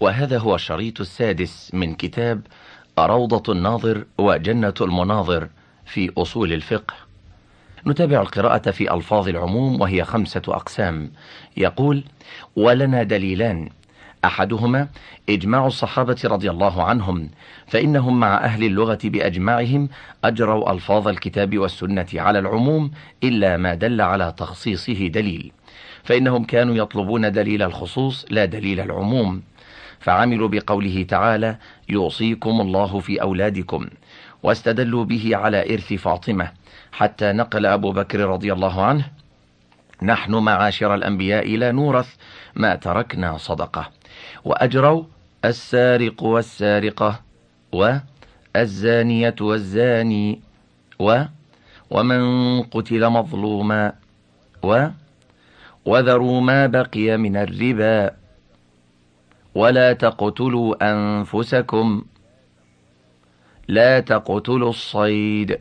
[0.00, 2.40] وهذا هو الشريط السادس من كتاب
[2.98, 5.48] روضة الناظر وجنة المناظر
[5.86, 6.94] في أصول الفقه.
[7.86, 11.10] نتابع القراءة في ألفاظ العموم وهي خمسة أقسام.
[11.56, 12.04] يقول
[12.56, 13.68] ولنا دليلان.
[14.24, 14.88] أحدهما
[15.28, 17.30] إجماع الصحابة رضي الله عنهم
[17.66, 19.88] فإنهم مع أهل اللغة بأجمعهم
[20.24, 22.90] أجروا ألفاظ الكتاب والسنة على العموم
[23.24, 25.52] إلا ما دل على تخصيصه دليل
[26.04, 29.42] فإنهم كانوا يطلبون دليل الخصوص لا دليل العموم.
[30.00, 31.56] فعملوا بقوله تعالى
[31.88, 33.86] يوصيكم الله في أولادكم
[34.42, 36.50] واستدلوا به على إرث فاطمة.
[36.92, 39.04] حتى نقل أبو بكر رضي الله عنه
[40.02, 42.14] نحن معاشر الأنبياء لا نورث
[42.54, 43.90] ما تركنا صدقة
[44.44, 45.04] وأجروا
[45.44, 47.20] السارق والسارقة
[47.72, 50.40] والزانية والزاني
[50.98, 51.22] و
[51.90, 52.22] ومن
[52.62, 53.92] قتل مظلوما
[54.62, 54.86] و
[55.84, 58.10] وذروا ما بقي من الربا
[59.54, 62.02] ولا تقتلوا أنفسكم.
[63.68, 65.58] لا تقتلوا الصيد.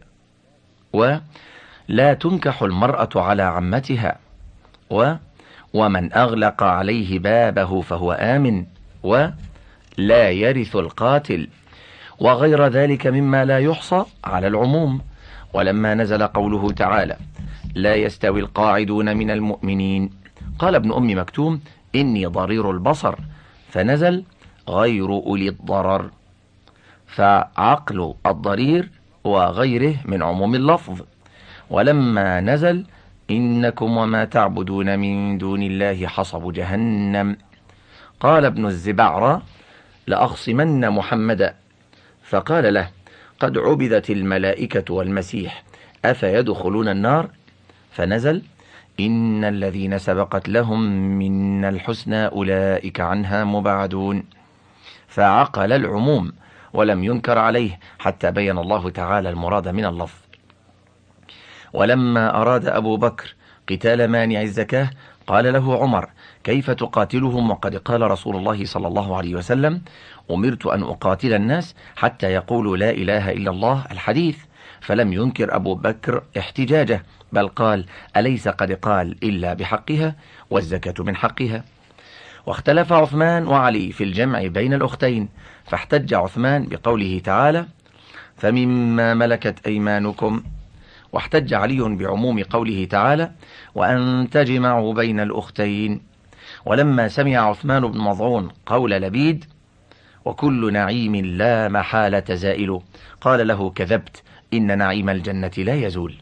[0.94, 4.20] ولا تنكح المرأة على عمتها.
[4.90, 5.14] و
[5.74, 8.66] ومن أغلق عليه بابه فهو آمن.
[9.04, 11.48] ولا يرث القاتل.
[12.20, 15.02] وغير ذلك مما لا يحصى على العموم.
[15.54, 17.18] ولما نزل قوله تعالى
[17.76, 20.10] لا يستوي القاعدون من المؤمنين.
[20.60, 21.62] قال ابن أم مكتوم
[21.96, 23.16] إني ضرير البصر.
[23.70, 24.24] فنزل
[24.70, 26.12] غير أولي الضرر.
[27.08, 28.90] فعقل الضرير
[29.24, 31.02] وغيره من عموم اللفظ.
[31.70, 32.86] ولما نزل
[33.30, 37.38] إنكم وما تعبدون من دون الله حصب جهنم.
[38.20, 39.42] قال ابن الزبعرة
[40.08, 41.56] لأخصمن محمدا
[42.24, 42.90] فقال له
[43.40, 45.64] قد عبدت الملائكة والمسيح
[46.06, 47.30] أفيدخلون النار؟
[47.92, 48.42] فنزل
[49.00, 50.82] إن الذين سبقت لهم
[51.20, 54.24] من الحسنى أولئك عنها مبعدون.
[55.08, 56.32] فعقل العموم
[56.74, 60.20] ولم ينكر عليه حتى بين الله تعالى المراد من اللفظ.
[61.74, 63.36] ولما أراد أبو بكر
[63.70, 64.90] قتال مانع الزكاة
[65.28, 66.10] قال له عمر
[66.44, 69.82] كيف تقاتلهم وقد قال رسول الله صلى الله عليه وسلم
[70.32, 74.38] أمرت أن أقاتل الناس حتى يقولوا لا إله إلا الله الحديث
[74.82, 77.04] فلم ينكر أبو بكر احتجاجه.
[77.34, 77.86] بل قال
[78.18, 80.16] أليس قد قال إلا بحقها؟
[80.50, 81.64] والزكاة من حقها.
[82.46, 85.30] واختلف عثمان وعلي في الجمع بين الأختين
[85.66, 87.66] فاحتج عثمان بقوله تعالى
[88.38, 90.44] فمما ملكت أيمانكم
[91.14, 93.32] واحتج علي بعموم قوله تعالى
[93.76, 96.02] وأن تجمعوا بين الأختين
[96.66, 99.46] ولما سمع عثمان بن مضعون قول لبيد
[100.26, 102.82] وكل نعيم لا محالة زائل
[103.22, 104.24] قال له كذبت
[104.54, 106.16] إن نعيم الجنة لا يزول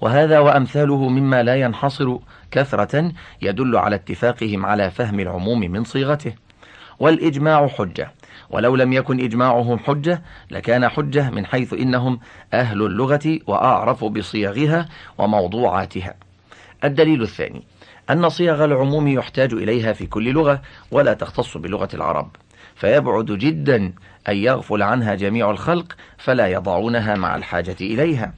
[0.00, 2.16] وهذا وأمثاله مما لا ينحصر
[2.50, 6.34] كثرة يدل على اتفاقهم على فهم العموم من صيغته.
[6.98, 8.12] والإجماع حجة.
[8.50, 12.20] ولو لم يكن إجماعهم حجة لكان حجة من حيث إنهم
[12.52, 14.88] أهل اللغة وأعرف بصيغها
[15.18, 16.14] وموضوعاتها.
[16.84, 17.62] الدليل الثاني.
[18.10, 22.30] أن صيغ العموم يحتاج إليها في كل لغة ولا تختص بلغة العرب.
[22.74, 23.92] فيبعد جدا
[24.28, 28.32] أن يغفل عنها جميع الخلق فلا يضعونها مع الحاجة إليها.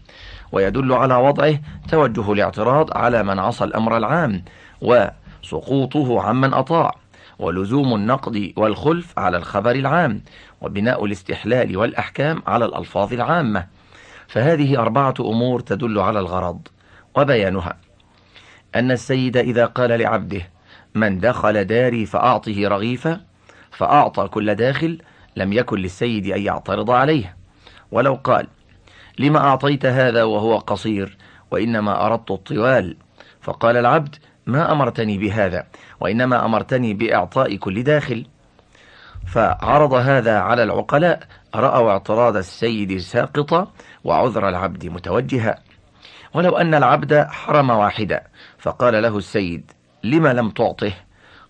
[0.52, 4.44] ويدل على وضعه توجه الاعتراض على من عصى الأمر العام
[4.80, 6.94] وسقوطه عمن أطاع
[7.38, 10.22] ولزوم النقد والخلف على الخبر العام
[10.60, 13.66] وبناء الاستحلال والأحكام على الألفاظ العامة.
[14.28, 16.68] فهذه أربعة أمور تدل على الغرض
[17.16, 17.76] وبيانها.
[18.74, 20.42] أن السيد إذا قال لعبده
[20.94, 23.20] من دخل داري فأعطه رغيفا
[23.70, 24.98] فأعطى كل داخل
[25.36, 27.36] لم يكن للسيد أن يعترض عليه.
[27.90, 28.46] ولو قال
[29.18, 31.16] لما أعطيت هذا وهو قصير
[31.50, 32.96] وإنما أردت الطوال؟
[33.40, 34.16] فقال العبد
[34.46, 35.66] ما أمرتني بهذا
[36.00, 38.26] وإنما أمرتني بإعطاء كل داخل.
[39.26, 41.20] فعرض هذا على العقلاء
[41.54, 43.72] رأوا اعتراض السيد ساقطا
[44.04, 45.58] وعذر العبد متوجها.
[46.34, 48.22] ولو أن العبد حرم واحدا
[48.58, 49.72] فقال له السيد
[50.04, 50.92] لم لم تعطه؟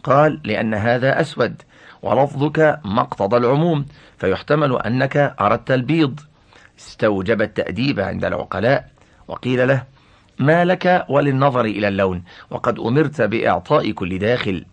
[0.04, 1.62] قال لأن هذا أسود
[2.02, 3.86] ولفظك مقتضى العموم
[4.18, 6.20] فيحتمل أنك أردت البيض.
[6.88, 8.88] استوجب التأديب عند العقلاء
[9.28, 9.82] وقيل له
[10.38, 14.64] ما لك وللنظر إلى اللون وقد أمرت بإعطاء كل داخل.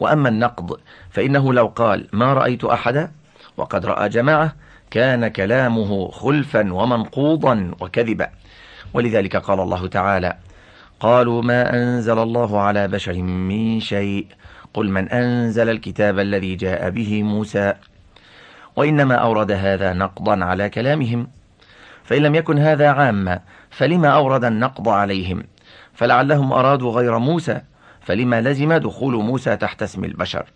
[0.00, 0.80] وأما النقض
[1.10, 3.10] فإنه لو قال ما رأيت أحدا
[3.56, 4.54] وقد رأى جماعة
[4.90, 8.30] كان كلامه خلفا ومنقوضا وكذبا.
[8.94, 10.36] ولذلك قال الله تعالى
[11.00, 14.26] قالوا ما أنزل الله على بشر من شيء
[14.74, 17.74] قل من أنزل الكتاب الذي جاء به موسى؟
[18.78, 21.28] وإنما أورد هذا نقضا على كلامهم.
[22.04, 23.40] فإن لم يكن هذا عاما
[23.70, 25.42] فلما أورد النقض عليهم؟
[25.94, 27.60] فلعلهم أرادوا غير موسى
[28.00, 30.46] فلما لزم دخول موسى تحت اسم البشر.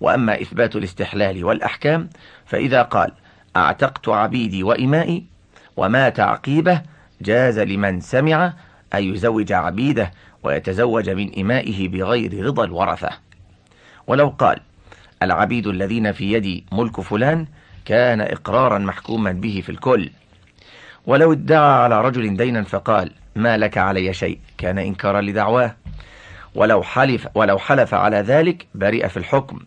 [0.00, 2.08] وأما إثبات الاستحلال والأحكام
[2.46, 3.12] فإذا قال
[3.56, 5.24] أعتقت عبيدي وإمائي
[5.76, 6.82] ومات عقيبه
[7.20, 8.52] جاز لمن سمع
[8.94, 10.10] أن يزوج عبيده
[10.42, 13.10] ويتزوج من إمائه بغير رضا الورثة.
[14.06, 14.60] ولو قال
[15.22, 17.46] العبيد الذين في يدي ملك فلان
[17.84, 20.10] كان إقرارا محكوما به في الكل.
[21.06, 25.76] ولو ادعى على رجل دينا فقال ما لك علي شيء؟ كان إنكارا لدعواه.
[26.54, 29.58] ولو حلف, ولو حلف على ذلك برئ في الحكم.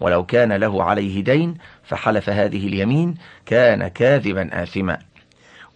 [0.00, 1.54] ولو كان له عليه دين
[1.84, 3.14] فحلف هذه اليمين
[3.46, 4.98] كان كاذبا آثما.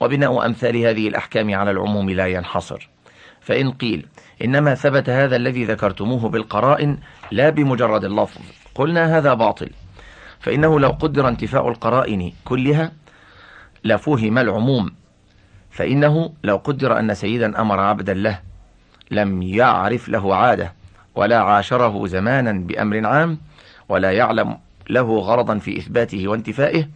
[0.00, 2.88] وبناء أمثال هذه الأحكام على العموم لا ينحصر.
[3.40, 4.06] فإن قيل
[4.44, 6.98] إنما ثبت هذا الذي ذكرتموه بالقرائن
[7.30, 8.61] لا بمجرد اللفظ.
[8.74, 9.70] قلنا هذا باطل.
[10.40, 12.92] فإنه لو قدر انتفاء القرائن كلها
[13.84, 14.90] لفهم العموم.
[15.70, 18.38] فإنه لو قدر أن سيدا أمر عبدا له
[19.10, 20.72] لم يعرف له عادة
[21.14, 23.38] ولا عاشره زمانا بأمر عام
[23.88, 24.58] ولا يعلم
[24.90, 26.88] له غرضا في إثباته وانتفائه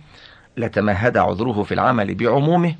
[0.57, 2.75] لتمهد عذره في العمل بعمومه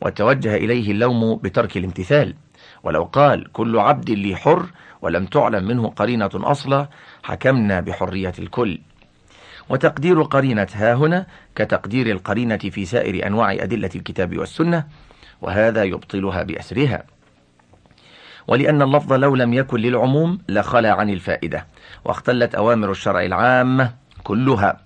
[0.00, 2.34] وتوجه إليه اللوم بترك الامتثال.
[2.82, 4.66] ولو قال كل عبد لي حر
[5.02, 6.88] ولم تعلم منه قرينة أصلا
[7.22, 8.78] حكمنا بحرية الكل.
[9.68, 14.84] وتقدير قرينة ها هنا كتقدير القرينة في سائر أنواع أدلة الكتاب والسنة
[15.42, 17.02] وهذا يبطلها بأسرها.
[18.48, 21.66] ولأن اللفظ لو لم يكن للعموم لخلى عن الفائدة
[22.04, 24.80] واختلت أوامر الشرع العامة كلها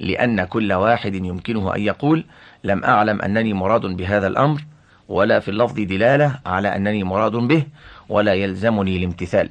[0.00, 2.24] لأن كل واحد يمكنه أن يقول
[2.64, 4.64] لم أعلم أنني مراد بهذا الأمر
[5.08, 7.66] ولا في اللفظ دلالة على أنني مراد به
[8.08, 9.50] ولا يلزمني الامتثال.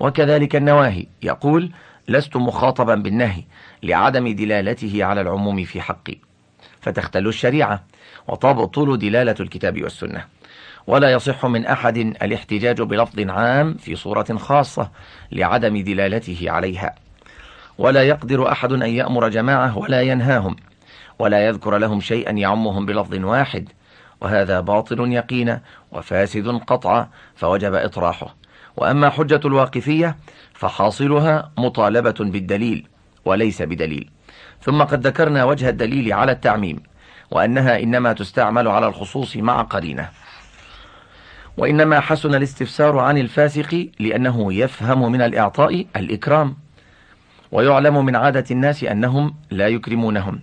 [0.00, 1.06] وكذلك النواهي.
[1.22, 1.72] يقول
[2.08, 3.42] لست مخاطبا بالنهي
[3.82, 6.18] لعدم دلالته على العموم في حقي.
[6.80, 7.84] فتختل الشريعة
[8.28, 10.24] وتبطل دلالة الكتاب والسنة.
[10.86, 14.90] ولا يصح من أحد الاحتجاج بلفظ عام في صورة خاصة
[15.32, 16.94] لعدم دلالته عليها.
[17.78, 20.56] ولا يقدر أحد أن يأمر جماعة ولا ينهاهم.
[21.18, 23.68] ولا يذكر لهم شيئا يعمهم بلفظ واحد.
[24.20, 25.60] وهذا باطل يقينا
[25.92, 28.34] وفاسد قطعا فوجب إطراحه.
[28.78, 30.16] وأما حجة الواقفية
[30.54, 32.86] فحاصلها مطالبة بالدليل
[33.24, 34.10] وليس بدليل.
[34.62, 36.82] ثم قد ذكرنا وجه الدليل على التعميم
[37.30, 40.08] وأنها إنما تستعمل على الخصوص مع قرينة.
[41.56, 46.56] وإنما حسن الاستفسار عن الفاسق لأنه يفهم من الإعطاء الإكرام
[47.52, 50.40] ويعلم من عادة الناس أنهم لا يكرمونهم.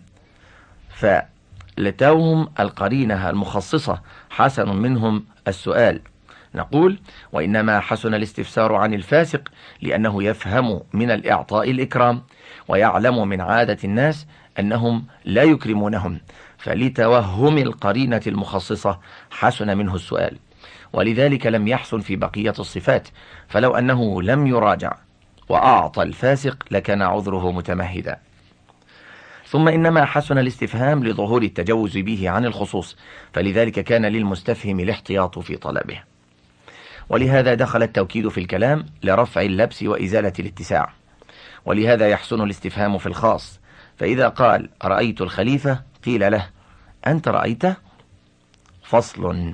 [0.89, 6.01] فلتوهم القرينة المخصصة حسن منهم السؤال.
[6.55, 6.99] نقول
[7.31, 12.21] وإنما حسن الاستفسار عن الفاسق لأنه يفهم من الإعطاء الإكرام
[12.67, 14.27] ويعلم من عادة الناس
[14.59, 16.19] أنهم لا يكرمونهم
[16.57, 18.99] فلتوهم القرينة المخصصة
[19.31, 20.37] حسن منه السؤال.
[20.93, 23.07] ولذلك لم يحسن في بقية الصفات
[23.47, 24.93] فلو أنه لم يراجع
[25.49, 28.17] وأعطى الفاسق لكان عذره متمهدا.
[29.47, 32.97] ثم إنما حسن الاستفهام لظهور التجوز به عن الخصوص
[33.33, 36.14] فلذلك كان للمستفهم الاحتياط في طلبه.
[37.09, 40.93] ولهذا دخل التوكيد في الكلام لرفع اللبس وإزالة الاتساع.
[41.65, 43.59] ولهذا يحسن الاستفهام في الخاص.
[43.97, 46.49] فإذا قال رأيت الخليفة؟ قيل له
[47.07, 47.75] أنت رأيته
[48.83, 49.53] فصل.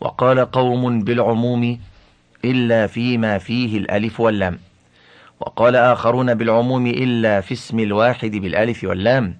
[0.00, 1.80] وقال قوم بالعموم
[2.44, 4.58] إلا فيما فيه الألف واللام.
[5.40, 9.36] وقال آخرون بالعموم إلا في اسم الواحد بالألف واللام.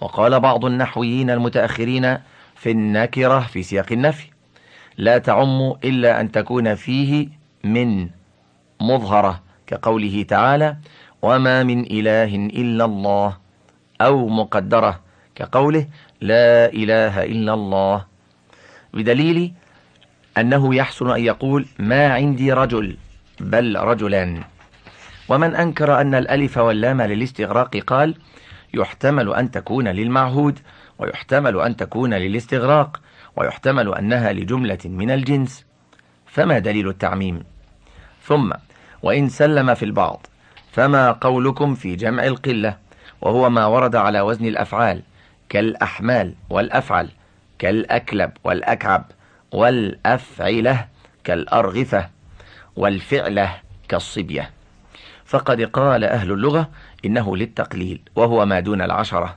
[0.00, 2.18] وقال بعض النحويين المتأخرين
[2.56, 4.37] في النكرة في سياق النفي.
[4.98, 7.28] لا تعم إلا أن تكون فيه
[7.64, 8.08] من
[8.80, 10.76] مظهرة كقوله تعالى
[11.22, 13.36] وما من إله إلا الله
[14.00, 15.00] أو مقدرة
[15.34, 15.86] كقوله
[16.20, 18.04] لا إله إلا الله
[18.94, 19.52] بدليل
[20.38, 22.96] أنه يحسن أن يقول ما عندي رجل
[23.40, 24.42] بل رجلان.
[25.28, 28.14] ومن أنكر أن الألف واللام للاستغراق قال
[28.74, 30.58] يحتمل أن تكون للمعهود
[30.98, 33.00] ويحتمل أن تكون للاستغراق.
[33.38, 35.66] ويحتمل أنها لجملة من الجنس.
[36.26, 37.42] فما دليل التعميم؟
[38.22, 38.52] ثم
[39.02, 40.26] وإن سلم في البعض
[40.72, 42.76] فما قولكم في جمع القلة؟
[43.20, 45.02] وهو ما ورد على وزن الأفعال
[45.48, 47.08] كالأحمال والأفعل
[47.58, 49.04] كالأكلب والأكعب
[49.52, 50.86] والأفعلة
[51.24, 52.08] كالأرغفة
[52.76, 53.56] والفعلة
[53.88, 54.50] كالصبية.
[55.24, 56.70] فقد قال أهل اللغة
[57.04, 59.36] إنه للتقليل وهو ما دون العشرة.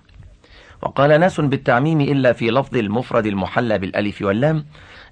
[0.81, 4.65] وقال ناس بالتعميم إلا في لفظ المفرد المحلى بالألف واللام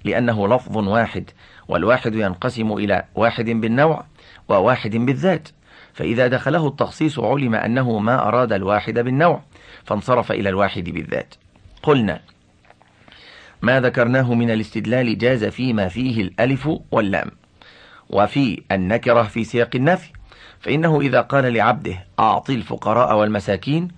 [0.04, 1.30] لأنه لفظ واحد
[1.68, 4.04] والواحد ينقسم إلى واحد بالنوع
[4.48, 5.48] وواحد بالذات.
[5.94, 9.42] فإذا دخله التخصيص علم أنه ما أراد الواحد بالنوع
[9.84, 11.34] فانصرف إلى الواحد بالذات.
[11.82, 12.20] قلنا
[13.62, 17.30] ما ذكرناه من الاستدلال جاز فيما فيه الألف واللام.
[18.10, 20.12] وفي النكرة في سياق النفي
[20.60, 23.88] فإنه إذا قال لعبده أعطي الفقراء والمساكين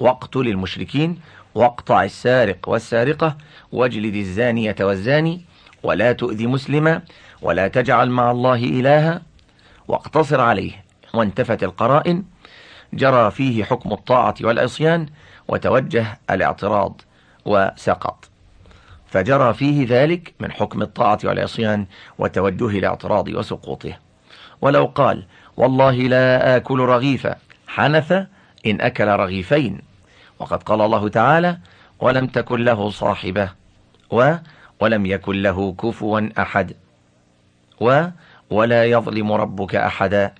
[0.00, 1.20] واقتل المشركين
[1.54, 3.36] واقطع السارق والسارقة
[3.72, 5.40] واجلد الزانية والزاني
[5.82, 7.02] ولا تؤذي مسلما
[7.42, 9.22] ولا تجعل مع الله إلها
[9.88, 12.24] واقتصر عليه وانتفت القرائن
[12.92, 15.06] جرى فيه حكم الطاعة والعصيان
[15.48, 17.00] وتوجه الاعتراض
[17.44, 18.28] وسقط.
[19.06, 21.86] فجرى فيه ذلك من حكم الطاعة والعصيان
[22.18, 23.96] وتوجه الاعتراض وسقوطه.
[24.60, 25.26] ولو قال
[25.56, 27.36] والله لا آكل رغيفا
[27.66, 28.12] حنث
[28.66, 29.87] إن أكل رغيفين.
[30.38, 31.58] وقد قال الله تعالى
[32.00, 33.50] ولم تكن له صاحبة
[34.10, 34.34] و
[34.80, 36.76] ولم يكن له كفوا أحد
[37.80, 38.04] و
[38.50, 40.34] ولا يظلم ربك أحدا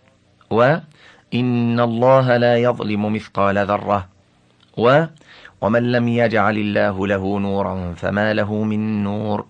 [0.51, 4.09] وإن الله لا يظلم مثقال ذرة
[4.77, 5.05] و
[5.61, 9.47] ومن لم يجعل الله له نورا فما له من نور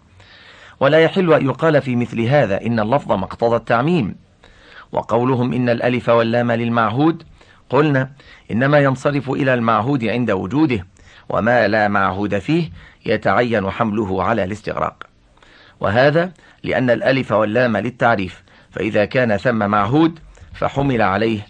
[0.80, 4.16] ولا يحل أن يقال في مثل هذا إن اللفظ مقتضى التعميم
[4.92, 7.22] وقولهم إن الألف واللام للمعهود
[7.70, 8.10] قلنا
[8.50, 10.86] إنما ينصرف إلى المعهود عند وجوده
[11.28, 12.70] وما لا معهود فيه
[13.06, 15.04] يتعين حمله على الاستغراق.
[15.80, 16.32] وهذا
[16.64, 20.18] لأن الألف واللام للتعريف فإذا كان ثم معهود
[20.54, 21.46] فحمل عليه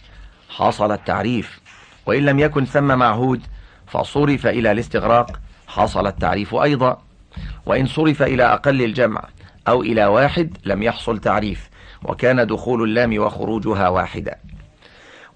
[0.49, 1.61] حصل التعريف.
[2.07, 3.43] وإن لم يكن ثم معهود
[3.87, 7.03] فصرف إلى الاستغراق حصل التعريف أيضا.
[7.67, 9.25] وإن صرف إلى أقل الجمع
[9.69, 11.69] أو إلى واحد لم يحصل تعريف
[12.05, 14.37] وكان دخول اللام وخروجها واحدا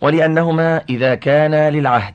[0.02, 2.14] ولأنهما إذا كان للعهد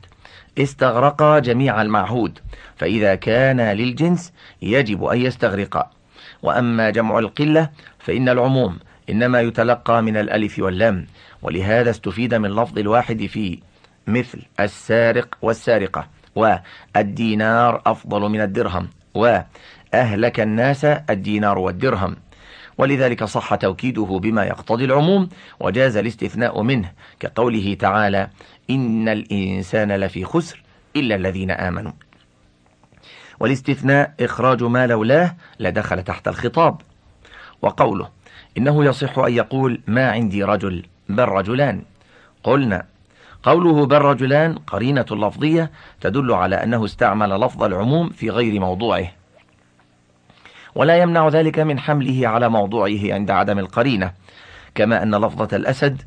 [0.58, 2.39] استغرقا جميع المعهود
[2.75, 5.91] فإذا كان للجنس يجب أن يستغرقا.
[6.44, 8.79] وأما جمع القلة فإن العموم
[9.10, 11.06] إنما يتلقى من الألف واللام
[11.41, 13.60] ولهذا استفيد من لفظ الواحد في
[14.08, 22.15] مثل السارق والسارقة والدينار أفضل من الدرهم وأهلك الناس الدينار والدرهم.
[22.77, 25.29] ولذلك صح توكيده بما يقتضي العموم
[25.60, 28.29] وجاز الاستثناء منه كقوله تعالى
[28.69, 30.63] إن الإنسان لفي خسر
[30.96, 31.91] إلا الذين آمنوا.
[33.39, 36.81] والاستثناء إخراج ما لولاه لدخل تحت الخطاب.
[37.62, 38.10] وقوله
[38.57, 41.81] إنه يصح أن يقول ما عندي رجل بل رجلان.
[42.43, 42.86] قلنا
[43.43, 49.12] قوله بل رجلان قرينة لفظية تدل على أنه استعمل لفظ العموم في غير موضوعه.
[50.77, 54.12] ولا يمنع ذلك من حمله على موضوعه عند عدم القرينة.
[54.75, 56.01] كما أن لفظة الأسد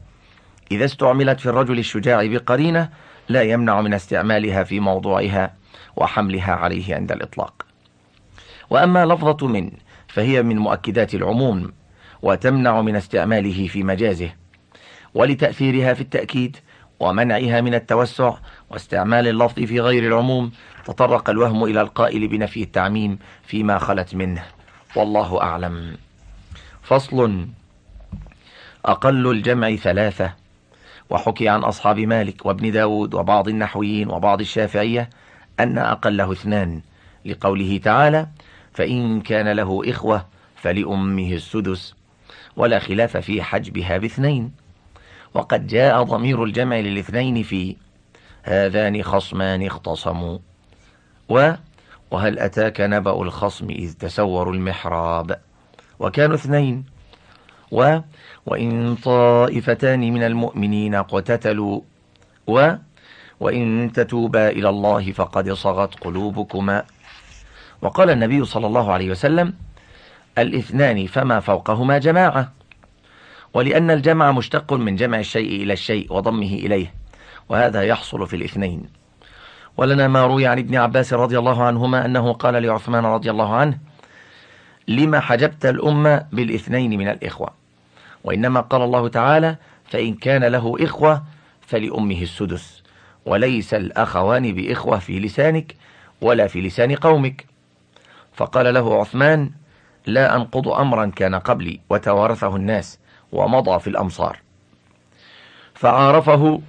[0.72, 2.88] إذا استعملت في الرجل الشجاع بقرينة
[3.28, 5.54] لا يمنع من استعمالها في موضوعها
[5.96, 7.66] وحملها عليه عند الإطلاق.
[8.70, 9.70] وأما لفظة من
[10.08, 11.72] فهي من مؤكدات العموم
[12.22, 14.30] وتمنع من استعماله في مجازه
[15.14, 16.56] ولتأثيرها في التأكيد
[17.00, 18.34] ومنعها من التوسع
[18.70, 20.50] واستعمال اللفظ في غير العموم
[20.84, 24.59] تطرق الوهم إلى القائل بنفي التعميم فيما خلت منه.
[24.96, 25.96] والله أعلم.
[26.82, 27.46] فصل
[28.84, 30.34] أقل الجمع ثلاثة.
[31.10, 35.10] وحكي عن أصحاب مالك وابن داود وبعض النحويين وبعض الشافعية
[35.60, 36.80] أن أقله اثنان.
[37.24, 38.28] لقوله تعالى
[38.72, 41.94] فإن كان له إخوة فلأمه السدس.
[42.56, 44.52] ولا خلاف في حجبها باثنين.
[45.34, 47.76] وقد جاء ضمير الجمع للاثنين في
[48.42, 50.38] هذان خصمان اختصموا.
[51.28, 51.52] و
[52.10, 55.40] وهل أتاك نبأ الخصم إذ تسوروا المحراب؟
[55.98, 56.84] وكانوا اثنين.
[57.72, 57.98] و
[58.46, 61.80] وإن طائفتان من المؤمنين اقتتلوا.
[62.46, 62.72] و
[63.40, 66.84] وإن تتوبا إلى الله فقد صغت قلوبكما.
[67.82, 69.54] وقال النبي صلى الله عليه وسلم
[70.38, 72.52] الإثنان فما فوقهما جماعة.
[73.54, 76.94] ولأن الجمع مشتق من جمع الشيء إلى الشيء وضمه إليه
[77.48, 78.99] وهذا يحصل في الاثنين.
[79.80, 83.78] ولنا ما روي عن ابن عباس رضي الله عنهما أنه قال لعثمان رضي الله عنه
[84.88, 87.50] لما حجبت الأمة بالاثنين من الإخوة؟
[88.24, 91.22] وإنما قال الله تعالى فإن كان له إخوة
[91.60, 92.82] فلأمه السدس
[93.26, 95.76] وليس الأخوان بإخوة في لسانك
[96.20, 97.46] ولا في لسان قومك.
[98.34, 99.50] فقال له عثمان
[100.06, 102.98] لا أنقض أمرا كان قبلي وتوارثه الناس
[103.32, 104.38] ومضى في الأمصار.
[105.74, 106.60] فعارفه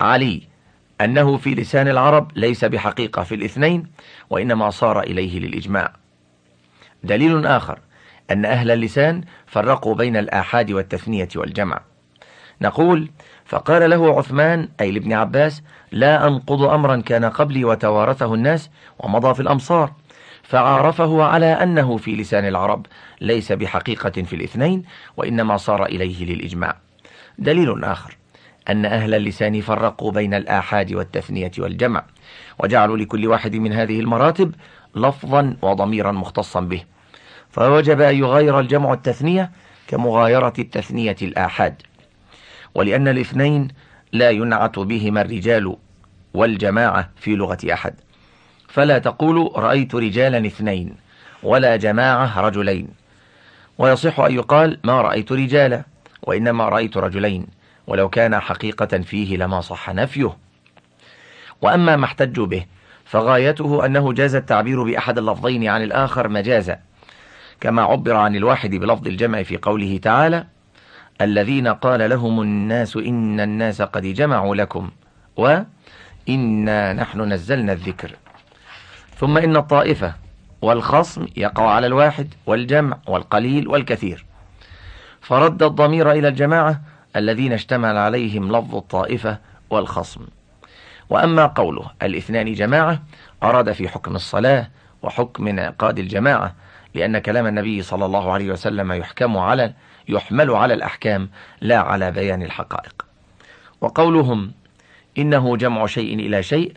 [0.00, 0.53] علي
[1.00, 3.86] أنه في لسان العرب ليس بحقيقة في الاثنين
[4.30, 5.92] وإنما صار إليه للإجماع.
[7.04, 7.78] دليل آخر
[8.30, 11.80] أن أهل اللسان فرقوا بين الآحاد والتثنية والجمع.
[12.62, 13.10] نقول
[13.44, 19.40] فقال له عثمان أي لابن عباس لا أنقض أمرا كان قبلي وتوارثه الناس ومضى في
[19.40, 19.92] الأمصار.
[20.42, 22.86] فعارفه على أنه في لسان العرب
[23.20, 24.84] ليس بحقيقة في الاثنين
[25.16, 26.76] وإنما صار إليه للإجماع.
[27.38, 28.16] دليل آخر.
[28.68, 32.04] أن أهل اللسان فرقوا بين الآحاد والتثنية والجمع
[32.58, 34.54] وجعلوا لكل واحد من هذه المراتب
[34.96, 36.82] لفظا وضميرا مختصا به.
[37.50, 39.50] فوجب أن يغاير الجمع التثنية
[39.88, 41.82] كمغايرة التثنية الآحاد.
[42.74, 43.68] ولأن الاثنين
[44.12, 45.76] لا ينعت بهما الرجال
[46.34, 47.94] والجماعة في لغة أحد.
[48.68, 50.94] فلا تقول رأيت رجالا اثنين
[51.42, 52.88] ولا جماعة رجلين.
[53.78, 55.82] ويصح أن يقال ما رأيت رجالا
[56.22, 57.46] وإنما رأيت رجلين.
[57.86, 60.36] ولو كان حقيقة فيه لما صح نفيه.
[61.62, 62.64] وأما ما احتجوا به
[63.04, 66.78] فغايته أنه جاز التعبير بأحد اللفظين عن الآخر مجازا.
[67.60, 70.46] كما عبر عن الواحد بلفظ الجمع في قوله تعالى
[71.20, 74.90] الذين قال لهم الناس إن الناس قد جمعوا لكم
[75.36, 78.10] وإنا نحن نزلنا الذكر.
[79.16, 80.14] ثم إن الطائفة
[80.62, 84.24] والخصم يقع على الواحد والجمع والقليل والكثير.
[85.20, 86.80] فرد الضمير إلى الجماعة
[87.16, 89.38] الذين اشتمل عليهم لفظ الطائفة
[89.70, 90.26] والخصم.
[91.10, 93.02] وأما قوله الاثنان جماعة
[93.42, 94.70] أراد في حكم الصلاة
[95.02, 96.54] وحكم انعقاد الجماعة
[96.94, 99.74] لأن كلام النبي صلى الله عليه وسلم يحكم على
[100.08, 101.30] يحمل على الأحكام
[101.60, 103.06] لا على بيان الحقائق.
[103.80, 104.52] وقولهم
[105.18, 106.74] إنه جمع شيء إلى شيء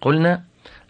[0.00, 0.42] قلنا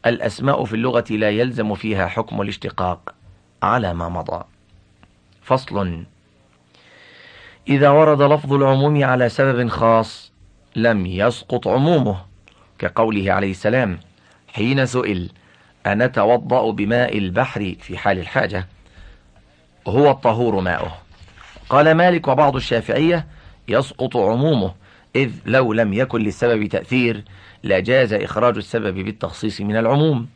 [0.07, 3.15] الأسماء في اللغة لا يلزم فيها حكم الاشتقاق
[3.63, 4.45] على ما مضى.
[5.43, 6.05] فصل
[7.69, 10.33] إذا ورد لفظ العموم على سبب خاص
[10.77, 12.17] لم يسقط عمومه
[12.79, 13.99] كقوله عليه السلام
[14.49, 15.31] حين سئل
[15.87, 18.67] أنتوضأ بماء البحر في حال الحاجة؟
[19.89, 20.93] هو الطهور ماؤه.
[21.69, 23.27] قال مالك وبعض الشافعية
[23.69, 24.75] يسقط عمومه
[25.17, 27.25] إذ لو لم يكن للسبب تأثير
[27.65, 30.29] لجاز إخراج السبب بالتخصيص من العموم.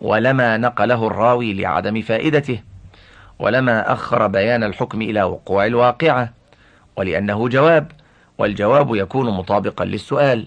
[0.00, 2.60] ولما نقله الراوي لعدم فائدته
[3.38, 6.32] ولما أخر بيان الحكم إلى وقوع الواقعة
[6.96, 7.92] ولأنه جواب
[8.38, 10.46] والجواب يكون مطابقا للسؤال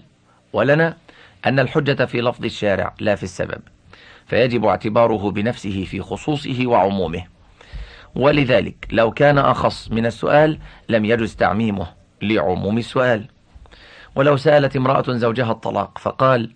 [0.52, 0.96] ولنا
[1.46, 3.60] أن الحجة في لفظ الشارع لا في السبب
[4.26, 7.24] فيجب اعتباره بنفسه في خصوصه وعمومه.
[8.14, 11.86] ولذلك لو كان أخص من السؤال لم يجز تعميمه
[12.22, 13.24] لعموم السؤال.
[14.14, 16.50] ولو سألت امرأة زوجها الطلاق فقال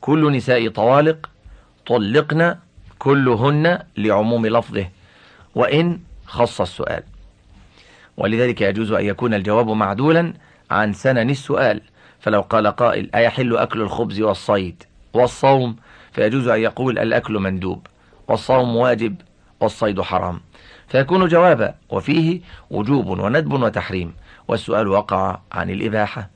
[0.00, 1.30] كل نساء طوالق
[1.86, 2.56] طلقن
[2.98, 4.86] كلهن لعموم لفظه.
[5.54, 7.02] وإن خص السؤال.
[8.16, 10.34] ولذلك يجوز أن يكون الجواب معدولا
[10.70, 11.80] عن سنن السؤال.
[12.20, 14.82] فلو قال قائل أيحل أكل الخبز والصيد
[15.12, 15.76] والصوم؟
[16.12, 17.86] فيجوز أن يقول الأكل مندوب
[18.28, 19.16] والصوم واجب
[19.60, 20.40] والصيد حرام.
[20.88, 24.14] فيكون جوابا وفيه وجوب وندب وتحريم.
[24.48, 26.30] والسؤال وقع عن الإباحة.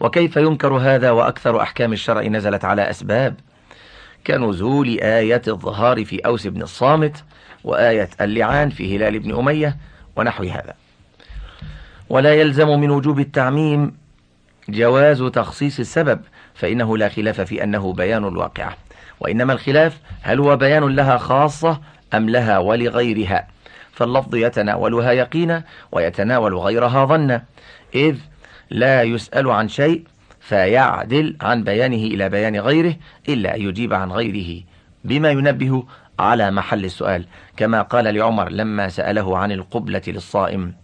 [0.00, 3.34] وكيف ينكر هذا وأكثر أحكام الشرع نزلت على أسباب؟
[4.26, 7.24] كنزول آية الظهار في أوس بن الصامت
[7.64, 9.76] وآية اللعان في هلال بن أمية
[10.16, 10.74] ونحو هذا.
[12.08, 13.96] ولا يلزم من وجوب التعميم
[14.68, 16.20] جواز تخصيص السبب
[16.54, 18.76] فإنه لا خلاف في أنه بيان الواقعة.
[19.20, 21.80] وإنما الخلاف هل هو بيان لها خاصة
[22.14, 23.46] أم لها ولغيرها؟
[23.92, 27.44] فاللفظ يتناولها يقينا ويتناول غيرها ظنا.
[27.94, 28.16] إذ
[28.70, 30.04] لا يسأل عن شيء
[30.40, 32.94] فيعدل عن بيانه إلى بيان غيره
[33.28, 34.62] إلا أن يجيب عن غيره
[35.04, 35.84] بما ينبه
[36.18, 37.26] على محل السؤال.
[37.56, 40.74] كما قال لعمر لما سأله عن القبلة للصائم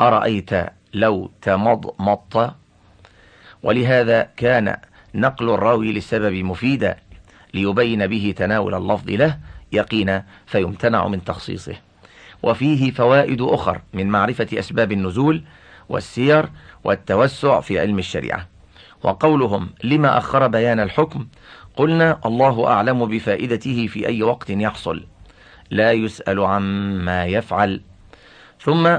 [0.00, 0.50] أرأيت
[0.94, 2.54] لو تمضمضت؟
[3.62, 4.76] ولهذا كان
[5.14, 6.96] نقل الراوي للسبب مفيدا
[7.54, 9.38] ليبين به تناول اللفظ له
[9.72, 11.74] يقينا فيمتنع من تخصيصه.
[12.42, 15.42] وفيه فوائد أخر من معرفة أسباب النزول
[15.88, 16.48] والسير
[16.84, 18.46] والتوسع في علم الشريعة.
[19.02, 21.26] وقولهم لما أخر بيان الحكم
[21.76, 25.04] قلنا الله أعلم بفائدته في أي وقت يحصل.
[25.70, 27.80] لا يسأل عما يفعل.
[28.60, 28.98] ثم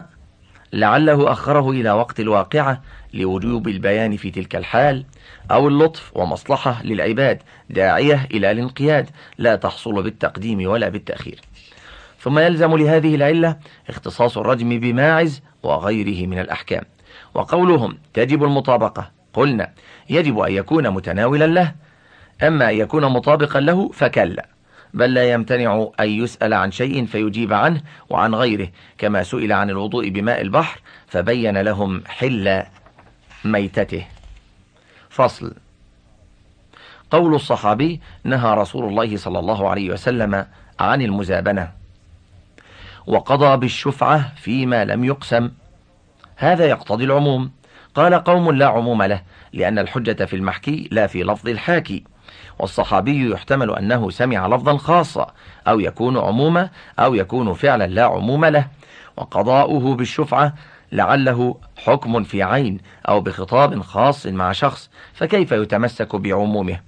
[0.74, 2.82] لعله أخره إلى وقت الواقعة
[3.14, 5.06] لوجوب البيان في تلك الحال
[5.52, 11.42] أو اللطف ومصلحة للعباد داعية إلى الانقياد لا تحصل بالتقديم ولا بالتأخير.
[12.20, 13.58] ثم يلزم لهذه العلة
[13.90, 16.84] اختصاص الرجم بماعز وغيره من الأحكام.
[17.34, 19.12] وقولهم تجب المطابقة.
[19.34, 19.74] قلنا
[20.10, 21.87] يجب أن يكون متناولا له
[22.44, 24.46] أما أن يكون مطابقا له فكلا
[24.94, 30.10] بل لا يمتنع أن يسأل عن شيء فيجيب عنه وعن غيره كما سئل عن الوضوء
[30.10, 32.64] بماء البحر فبين لهم حل
[33.46, 34.06] ميتته.
[35.10, 35.54] فصل.
[37.12, 40.46] قول الصحابي نهى رسول الله صلى الله عليه وسلم
[40.80, 41.72] عن المزابنة
[43.08, 45.52] وقضى بالشفعة فيما لم يقسم.
[46.36, 47.52] هذا يقتضي العموم.
[47.96, 49.22] قال قوم لا عموم له
[49.54, 52.04] لأن الحجة في المحكي لا في لفظ الحاكي.
[52.60, 55.34] والصحابي يحتمل أنه سمع لفظا خاصا
[55.68, 58.68] أو يكون عموما أو يكون فعلا لا عموم له.
[59.18, 60.54] وقضاؤه بالشفعة
[60.92, 62.78] لعله حكم في عين
[63.10, 66.80] أو بخطاب خاص مع شخص فكيف يتمسك بعمومه؟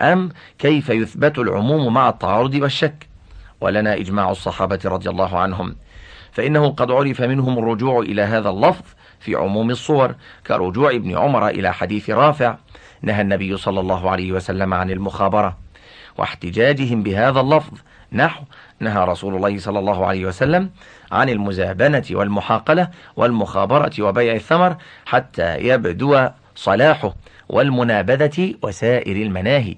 [0.00, 3.08] أم كيف يثبت العموم مع التعارض والشك؟
[3.60, 5.76] ولنا إجماع الصحابة رضي الله عنهم.
[6.32, 8.84] فإنه قد عرف منهم الرجوع إلى هذا اللفظ
[9.20, 10.14] في عموم الصور
[10.46, 12.56] كرجوع ابن عمر إلى حديث رافع.
[13.04, 15.56] نهى النبي صلى الله عليه وسلم عن المخابرة
[16.18, 17.78] واحتجاجهم بهذا اللفظ.
[18.12, 18.44] نحو
[18.80, 20.70] نهى رسول الله صلى الله عليه وسلم
[21.12, 27.14] عن المزابنة والمحاقلة والمخابرة وبيع الثمر حتى يبدو صلاحه
[27.48, 29.76] والمنابذة وسائر المناهي.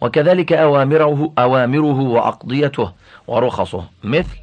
[0.00, 2.92] وكذلك أوامره, أوامره وأقضيته
[3.26, 4.36] ورخصه مثل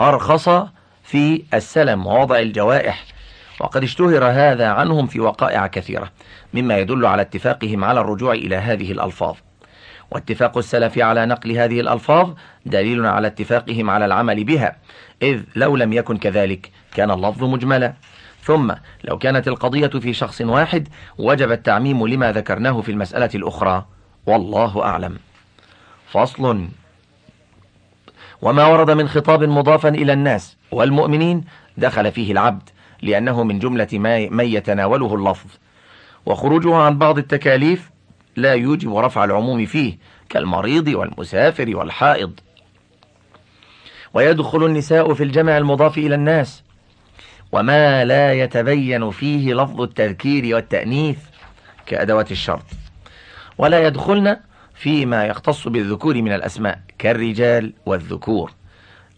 [0.00, 0.48] أرخص
[1.04, 3.04] في السلم ووضع الجوائح
[3.60, 6.10] وقد اشتهر هذا عنهم في وقائع كثيرة
[6.54, 9.36] مما يدل على اتفاقهم على الرجوع إلى هذه الألفاظ.
[10.10, 12.30] واتفاق السلف على نقل هذه الألفاظ
[12.66, 14.76] دليل على اتفاقهم على العمل بها
[15.22, 17.94] إذ لو لم يكن كذلك كان اللفظ مجملا.
[18.42, 18.72] ثم
[19.04, 20.88] لو كانت القضية في شخص واحد
[21.18, 23.86] وجب التعميم لما ذكرناه في المسألة الأخرى.
[24.26, 25.18] والله أعلم.
[26.10, 26.68] فصل.
[28.42, 31.44] وما ورد من خطاب مضافا إلى الناس والمؤمنين
[31.76, 32.70] دخل فيه العبد
[33.02, 35.50] لأنه من جملة ما من يتناوله اللفظ.
[36.26, 37.90] وخروجه عن بعض التكاليف
[38.36, 42.40] لا يوجب رفع العموم فيه كالمريض والمسافر والحائض.
[44.14, 46.62] ويدخل النساء في الجمع المضاف إلى الناس.
[47.52, 51.18] وما لا يتبين فيه لفظ التذكير والتأنيث
[51.86, 52.66] كأدوات الشرط.
[53.58, 54.36] ولا يدخلن
[54.74, 58.52] فيما يختص بالذكور من الأسماء كالرجال والذكور.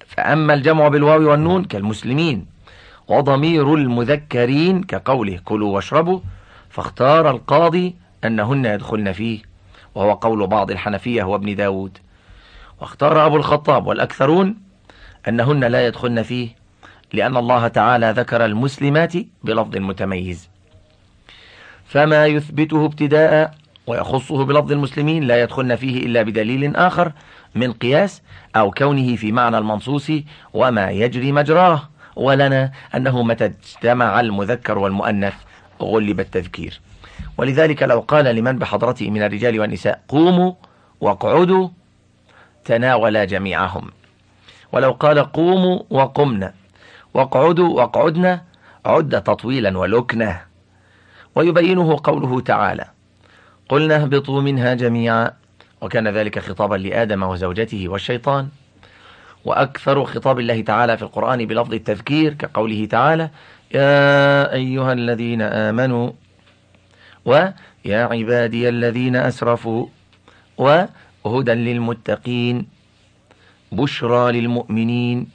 [0.07, 2.53] فأما الجمع بالواو والنون كالمسلمين.
[3.08, 6.20] وضمير المذكرين كقوله كلوا واشربوا
[6.70, 9.42] فاختار القاضي أنهن يدخلن فيه
[9.94, 11.98] وهو قول بعض الحنفية وابن داود.
[12.80, 14.56] واختار أبو الخطاب والأكثرون
[15.28, 16.48] أنهن لا يدخلن فيه
[17.12, 19.12] لأن الله تعالى ذكر المسلمات
[19.44, 20.48] بلفظ متميز.
[21.86, 23.54] فما يثبته ابتداء
[23.86, 27.12] ويخصه بلفظ المسلمين لا يدخلن فيه إلا بدليل آخر
[27.54, 28.22] من قياس
[28.56, 30.12] أو كونه في معنى المنصوص
[30.54, 31.88] وما يجري مجراه.
[32.16, 35.35] ولنا أنه متى اجتمع المذكر والمؤنث
[35.83, 36.81] غلب التذكير.
[37.38, 40.53] ولذلك لو قال لمن بحضرته من الرجال والنساء قوموا
[41.00, 41.68] واقعدوا
[42.64, 43.90] تناول جميعهم.
[44.72, 46.55] ولو قال قوموا وقمنا.
[47.14, 48.42] واقعدوا واقعدنا
[48.87, 50.40] عد تطويلا ولكنة.
[51.35, 52.85] ويبينه قوله تعالى
[53.68, 55.31] قلنا اهبطوا منها جميعا.
[55.81, 58.48] وكان ذلك خطابا لآدم وزوجته والشيطان.
[59.44, 63.30] وأكثر خطاب الله تعالى في القرآن بلفظ التذكير كقوله تعالى
[63.74, 66.11] يا أيها الذين آمنوا
[67.24, 67.54] ويا
[67.87, 69.87] عبادي الذين أسرفوا
[70.59, 72.66] وهدى للمتقين
[73.72, 75.26] بشرى للمؤمنين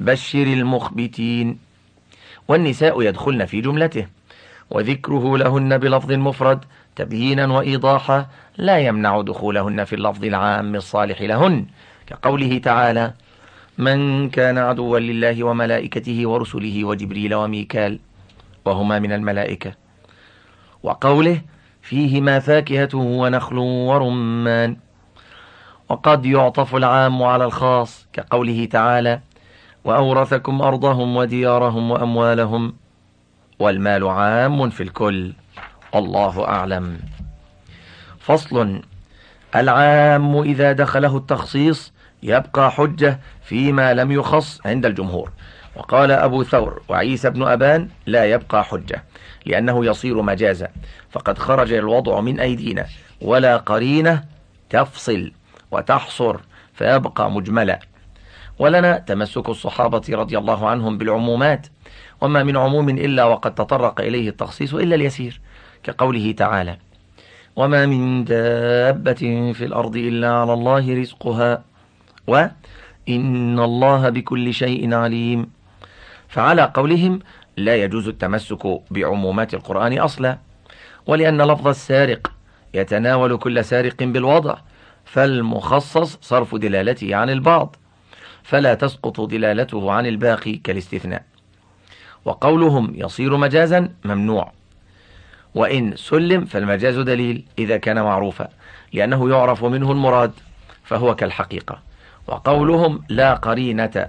[0.00, 1.58] بشر المخبتين
[2.48, 4.06] والنساء يدخلن في جملته
[4.70, 6.64] وذكره لهن بلفظ مفرد
[6.96, 8.26] تبيينا وإيضاحا
[8.58, 11.66] لا يمنع دخولهن في اللفظ العام الصالح لهن.
[12.06, 13.14] كقوله تعالى
[13.78, 17.98] من كان عدوا لله وملائكته ورسله وجبريل وميكال
[18.64, 19.72] وهما من الملائكة.
[20.82, 21.40] وقوله
[21.82, 24.76] فيهما فاكهة ونخل ورمان.
[25.88, 29.20] وقد يعطف العام على الخاص كقوله تعالى
[29.84, 32.74] وأورثكم أرضهم وديارهم وأموالهم
[33.58, 35.32] والمال عام في الكل.
[35.94, 36.98] الله أعلم.
[38.18, 38.82] فصل
[39.56, 45.30] العام إذا دخله التخصيص يبقى حجة فيما لم يخص عند الجمهور.
[45.76, 49.04] وقال أبو ثور وعيسى بن أبان لا يبقى حجة
[49.46, 50.68] لأنه يصير مجازا
[51.10, 52.86] فقد خرج الوضع من أيدينا.
[53.20, 54.24] ولا قرينة
[54.70, 55.32] تفصل
[55.70, 56.36] وتحصر
[56.74, 57.80] فيبقى مجملا.
[58.58, 61.66] ولنا تمسك الصحابة رضي الله عنهم بالعمومات.
[62.20, 65.40] وما من عموم إلا وقد تطرق إليه التخصيص إلا اليسير
[65.82, 66.76] كقوله تعالى
[67.56, 71.64] وما من دابة في الأرض إلا على الله رزقها
[72.26, 75.50] وإن الله بكل شيء عليم.
[76.28, 77.20] فعلى قولهم
[77.56, 80.38] لا يجوز التمسك بعمومات القرآن أصلا
[81.06, 82.32] ولأن لفظ السارق
[82.74, 84.56] يتناول كل سارق بالوضع
[85.04, 87.76] فالمخصص صرف دلالته عن البعض
[88.42, 91.24] فلا تسقط دلالته عن الباقي كالاستثناء.
[92.24, 94.52] وقولهم يصير مجازا ممنوع.
[95.54, 98.48] وإن سلم فالمجاز دليل إذا كان معروفا
[98.92, 100.32] لأنه يعرف منه المراد
[100.84, 101.78] فهو كالحقيقة.
[102.26, 104.06] وقولهم لا قرينة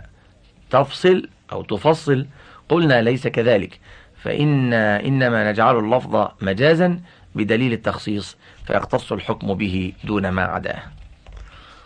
[0.69, 2.25] تفصل أو تفصل
[2.69, 3.79] قلنا ليس كذلك.
[4.23, 6.99] فإن إنما نجعل اللفظ مجازا
[7.35, 10.81] بدليل التخصيص فيختص الحكم به دون ما عداه.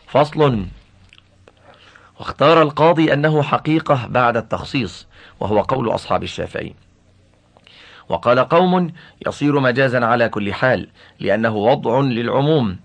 [0.08, 0.66] فصل.
[2.20, 5.08] واختار القاضي أنه حقيقة بعد التخصيص
[5.40, 6.74] وهو قول أصحاب الشافعي.
[8.10, 8.92] وقال قوم
[9.28, 10.88] يصير مجازا على كل حال
[11.20, 12.78] لأنه وضع للعموم.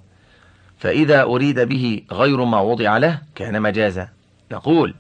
[0.79, 4.09] فإذا أريد به غير ما وضع له كان مجازا.
[4.53, 4.95] نقول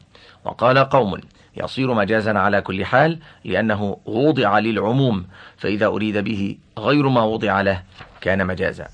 [0.45, 1.21] وقال قوم
[1.57, 5.27] يصير مجازا على كل حال لأنه وضع للعموم.
[5.57, 7.83] فإذا أريد به غير ما وضع له
[8.21, 8.89] كان مجازا.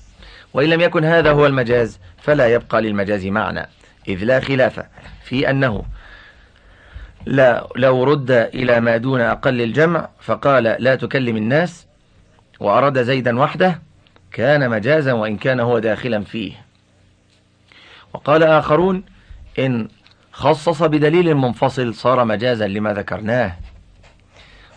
[0.53, 3.67] وإن لم يكن هذا هو المجاز فلا يبقى للمجاز معنى
[4.07, 4.85] إذ لا خلاف
[5.23, 5.83] في أنه
[7.29, 11.87] لا لو رد إلى ما دون أقل الجمع فقال لا تكلم الناس
[12.59, 13.81] وأراد زيدا وحده
[14.31, 16.65] كان مجازا وإن كان هو داخلا فيه.
[18.13, 19.03] وقال آخرون
[19.59, 19.87] إن
[20.31, 23.55] خصص بدليل منفصل صار مجازا لما ذكرناه.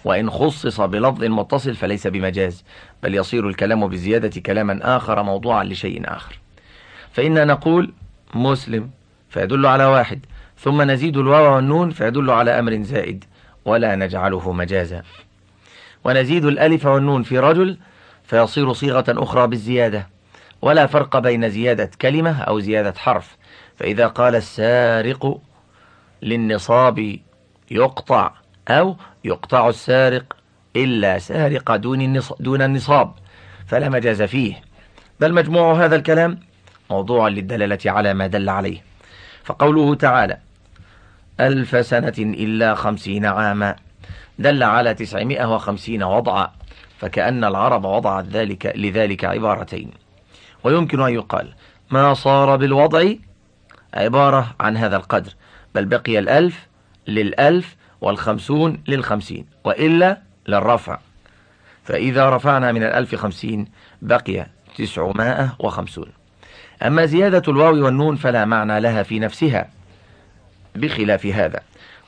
[0.05, 2.65] وإن خصص بلفظ متصل فليس بمجاز
[3.03, 6.39] بل يصير الكلام بزيادة كلاما آخر موضوعا لشيء آخر.
[7.13, 7.93] فإنا نقول
[8.35, 8.91] مسلم
[9.31, 10.21] فيدل على واحد
[10.63, 13.25] ثم نزيد الواو والنون فيدل على أمر زائد
[13.65, 15.03] ولا نجعله مجازا.
[16.05, 17.79] ونزيد الألف والنون في رجل
[18.25, 20.09] فيصير صيغة أخرى بالزيادة
[20.63, 23.37] ولا فرق بين زيادة كلمة أو زيادة حرف.
[23.77, 25.41] فإذا قال السارق
[26.23, 27.19] للنصاب
[27.71, 28.31] يقطع
[28.69, 30.37] أو يقطع السارق
[30.77, 33.13] إلا سارق دون دون النصاب
[33.67, 34.63] فلا مجاز فيه.
[35.21, 36.39] بل مجموع هذا الكلام
[36.91, 38.85] موضوع للدلالة على ما دل عليه.
[39.45, 40.39] فقوله تعالى
[41.41, 43.77] ألف سنة إلا خمسين عاما.
[44.39, 46.51] دل على تسعمائة وخمسين وضعا
[46.99, 49.91] فكأن العرب وضعت ذلك لذلك عبارتين.
[50.65, 51.55] ويمكن أن يقال
[51.91, 53.13] ما صار بالوضع؟
[53.95, 55.33] عبارة عن هذا القدر.
[55.75, 56.67] بل بقي الألف
[57.07, 60.99] للألف والخمسون للخمسين وإلا للرفع.
[61.85, 63.67] فإذا رفعنا من الألف خمسين
[64.03, 66.09] بقي تسعمائة وخمسون.
[66.83, 69.71] أما زيادة الواو والنون فلا معنى لها في نفسها.
[70.75, 71.61] بخلاف هذا.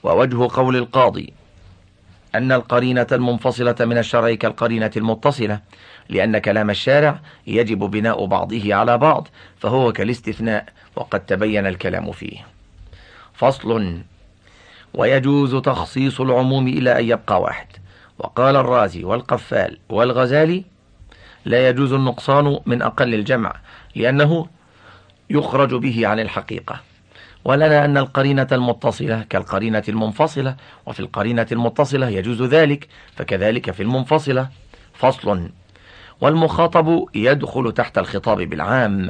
[0.02, 1.32] ووجه قول القاضي
[2.34, 5.60] أن القرينة المنفصلة من الشرع كالقرينة المتصلة
[6.08, 12.46] لأن كلام الشارع يجب بناء بعضه على بعض فهو كالاستثناء وقد تبين الكلام فيه.
[13.34, 13.98] فصل
[14.94, 17.66] ويجوز تخصيص العموم إلى أن يبقى واحد.
[18.18, 20.64] وقال الرازي والقفال والغزالي
[21.44, 23.54] لا يجوز النقصان من أقل الجمع
[23.94, 24.46] لأنه
[25.30, 26.80] يخرج به عن الحقيقة.
[27.44, 34.48] ولنا أن القرينة المتصلة كالقرينة المنفصلة وفي القرينة المتصلة يجوز ذلك فكذلك في المنفصلة
[34.94, 35.50] فصل.
[36.20, 39.08] والمخاطب يدخل تحت الخطاب بالعام.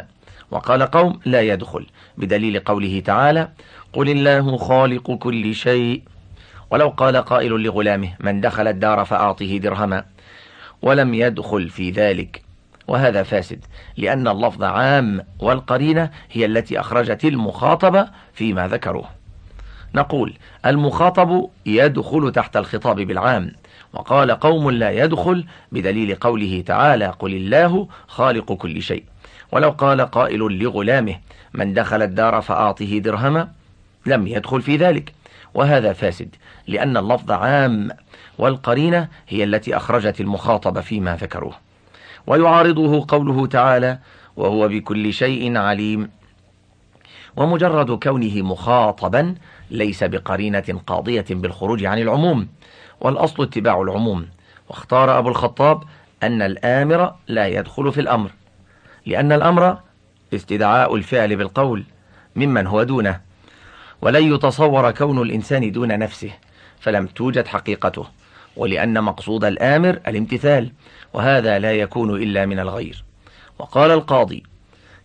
[0.50, 1.86] وقال قوم لا يدخل
[2.18, 3.48] بدليل قوله تعالى
[3.92, 6.02] قل الله خالق كل شيء.
[6.70, 10.04] ولو قال قائل لغلامه من دخل الدار فأعطه درهما.
[10.82, 12.43] ولم يدخل في ذلك
[12.88, 13.64] وهذا فاسد
[13.96, 19.08] لأن اللفظ عام والقرينة هي التي أخرجت المخاطبة فيما ذكروه.
[19.94, 20.34] نقول
[20.66, 23.52] المخاطب يدخل تحت الخطاب بالعام
[23.92, 29.04] وقال قوم لا يدخل بدليل قوله تعالى قل الله خالق كل شيء.
[29.52, 31.16] ولو قال قائل لغلامه
[31.54, 33.48] من دخل الدار فأعطه درهما
[34.06, 35.12] لم يدخل في ذلك.
[35.54, 36.28] وهذا فاسد
[36.66, 37.90] لأن اللفظ عام
[38.38, 41.54] والقرينة هي التي أخرجت المخاطب فيما ذكروه.
[42.26, 43.98] ويعارضه قوله تعالى
[44.37, 46.10] وهو بكل شيء عليم.
[47.37, 49.34] ومجرد كونه مخاطبا
[49.70, 52.48] ليس بقرينة قاضية بالخروج عن العموم
[53.00, 54.26] والأصل اتباع العموم.
[54.68, 55.82] واختار أبو الخطاب
[56.22, 58.30] أن الآمر لا يدخل في الأمر
[59.06, 59.78] لأن الأمر
[60.34, 61.84] استدعاء الفعل بالقول
[62.37, 63.20] ممن هو دونه.
[64.02, 66.30] ولن يتصور كون الإنسان دون نفسه
[66.80, 68.06] فلم توجد حقيقته.
[68.56, 70.72] ولأن مقصود الآمر الامتثال
[71.12, 73.04] وهذا لا يكون إلا من الغير.
[73.58, 74.42] وقال القاضي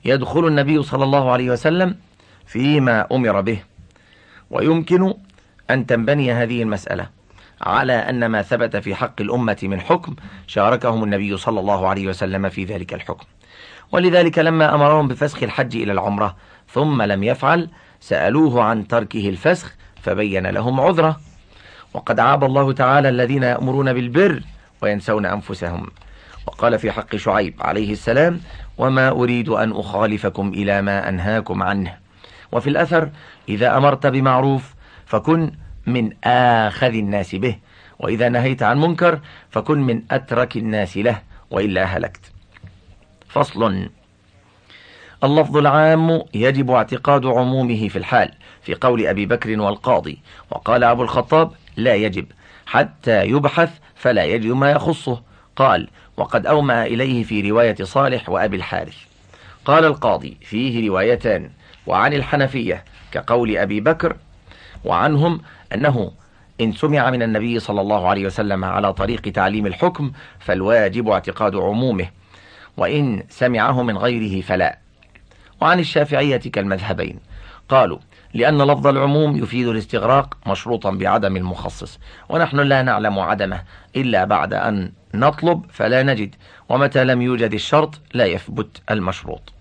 [0.06, 1.96] يدخل النبي صلى الله عليه وسلم
[2.46, 3.60] فيما أمر به
[4.52, 5.14] ويمكن
[5.70, 7.10] أن تنبني هذه المسألة
[7.62, 10.16] على أن ما ثبت في حق الأمة من حكم
[10.48, 13.26] شاركهم النبي صلى الله عليه وسلم في ذلك الحكم.
[13.92, 16.36] ولذلك لما أمرهم بفسخ الحج إلى العمرة
[16.68, 21.20] ثم لم يفعل سألوه عن تركه الفسخ فبين لهم عذره.
[21.94, 24.44] وقد عاب الله تعالى الذين يأمرون بالبر
[24.82, 25.88] وينسون أنفسهم.
[26.48, 28.42] وقال في حق شعيب عليه السلام
[28.78, 31.98] وما أريد أن أخالفكم إلى ما أنهاكم عنه.
[32.52, 33.10] وفي الأثر
[33.50, 34.74] إذا أمرت بمعروف
[35.06, 35.52] فكن
[35.88, 37.56] من آخذ الناس به
[38.00, 41.22] وإذا نهيت عن منكر فكن من أترك الناس له
[41.52, 42.32] وإلا هلكت.
[43.28, 43.90] فصل.
[45.24, 50.20] اللفظ العام يجب اعتقاد عمومه في الحال في قول أبي بكر والقاضي.
[50.52, 51.52] وقال أبو الخطاب
[51.84, 52.26] لا يجب.
[52.66, 55.22] حتى يبحث فلا يجد ما يخصه.
[55.56, 55.88] قال
[56.18, 58.98] وقد أومأ إليه في رواية صالح وأبي الحارث.
[59.66, 61.50] قال القاضي فيه روايتان
[61.88, 64.16] وعن الحنفية كقول أبي بكر
[64.86, 65.42] وعنهم
[65.74, 66.12] أنه
[66.62, 72.08] إن سمع من النبي صلى الله عليه وسلم على طريق تعليم الحكم فالواجب اعتقاد عمومه
[72.78, 74.78] وإن سمعه من غيره فلا.
[75.62, 77.20] وعن الشافعية كالمذهبين.
[77.70, 77.98] قالوا
[78.34, 82.00] لأن لفظ العموم يفيد الاستغراق مشروطا بعدم المخصص.
[82.30, 83.64] ونحن لا نعلم عدمه
[83.96, 86.36] إلا بعد أن نطلب فلا نجد
[86.70, 89.54] ومتى لم يوجد الشرط لا يثبت المشروط.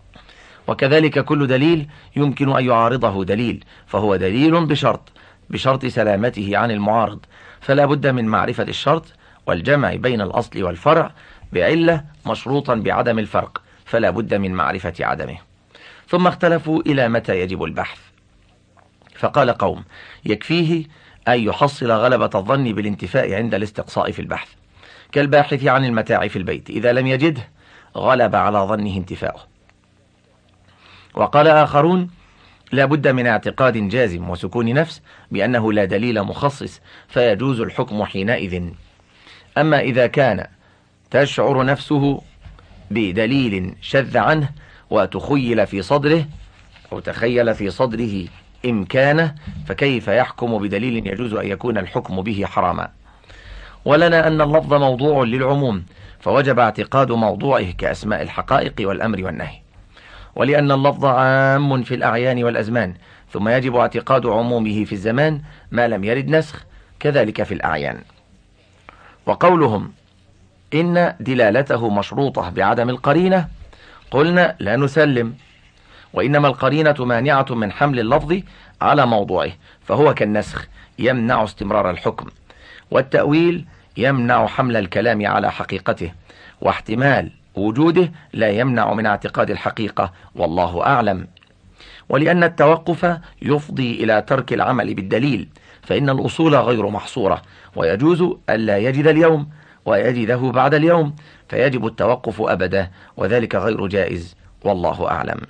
[0.69, 5.13] وكذلك كل دليل يمكن أن يعارضه دليل فهو دليل بشرط
[5.51, 7.19] بشرط سلامته عن المعارض.
[7.61, 9.05] فلا بد من معرفة الشرط
[9.47, 11.11] والجمع بين الأصل والفرع
[11.53, 15.37] بعلة مشروطا بعدم الفرق فلا بد من معرفة عدمه.
[16.09, 18.08] ثم اختلفوا إلى متى يجب البحث.
[19.19, 19.85] فقال قوم
[20.25, 20.85] يكفيه
[21.29, 24.49] أن يحصل غلبة الظن بالانتفاء عند الاستقصاء في البحث.
[25.13, 27.49] كالباحث عن المتاع في البيت إذا لم يجده
[27.97, 29.41] غلب على ظنه انتفاؤه.
[31.15, 32.11] وقال آخرون
[32.73, 38.63] لا بد من اعتقاد جازم وسكون نفس بأنه لا دليل مخصص فيجوز الحكم حينئذ.
[39.59, 40.47] أما إذا كان
[41.11, 42.23] تشعر نفسه
[42.91, 44.51] بدليل شذ عنه
[44.91, 46.27] وتخيل في صدره
[46.93, 48.25] أو تخيل في صدره
[48.65, 49.35] إمكانه
[49.67, 52.89] فكيف يحكم بدليل يجوز أن يكون الحكم به حراما؟
[53.85, 55.85] ولنا أن اللفظ موضوع للعموم
[56.21, 59.59] فوجب اعتقاد موضوعه كأسماء الحقائق والأمر والنهي.
[60.37, 62.95] ولأن اللفظ عام في الأعيان والأزمان
[63.33, 65.41] ثم يجب اعتقاد عمومه في الزمان
[65.71, 66.65] ما لم يرد نسخ
[67.01, 67.99] كذلك في الأعيان.
[69.27, 69.93] وقولهم
[70.75, 73.49] إن دلالته مشروطة بعدم القرينة
[74.11, 75.35] قلنا لا نسلم.
[76.13, 78.41] وإنما القرينة مانعة من حمل اللفظ
[78.83, 79.51] على موضوعه
[79.85, 80.67] فهو كالنسخ
[80.99, 82.27] يمنع استمرار الحكم
[82.91, 83.65] والتأويل
[83.97, 86.13] يمنع حمل الكلام على حقيقته
[86.61, 91.27] واحتمال وجوده لا يمنع من اعتقاد الحقيقة والله أعلم.
[92.09, 95.49] ولأن التوقف يفضي إلى ترك العمل بالدليل
[95.83, 97.43] فإن الأصول غير محصورة
[97.77, 99.49] ويجوز ألا يجد اليوم
[99.85, 101.17] ويجده بعد اليوم
[101.49, 105.41] فيجب التوقف أبدا وذلك غير جائز والله أعلم.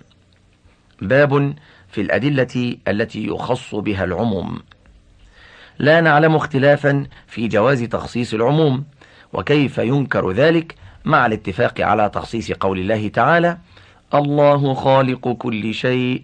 [1.01, 1.55] باب
[1.89, 4.63] في الأدلة التي يخص بها العموم.
[5.79, 8.85] لا نعلم اختلافا في جواز تخصيص العموم
[9.33, 13.59] وكيف ينكر ذلك مع الاتفاق على تخصيص قول الله تعالى
[14.15, 16.23] الله خالق كل شيء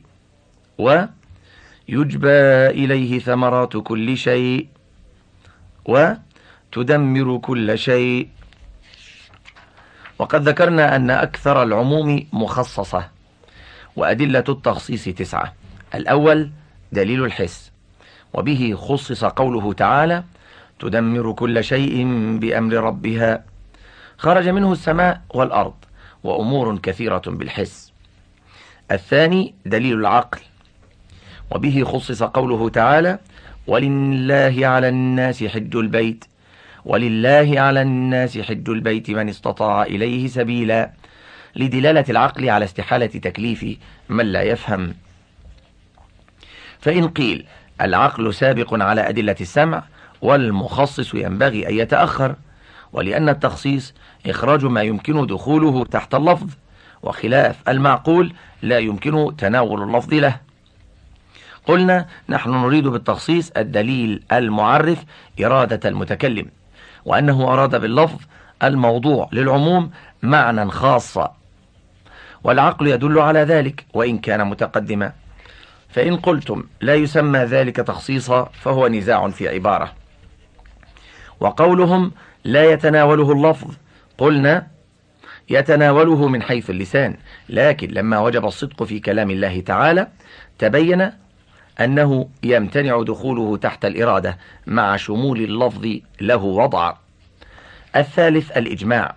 [0.79, 2.29] ويجبى
[2.69, 4.69] إليه ثمرات كل شيء
[5.85, 8.29] وتدمر كل شيء
[10.19, 13.14] وقد ذكرنا أن أكثر العموم مخصصة.
[13.97, 15.55] وأدلة التخصيص تسعة.
[15.95, 16.51] الأول
[16.93, 17.71] دليل الحس.
[18.35, 20.25] وبه خصص قوله تعالى
[20.79, 22.05] تدمر كل شيء
[22.39, 23.45] بأمر ربها
[24.19, 25.75] خرج منه السماء والأرض
[26.25, 27.93] وأمور كثيرة بالحس.
[28.91, 30.41] الثاني دليل العقل.
[31.51, 33.19] وبه خصص قوله تعالى
[33.67, 36.25] ولله على الناس حج البيت
[36.85, 40.91] ولله على الناس حج البيت من استطاع إليه سبيلا
[41.57, 44.95] لدلالة العقل على استحالة تكليف من لا يفهم.
[46.81, 47.47] فإن قيل
[47.81, 49.83] العقل سابق على أدلة السمع
[50.23, 52.35] والمخصص ينبغي أن يتأخر
[52.93, 53.95] ولأن التخصيص
[54.27, 56.51] إخراج ما يمكن دخوله تحت اللفظ
[57.03, 60.41] وخلاف المعقول لا يمكن تناول اللفظ له.
[61.67, 65.05] قلنا نحن نريد بالتخصيص الدليل المعرف
[65.45, 66.47] إرادة المتكلم
[67.05, 68.19] وأنه أراد باللفظ
[68.63, 69.91] الموضوع للعموم
[70.23, 71.37] معنى خاصا.
[72.45, 75.13] والعقل يدل على ذلك وإن كان متقدما.
[75.89, 79.93] فإن قلتم لا يسمى ذلك تخصيصا فهو نزاع في عبارة.
[81.41, 82.13] وقولهم
[82.45, 83.75] لا يتناوله اللفظ
[84.19, 84.67] قلنا
[85.51, 87.17] يتناوله من حيث اللسان
[87.49, 90.09] لكن لما وجب الصدق في كلام الله تعالى
[90.59, 91.11] تبين
[91.81, 95.87] أنه يمتنع دخوله تحت الإرادة مع شمول اللفظ
[96.21, 96.95] له وضع.
[97.97, 99.15] الثالث الإجماع.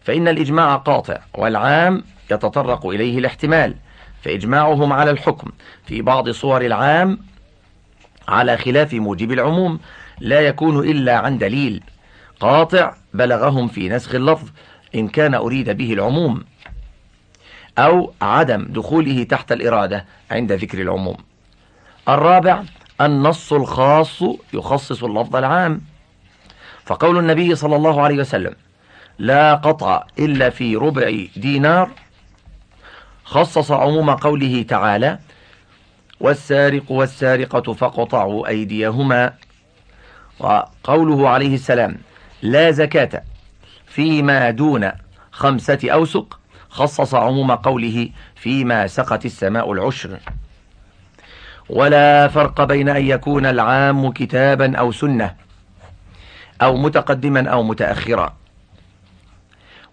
[0.00, 3.74] فإن الإجماع قاطع والعام يتطرق إليه الاحتمال
[4.22, 5.50] فإجماعهم على الحكم
[5.86, 7.18] في بعض صور العام
[8.28, 9.80] على خلاف موجب العموم
[10.20, 11.82] لا يكون إلا عن دليل
[12.40, 14.48] قاطع بلغهم في نسخ اللفظ
[14.94, 16.44] إن كان أريد به العموم
[17.78, 21.16] أو عدم دخوله تحت الإرادة عند ذكر العموم.
[22.08, 22.62] الرابع
[23.00, 24.22] النص الخاص
[24.52, 25.80] يخصص اللفظ العام.
[26.84, 28.54] فقول النبي صلى الله عليه وسلم
[29.18, 31.90] لا قطع إلا في ربع دينار
[33.24, 35.18] خصص عموم قوله تعالى
[36.20, 39.32] والسارق والسارقة فقطعوا أيديهما.
[40.38, 41.96] وقوله عليه السلام
[42.42, 43.22] لا زكاة
[43.86, 44.90] فيما دون
[45.32, 50.18] خمسة أوسق خصص عموم قوله فيما سقت السماء العشر.
[51.68, 55.34] ولا فرق بين أن يكون العام كتابا أو سنة
[56.62, 58.36] أو متقدما أو متأخرا.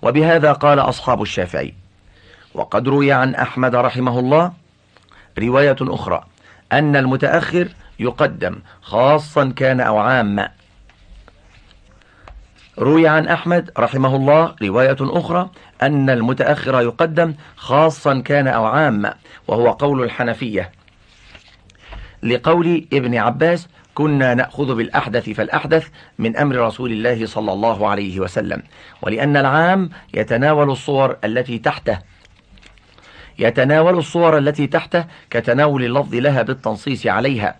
[0.01, 1.73] وبهذا قال أصحاب الشافعي
[2.59, 4.53] وقد روي عن أحمد رحمه الله
[5.39, 6.23] رواية أخرى
[6.71, 7.67] أن المتأخر
[7.99, 10.49] يقدم خاصا كان أو عاما
[12.79, 15.49] روي عن أحمد رحمه الله رواية أخرى
[15.81, 19.13] أن المتأخر يقدم خاصا كان أو عاما
[19.47, 20.71] وهو قول الحنفية.
[22.23, 25.87] لقول ابن عباس كنا نأخذ بالأحدث فالأحدث
[26.19, 28.63] من أمر رسول الله صلى الله عليه وسلم
[29.01, 32.08] ولأن العام يتناول الصور التي تحته.
[33.39, 37.55] يتناول الصور التي تحته كتناول اللفظ لها بالتنصيص عليها.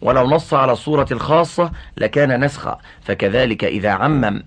[0.00, 4.42] ولو نص على الصورة الخاصة لكان نسخا فكذلك إذا عمم.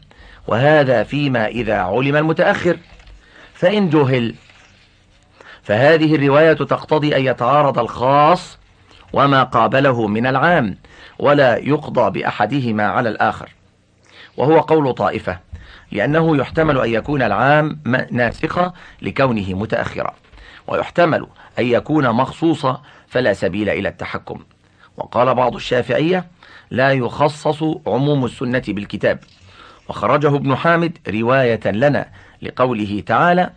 [0.47, 2.77] وهذا فيما إذا علم المتأخر.
[3.53, 4.35] فإن جهل
[5.63, 8.57] فهذه الرواية تقتضي أن يتعارض الخاص
[9.13, 10.77] وما قابله من العام
[11.19, 13.49] ولا يقضى بأحدهما على الآخر.
[14.37, 15.39] وهو قول طائفة
[15.91, 17.79] لأنه يحتمل أن يكون العام
[18.11, 20.13] ناسخا لكونه متأخرا.
[20.69, 21.27] ويحتمل
[21.59, 24.39] أن يكون مخصوصا فلا سبيل إلى التحكم.
[24.97, 26.25] وقال بعض الشافعية
[26.71, 29.19] لا يخصص عموم السنة بالكتاب.
[29.89, 32.09] وخرجه ابن حامد رواية لنا
[32.41, 33.49] لقوله تعالى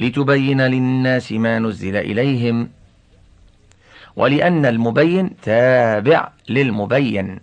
[0.00, 2.68] لتبين للناس ما نزل إليهم
[4.16, 7.40] ولأن المبين تابع للمبين.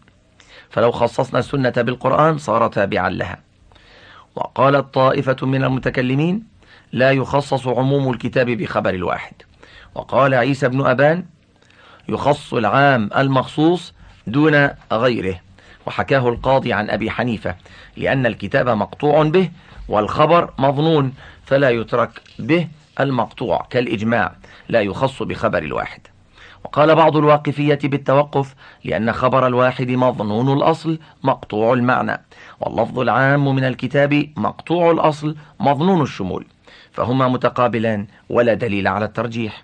[0.70, 3.40] فلو خصصنا السنة بالقرآن صار تابعا لها.
[4.36, 6.49] وقالت طائفة من المتكلمين
[6.92, 9.34] لا يخصص عموم الكتاب بخبر الواحد.
[9.96, 11.26] وقال عيسى بن أبان
[12.10, 13.94] يخص العام المخصوص
[14.28, 15.40] دون غيره.
[15.86, 17.56] وحكاه القاضي عن أبي حنيفة
[17.98, 19.50] لأن الكتاب مقطوع به
[19.88, 21.14] والخبر مظنون
[21.46, 22.68] فلا يترك به
[23.00, 24.36] المقطوع كالإجماع
[24.70, 26.02] لا يخص بخبر الواحد.
[26.64, 32.22] وقال بعض الواقفية بالتوقف لأن خبر الواحد مظنون الأصل مقطوع المعنى
[32.60, 36.46] واللفظ العام من الكتاب مقطوع الأصل مظنون الشمول.
[37.00, 39.64] فهما متقابلان ولا دليل على الترجيح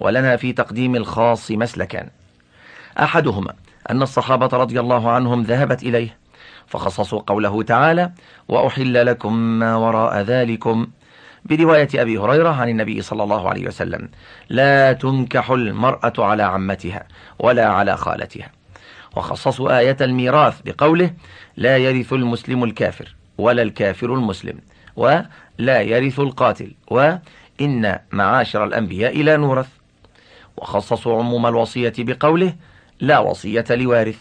[0.00, 2.08] ولنا في تقديم الخاص مسلكان
[2.98, 3.54] أحدهما
[3.90, 6.16] أن الصحابة رضي الله عنهم ذهبت إليه
[6.66, 8.12] فخصصوا قوله تعالى
[8.48, 10.86] وأحل لكم ما وراء ذلكم
[11.44, 14.08] برواية أبي هريرة عن النبي صلى الله عليه وسلم
[14.48, 17.06] لا تنكح المرأة على عمتها
[17.38, 18.50] ولا على خالتها
[19.16, 21.10] وخصصوا آية الميراث بقوله
[21.56, 24.58] لا يرث المسلم الكافر ولا الكافر المسلم
[24.96, 29.68] ولا يرث القاتل وإن معاشر الأنبياء لا نورث.
[30.56, 32.54] وخصصوا عموم الوصية بقوله
[33.00, 34.18] لا وصية لوارث.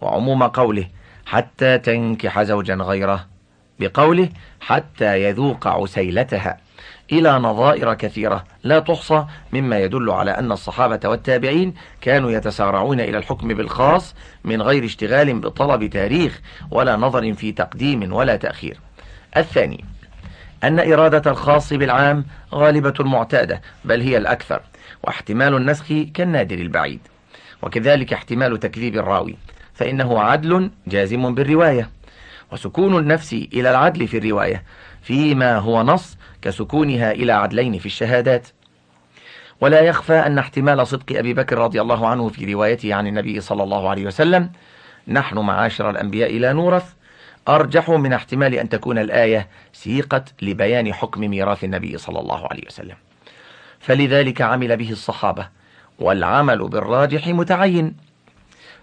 [0.00, 0.88] وعموم قوله
[1.26, 3.26] حتى تنكح زوجا غيره
[3.80, 4.28] بقوله
[4.60, 6.58] حتى يذوق عسيلتها.
[7.12, 13.48] إلى نظائر كثيرة لا تحصى مما يدل على أن الصحابة والتابعين كانوا يتسارعون إلى الحكم
[13.48, 14.14] بالخاص
[14.44, 16.40] من غير اشتغال بطلب تاريخ
[16.70, 18.80] ولا نظر في تقديم ولا تأخير.
[19.36, 19.84] الثاني
[20.64, 22.24] أن إرادة الخاص بالعام
[22.54, 24.60] غالبة معتادة بل هي الأكثر
[25.02, 27.00] واحتمال النسخ كالنادر البعيد.
[27.62, 29.36] وكذلك احتمال تكذيب الراوي
[29.74, 31.90] فإنه عدل جازم بالرواية
[32.52, 34.62] وسكون النفس إلى العدل في الرواية
[35.02, 38.48] فيما هو نص كسكونها إلى عدلين في الشهادات.
[39.60, 43.62] ولا يخفى أن احتمال صدق أبي بكر رضي الله عنه في روايته عن النبي صلى
[43.62, 44.50] الله عليه وسلم
[45.08, 46.94] نحن معاشر الأنبياء لا نورث
[47.48, 52.96] أرجح من احتمال أن تكون الآية سيقت لبيان حكم ميراث النبي صلى الله عليه وسلم.
[53.80, 55.48] فلذلك عمل به الصحابة
[55.98, 57.96] والعمل بالراجح متعين.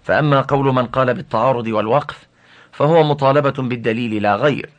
[0.02, 2.26] فأما قول من قال بالتعارض والوقف
[2.72, 4.70] فهو مطالبة بالدليل لا غير.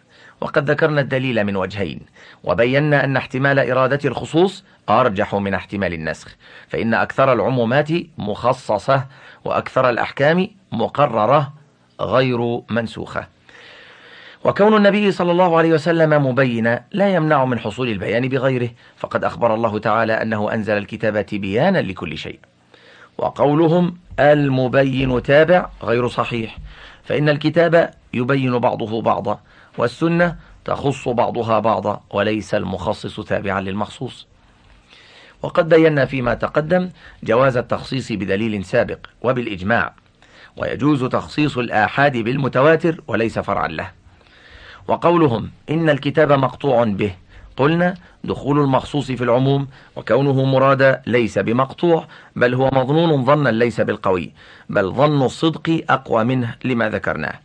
[0.41, 1.99] وقد ذكرنا الدليل من وجهين
[2.43, 6.35] وبينا أن احتمال إرادة الخصوص أرجح من احتمال النسخ.
[6.67, 9.05] فإن أكثر العمومات مخصصة
[9.45, 11.53] وأكثر الأحكام مقررة
[12.01, 13.32] غير منسوخة.
[14.43, 18.69] وكون النبي صلى الله عليه وسلم مبينا لا يمنع من حصول البيان بغيره.
[18.97, 22.39] فقد أخبر الله تعالى أنه أنزل الكتاب بيانا لكل شيء.
[23.17, 26.57] وقولهم المبين تابع غير صحيح.
[27.03, 29.39] فإن الكتاب يبين بعضه بعضا
[29.77, 30.35] والسنة
[30.65, 34.27] تخص بعضها بعضا وليس المخصص تابعا للمخصوص.
[35.41, 36.89] وقد بينا فيما تقدم
[37.23, 39.93] جواز التخصيص بدليل سابق وبالإجماع.
[40.57, 44.02] ويجوز تخصيص الآحاد بالمتواتر وليس فرعا له.
[44.87, 47.11] وقولهم إن الكتاب مقطوع به.
[47.57, 54.31] قلنا دخول المخصوص في العموم وكونه مرادا ليس بمقطوع بل هو مظنون ظنا ليس بالقوي
[54.69, 57.39] بل ظن الصدق أقوى منه لما ذكرناه.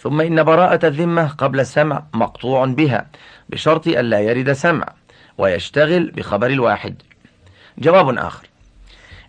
[0.00, 3.06] ثم إن براءة الذمة قبل السمع مقطوع بها
[3.48, 4.86] بشرط ألا يرد سمع
[5.38, 7.02] ويشتغل بخبر الواحد.
[7.78, 8.46] جواب آخر.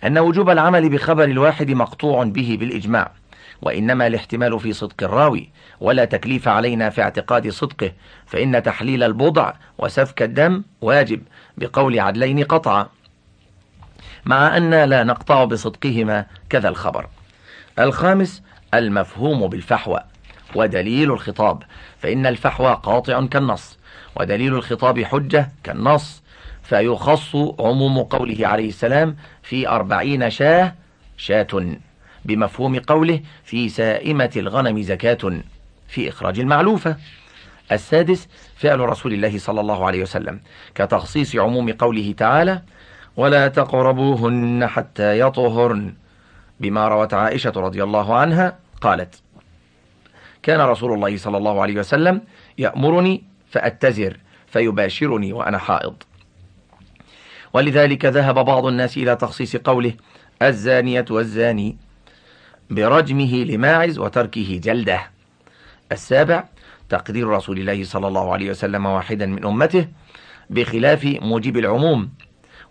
[0.04, 3.12] أن وجوب العمل بخبر الواحد مقطوع به بالإجماع.
[3.62, 5.50] وإنما الاحتمال في صدق الراوي
[5.80, 7.92] ولا تكليف علينا في اعتقاد صدقه
[8.26, 11.22] فإن تحليل البضع وسفك الدم واجب
[11.58, 12.88] بقول عدلين قطعا.
[14.26, 17.08] مع أن لا نقطع بصدقهما كذا الخبر.
[17.80, 18.44] الخامس
[18.74, 20.00] المفهوم بالفحوى
[20.56, 21.64] ودليل الخطاب
[22.00, 23.78] فإن الفحوى قاطع كالنص
[24.16, 26.24] ودليل الخطاب حجة كالنص
[26.64, 30.76] فيخص عموم قوله عليه السلام في أربعين شاة
[31.18, 31.78] شاة.
[32.28, 35.42] بمفهوم قوله في سائمة الغنم زكاة
[35.88, 36.98] في إخراج المعلوفة.
[37.72, 40.40] السادس فعل رسول الله صلى الله عليه وسلم
[40.76, 42.62] كتخصيص عموم قوله تعالى
[43.18, 45.94] ولا تقربوهن حتى يطهرن
[46.60, 49.22] بما روت عائشة رضي الله عنها قالت
[50.44, 52.22] كان رسول الله صلى الله عليه وسلم
[52.58, 54.18] يأمرني فأتزر
[54.48, 55.96] فيباشرني وأنا حائض
[57.54, 59.94] ولذلك ذهب بعض الناس إلى تخصيص قوله
[60.42, 61.78] الزانية والزاني
[62.70, 65.02] برجمه لماعز وتركه جلده.
[65.92, 66.44] السابع
[66.90, 69.88] تقدير رسول الله صلى الله عليه وسلم واحدا من أمته
[70.50, 72.10] بخلاف موجب العموم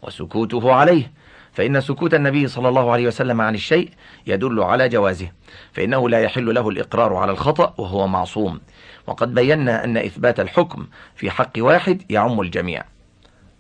[0.02, 1.12] وسكوته عليه.
[1.52, 3.90] فإن سكوت النبي صلى الله عليه وسلم عن الشيء
[4.26, 5.28] يدل على جوازه
[5.72, 8.60] فإنه لا يحل له الإقرار على الخطأ وهو معصوم.
[9.06, 12.84] وقد بينا أن إثبات الحكم في حق واحد يعم الجميع.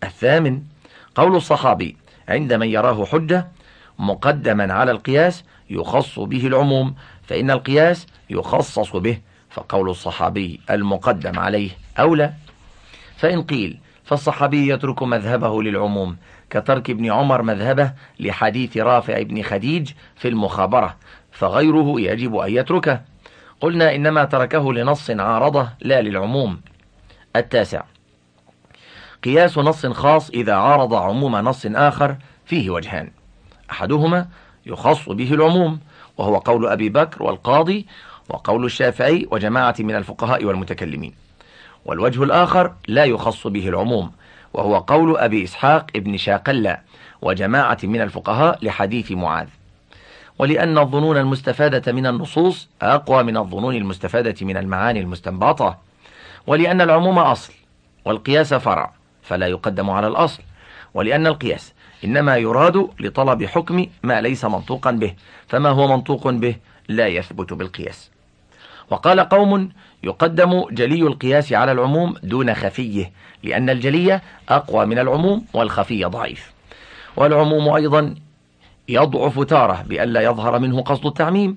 [0.04, 0.62] الثامن
[1.14, 1.96] قول الصحابي
[2.28, 3.48] عند من يراه حجة
[3.98, 9.18] مقدما على القياس يخص به العموم فإن القياس يخصص به
[9.50, 12.32] فقول الصحابي المقدم عليه أولى.
[13.16, 16.16] فإن قيل فالصحابي يترك مذهبه للعموم
[16.50, 20.96] كترك ابن عمر مذهبه لحديث رافع بن خديج في المخابرة
[21.32, 23.00] فغيره يجب أن يتركه.
[23.60, 26.60] قلنا إنما تركه لنص عارضه لا للعموم.
[27.36, 27.82] التاسع
[29.24, 33.10] قياس نص خاص إذا عارض عموم نص آخر فيه وجهان.
[33.70, 34.28] أحدهما
[34.66, 35.80] يخص به العموم
[36.16, 37.86] وهو قول أبي بكر والقاضي
[38.28, 41.14] وقول الشافعي وجماعة من الفقهاء والمتكلمين.
[41.84, 44.12] والوجه الآخر لا يخص به العموم
[44.54, 46.78] وهو قول أبي إسحاق ابن شاقلة
[47.22, 49.48] وجماعة من الفقهاء لحديث معاذ.
[50.38, 55.78] ولأن الظنون المستفادة من النصوص أقوى من الظنون المستفادة من المعاني المستنباطة
[56.46, 57.52] ولأن العموم أصل
[58.04, 58.92] والقياس فرع
[59.22, 60.42] فلا يقدم على الأصل.
[60.94, 61.72] ولأن القياس
[62.06, 65.14] إنما يراد لطلب حكم ما ليس منطوقا به
[65.48, 66.56] فما هو منطوق به؟
[66.88, 68.10] لا يثبت بالقياس.
[68.90, 69.68] وقال قوم
[70.02, 76.52] يقدم جلي القياس على العموم دون خفيه لأن الجلي أقوى من العموم والخفي ضعيف.
[77.16, 78.14] والعموم أيضا
[78.88, 81.56] يضعف تارة بألا يظهر منه قصد التعميم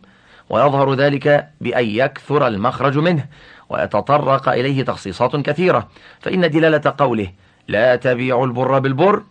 [0.49, 3.25] ويظهر ذلك بأن يكثر المخرج منه
[3.69, 5.87] ويتطرق إليه تخصيصات كثيرة.
[6.19, 7.31] فإن دلالة قوله
[7.67, 9.23] لا تبيع البر بالبر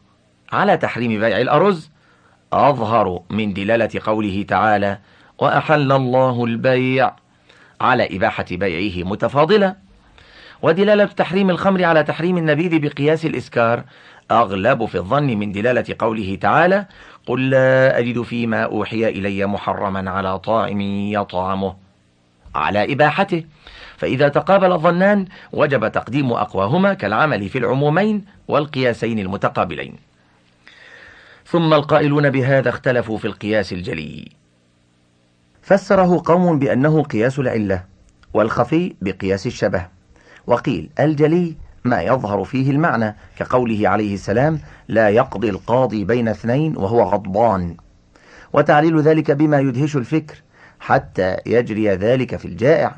[0.52, 1.90] على تحريم بيع الأرز
[2.52, 4.98] أظهر من دلالة قوله تعالى
[5.38, 7.12] وأحل الله البيع
[7.80, 9.74] على إباحة بيعه متفاضلة.
[10.62, 13.84] ودلالة تحريم الخمر على تحريم النبيذ بقياس الإسكار
[14.30, 16.86] أغلب في الظن من دلالة قوله تعالى
[17.26, 21.76] قل لا أجد فيما أوحي إلي محرما على طاعم يطعمه.
[22.54, 23.44] على إباحته.
[23.96, 30.07] فإذا تقابل الظنان وجب تقديم أقواهما كالعمل في العمومين والقياسين المتقابلين.
[31.50, 34.28] ثم القائلون بهذا اختلفوا في القياس الجلي.
[35.62, 37.84] فسره قوم بأنه قياس العلة
[38.34, 39.86] والخفي بقياس الشبه.
[40.46, 47.02] وقيل الجلي ما يظهر فيه المعنى كقوله عليه السلام لا يقضي القاضي بين اثنين وهو
[47.02, 47.76] غضبان
[48.52, 50.42] وتعليل ذلك بما يدهش الفكر
[50.80, 52.96] حتى يجري ذلك في الجائع.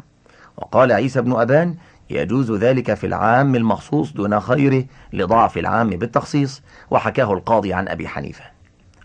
[0.57, 1.75] وقال عيسى بن أبان
[2.11, 8.45] يجوز ذلك في العام المخصوص دون خيره لضعف العام بالتخصيص وحكاه القاضي عن أبي حنيفة.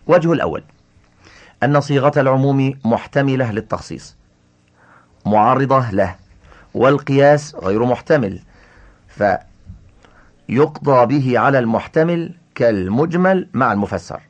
[0.06, 0.62] وجه الأول
[1.62, 4.16] أن صيغة العموم محتملة للتخصيص
[5.26, 6.14] معارضة له
[6.74, 8.40] والقياس غير محتمل
[9.08, 14.20] فيقضى به على المحتمل كالمجمل مع المفسر.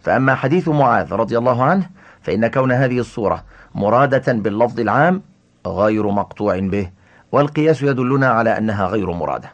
[0.00, 1.90] فأما حديث معاذ رضي الله عنه
[2.22, 5.22] فإن كون هذه الصورة مرادة باللفظ العام
[5.66, 6.90] غير مقطوع به.
[7.32, 9.52] والقياس يدلنا على أنها غير مرادة.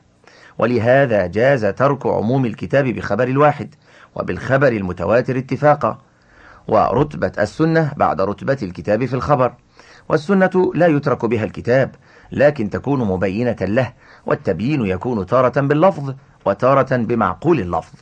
[0.59, 3.75] ولهذا جاز ترك عموم الكتاب بخبر الواحد
[4.15, 5.99] وبالخبر المتواتر اتفاقا.
[6.69, 9.53] ورتبة السنة بعد رتبة الكتاب في الخبر.
[10.09, 11.95] والسنة لا يترك بها الكتاب
[12.33, 13.93] لكن تكون مبينة له
[14.27, 16.15] والتبيين يكون تارة باللفظ
[16.45, 17.95] وتارة بمعقول اللفظ.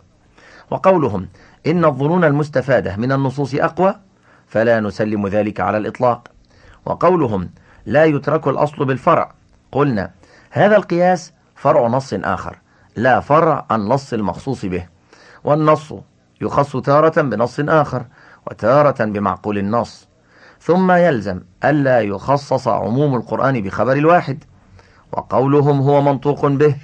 [0.71, 1.29] وقولهم
[1.66, 3.95] إن الظنون المستفادة من النصوص أقوى
[4.47, 6.29] فلا نسلم ذلك على الإطلاق.
[6.87, 7.51] وقولهم
[7.87, 9.38] لا يترك الأصل بالفرع
[9.73, 10.11] قلنا
[10.51, 12.59] هذا القياس فرع نص آخر
[12.97, 14.87] لا فرع عن نص المخصوص به
[15.45, 15.95] والنص
[16.41, 18.05] يخص تارة بنص آخر
[18.47, 20.09] وتارة بمعقول النص
[20.61, 24.45] ثم يلزم ألا يخصص عموم القرآن بخبر الواحد
[25.12, 26.77] وقولهم هو منطوق به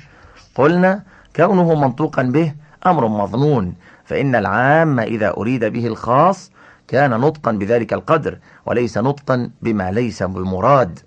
[0.55, 1.03] قلنا
[1.37, 2.55] كونه منطوقا به
[2.87, 3.75] أمر مظنون
[4.05, 6.51] فإن العام إذا أريد به الخاص
[6.89, 10.99] كان نطقا بذلك القدر وليس نطقا بما ليس بمراد.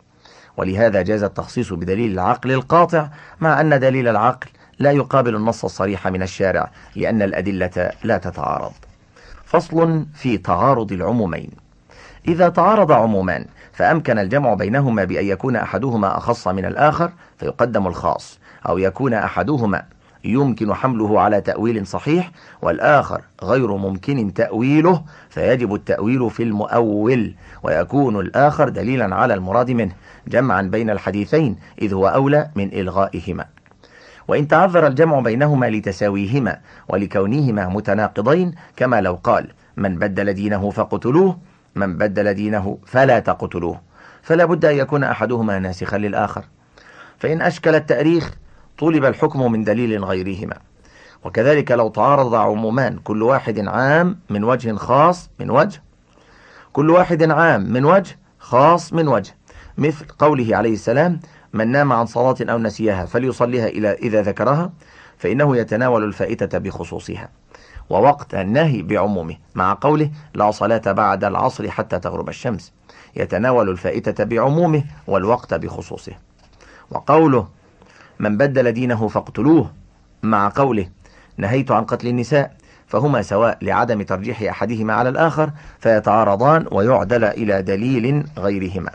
[0.57, 3.09] ولهذا جاز التخصيص بدليل العقل القاطع
[3.41, 4.47] مع أن دليل العقل
[4.79, 8.73] لا يقابل النص الصريح من الشارع لأن الأدلة لا تتعارض.
[9.45, 11.49] فصل في تعارض العمومين.
[12.27, 18.39] إذا تعارض عمومان فأمكن الجمع بينهما بأن يكون أحدهما أخص من الآخر فيقدم الخاص
[18.69, 19.83] أو يكون أحدهما
[20.23, 28.69] يمكن حمله على تأويل صحيح والآخر غير ممكن تأويله فيجب التأويل في المؤول ويكون الآخر
[28.69, 29.91] دليلا على المراد منه
[30.27, 33.45] جمعا بين الحديثين إذ هو أولى من إلغائهما.
[34.27, 36.59] وإن تعذر الجمع بينهما لتساويهما
[36.89, 39.47] ولكونهما متناقضين كما لو قال
[39.77, 41.37] من بدل دينه فقتلوه
[41.75, 43.81] من بدل دينه فلا تقتلوه
[44.21, 46.43] فلا بد أن يكون أحدهما ناسخا للآخر.
[47.19, 48.31] فإن أشكل التأريخ
[48.77, 50.57] طلب الحكم من دليل غيرهما.
[51.23, 55.83] وكذلك لو تعارض عمومان كل واحد عام من وجه خاص من وجه
[56.73, 59.35] كل واحد عام من وجه خاص من وجه.
[59.77, 61.19] مثل قوله عليه السلام
[61.53, 64.71] من نام عن صلاة أو نسيها فليصليها إلى إذا ذكرها
[65.17, 67.29] فإنه يتناول الفائتة بخصوصها.
[67.89, 72.73] ووقت النهي بعمومه مع قوله لا صلاة بعد العصر حتى تغرب الشمس.
[73.15, 76.13] يتناول الفائتة بعمومه والوقت بخصوصه.
[76.91, 77.47] وقوله
[78.19, 79.71] من بدل دينه فاقتلوه
[80.23, 80.89] مع قوله
[81.37, 82.51] نهيت عن قتل النساء
[82.87, 88.91] فهما سواء لعدم ترجيح أحدهما على الآخر فيتعارضان ويعدل إلى دليل غيرهما.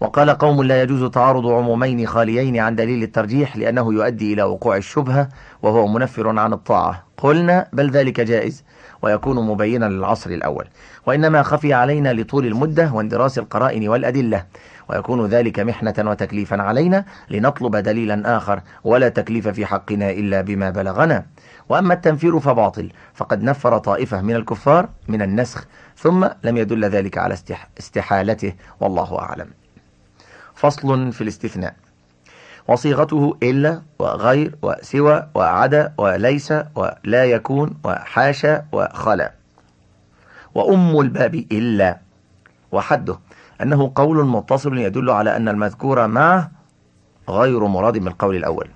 [0.00, 5.28] وقال قوم لا يجوز تعارض عمومين خاليين عن دليل الترجيح لأنه يؤدي إلى وقوع الشبهة
[5.62, 7.04] وهو منفر عن الطاعة.
[7.16, 8.64] قلنا بل ذلك جائز
[9.02, 10.64] ويكون مبينا للعصر الأول.
[11.06, 14.44] وإنما خفي علينا لطول المدة واندراس القرائن والأدلة.
[14.88, 21.26] ويكون ذلك محنة وتكليفا علينا لنطلب دليلا آخر ولا تكليف في حقنا إلا بما بلغنا.
[21.68, 25.66] وأما التنفير فباطل فقد نفر طائفة من الكفار من النسخ
[25.96, 27.36] ثم لم يدل ذلك على
[27.78, 29.48] استحالته والله أعلم.
[30.54, 31.74] فصل في الاستثناء.
[32.68, 39.32] وصيغته إلا وغير وسوى وعدا وليس ولا يكون وحاشا وخلا.
[40.54, 41.98] وأم الباب إلا
[42.72, 43.18] وحده
[43.62, 46.50] أنه قول متصل يدل على أن المذكور معه
[47.28, 48.68] غير مراد من القول الأول.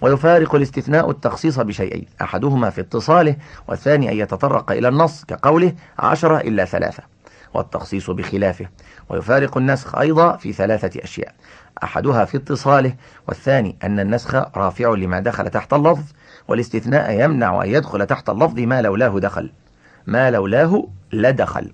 [0.00, 3.36] ويفارق الاستثناء التخصيص بشيئين أحدهما في اتصاله
[3.68, 7.02] والثاني أن يتطرق إلى النص كقوله عشرة إلا ثلاثة
[7.54, 8.68] والتخصيص بخلافه.
[9.08, 11.34] ويفارق النسخ أيضا في ثلاثة أشياء
[11.84, 12.94] أحدها في اتصاله
[13.28, 16.04] والثاني أن النسخ رافع لما دخل تحت اللفظ
[16.48, 19.50] والاستثناء يمنع أن يدخل تحت اللفظ ما لولاه دخل
[20.06, 21.72] ما لولاه لدخل.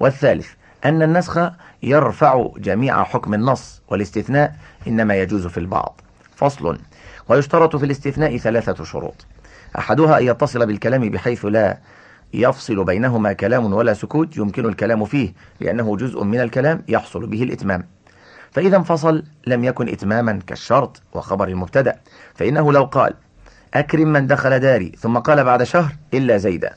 [0.00, 0.48] والثالث
[0.84, 1.50] أن النسخ
[1.82, 4.56] يرفع جميع حكم النص والاستثناء
[4.86, 6.00] إنما يجوز في البعض.
[6.36, 6.78] فصل.
[7.28, 9.26] ويشترط في الاستثناء ثلاثة شروط.
[9.78, 11.78] أحدها أن يتصل بالكلام بحيث لا
[12.34, 17.86] يفصل بينهما كلام ولا سكوت يمكن الكلام فيه لأنه جزء من الكلام يحصل به الإتمام.
[18.50, 21.96] فإذا انفصل لم يكن إتماما كالشرط وخبر المبتدأ.
[22.34, 23.14] فإنه لو قال
[23.74, 26.74] أكرم من دخل داري ثم قال بعد شهر إلا زيدا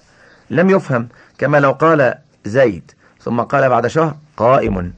[0.50, 2.92] لم يفهم كما لو قال زيد
[3.26, 4.94] ثم قال بعد شهر قائم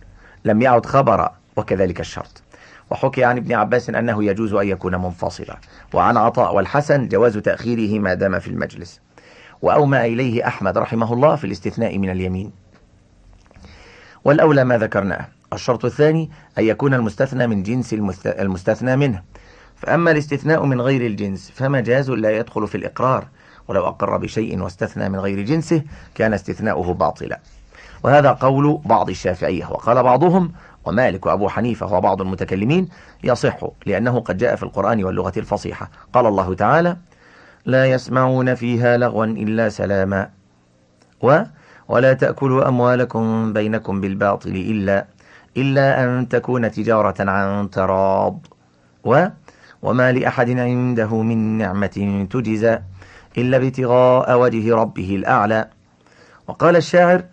[0.45, 2.41] لم يعد خبرا وكذلك الشرط.
[2.89, 5.57] وحكي عن ابن عباس أنه يجوز أن يكون منفصلا.
[5.93, 9.01] وعن عطاء والحسن جواز تأخيره ما دام في المجلس.
[9.61, 12.51] وأومى إليه أحمد رحمه الله في الاستثناء من اليمين.
[14.25, 15.28] والأولى ما ذكرناه.
[15.53, 17.93] الشرط الثاني أن يكون المستثنى من جنس
[18.25, 19.21] المستثنى منه.
[19.75, 23.28] فأما الاستثناء من غير الجنس فمجاز لا يدخل في الإقرار.
[23.67, 25.84] ولو أقر بشيء واستثنى من غير جنسه
[26.15, 27.39] كان استثناؤه باطلا.
[28.03, 29.65] وهذا قول بعض الشافعية.
[29.65, 30.51] وقال بعضهم
[30.85, 32.89] ومالك وأبو حنيفة وبعض المتكلمين
[33.23, 35.89] يصح لأنه قد جاء في القرآن واللغة الفصيحة.
[36.13, 36.97] قال الله تعالى
[37.65, 40.29] لا يسمعون فيها لغوا إلا سلاما
[41.21, 41.39] و
[41.87, 45.05] ولا تأكلوا أموالكم بينكم بالباطل إلا
[45.57, 48.47] إلا أن تكون تجارة عن تراض
[49.03, 49.25] و
[49.81, 52.79] وما لأحد عنده من نعمة تجزى
[53.37, 55.69] إلا ابتغاء وجه ربه الأعلى.
[56.47, 57.23] وقال الشاعر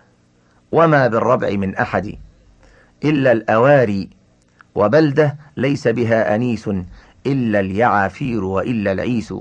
[0.75, 2.19] وما بالربع من أحد
[3.05, 4.09] إلا الأواري
[4.75, 6.71] وبلدة ليس بها أنيس
[7.27, 9.35] إلا اليعافير وإلا العيس.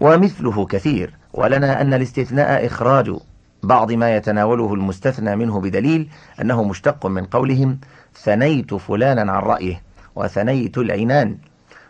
[0.00, 3.16] ومثله كثير ولنا أن الاستثناء إخراج
[3.62, 6.08] بعض ما يتناوله المستثنى منه بدليل
[6.40, 7.80] أنه مشتق من قولهم
[8.14, 9.82] ثنيت فلانا عن رأيه
[10.14, 11.38] وثنيت العنان.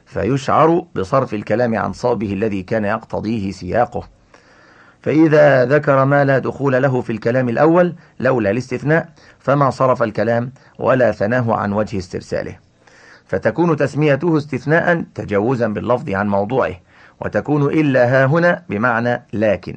[0.06, 4.19] فيشعر بصرف الكلام عن صوبه الذي كان يقتضيه سياقه.
[5.02, 11.12] فإذا ذكر ما لا دخول له في الكلام الأول لولا الاستثناء فما صرف الكلام ولا
[11.12, 12.56] ثناه عن وجه استرساله.
[13.26, 16.74] فتكون تسميته استثناء تجوزا باللفظ عن موضوعه
[17.20, 19.76] وتكون إلا ها هنا بمعنى لكن.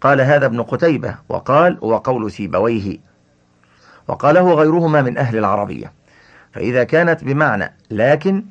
[0.00, 2.98] قال هذا ابن قتيبة وقال وقول سيبويه
[4.08, 5.92] وقاله غيرهما من أهل العربية.
[6.52, 8.44] فإذا كانت بمعنى لكن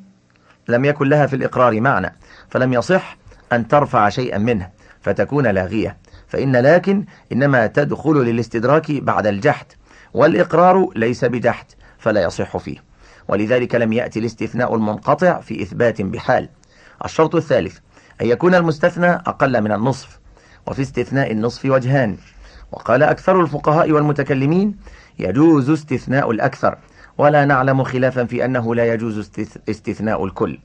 [0.68, 2.14] لم يكن لها في الإقرار معنى
[2.50, 3.16] فلم يصح
[3.52, 4.73] أن ترفع شيئا منه.
[5.04, 5.96] فتكون لاغية.
[6.28, 9.66] فإن لكن إنما تدخل للاستدراك بعد الجحد
[10.14, 11.66] والإقرار ليس بجحد
[11.98, 12.76] فلا يصح فيه.
[13.28, 16.48] ولذلك لم يأتي الاستثناء المنقطع في إثبات بحال.
[17.04, 17.78] الشرط الثالث
[18.20, 20.18] أن يكون المستثنى أقل من النصف
[20.66, 22.16] وفي استثناء النصف وجهان.
[22.72, 24.76] وقال أكثر الفقهاء والمتكلمين
[25.18, 26.78] يجوز استثناء الأكثر
[27.18, 29.30] ولا نعلم خلافا في أنه لا يجوز
[29.68, 30.58] استثناء الكل.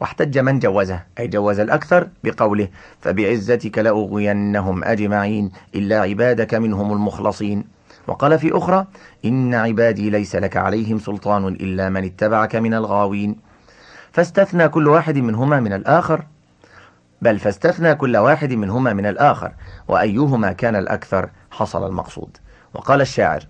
[0.00, 2.68] واحتج من جوزه أي جوز الأكثر بقوله
[3.00, 7.64] فبعزتك لأغوينهم أجمعين إلا عبادك منهم المخلصين.
[8.06, 8.86] وقال في أخرى
[9.24, 13.36] إن عبادي ليس لك عليهم سلطان إلا من اتبعك من الغاوين.
[14.12, 16.24] فاستثنى كل واحد منهما من الآخر.
[17.22, 19.52] بل فاستثنى كل واحد منهما من الآخر
[19.88, 22.36] وأيهما كان الأكثر؟ حصل المقصود.
[22.74, 23.46] وقال الشاعر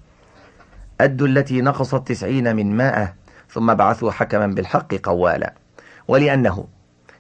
[1.01, 3.15] أدوا التي نقصت تسعين من مائة
[3.51, 5.55] ثم بعثوا حكما بالحق قوالا.
[6.09, 6.65] ولأنه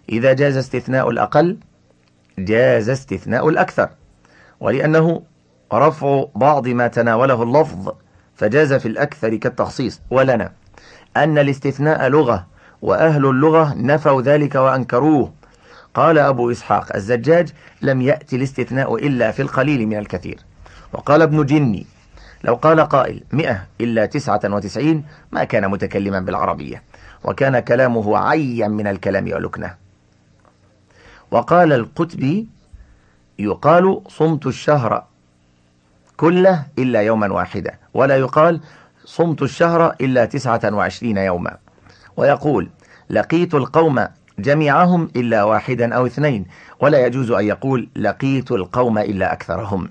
[0.08, 1.58] إذا جاز استثناء الأقل
[2.38, 3.88] جاز استثناء الأكثر.
[4.60, 5.22] ولأنه
[5.72, 7.92] رفع بعض ما تناوله اللفظ
[8.34, 10.00] فجاز في الأكثر كالتخصيص.
[10.10, 10.52] ولنا
[11.16, 12.46] أن الاستثناء لغة
[12.82, 15.32] وأهل اللغة نفوا ذلك وأنكروه.
[15.94, 17.48] قال أبو إسحاق الزجاج
[17.82, 20.38] لم يأتي الاستثناء إلا في القليل من الكثير.
[20.92, 21.86] وقال ابن جني
[22.44, 26.82] لو قال قائل مئة إلا تسعة وتسعين ما كان متكلما بالعربية.
[27.26, 29.74] وكان كلامه عيا من الكلام ولكنه.
[31.30, 32.46] وقال القتبي
[33.38, 35.04] يقال صمت الشهر
[36.16, 38.60] كله إلا يوما واحدا ولا يقال
[39.04, 41.56] صمت الشهر إلا تسعة وعشرين يوما.
[42.16, 42.68] ويقول
[43.10, 44.06] لقيت القوم
[44.38, 46.46] جميعهم إلا واحدا أو اثنين
[46.80, 49.88] ولا يجوز أن يقول لقيت القوم إلا أكثرهم.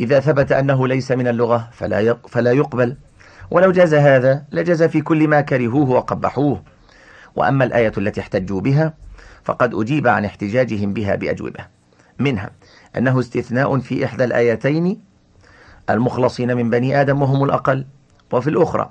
[0.00, 2.96] إذا ثبت أنه ليس من اللغة فلا فلا يقبل.
[3.52, 6.62] ولو جاز هذا لجاز في كل ما كرهوه وقبحوه.
[7.36, 8.94] وأما الآية التي احتجوا بها
[9.44, 11.66] فقد أجيب عن احتجاجهم بها بأجوبة.
[12.18, 12.50] منها
[12.96, 15.00] أنه استثناء في إحدى الآيتين
[15.90, 17.86] المخلصين من بني آدم وهم الأقل.
[18.32, 18.90] وفي الأخرى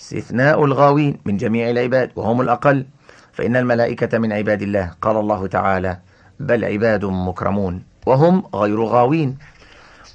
[0.00, 2.86] استثناء الغاوين من جميع العباد وهم الأقل.
[3.32, 4.92] فإن الملائكة من عباد الله.
[5.02, 5.98] قال الله تعالى
[6.40, 9.38] بل عباد مكرمون وهم غير غاوين.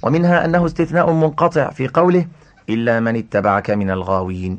[0.02, 2.26] ومنها أنه استثناء منقطع في قوله
[2.70, 4.58] إلا من اتبعك من الغاوين.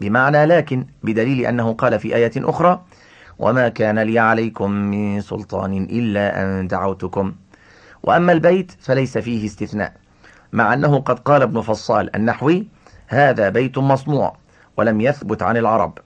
[0.00, 2.80] بمعنى لكن بدليل أنه قال في آية أخرى
[3.38, 7.32] وما كان لي عليكم من سلطان إلا أن دعوتكم.
[8.02, 9.92] وأما البيت فليس فيه استثناء
[10.52, 12.66] مع أنه قد قال ابن فصال النحوي
[13.06, 14.36] هذا بيت مصنوع
[14.76, 15.98] ولم يثبت عن العرب.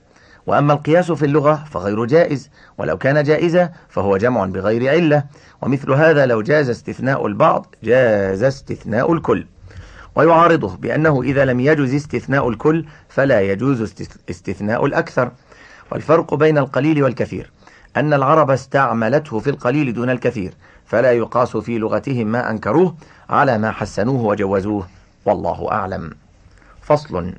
[0.47, 5.23] وأما القياس في اللغة فغير جائز ولو كان جائزا فهو جمع بغير علة.
[5.61, 9.45] ومثل هذا لو جاز استثناء البعض جاز استثناء الكل.
[10.17, 13.93] ويعارضه بأنه إذا لم يجوز استثناء الكل فلا يجوز
[14.29, 15.31] استثناء الأكثر.
[15.91, 17.51] والفرق بين القليل والكثير
[17.97, 20.53] أن العرب استعملته في القليل دون الكثير
[20.85, 22.95] فلا يقاس في لغتهم ما أنكروه
[23.29, 24.87] على ما حسنوه وجوزوه
[25.25, 26.11] والله أعلم.
[26.81, 27.33] فصل.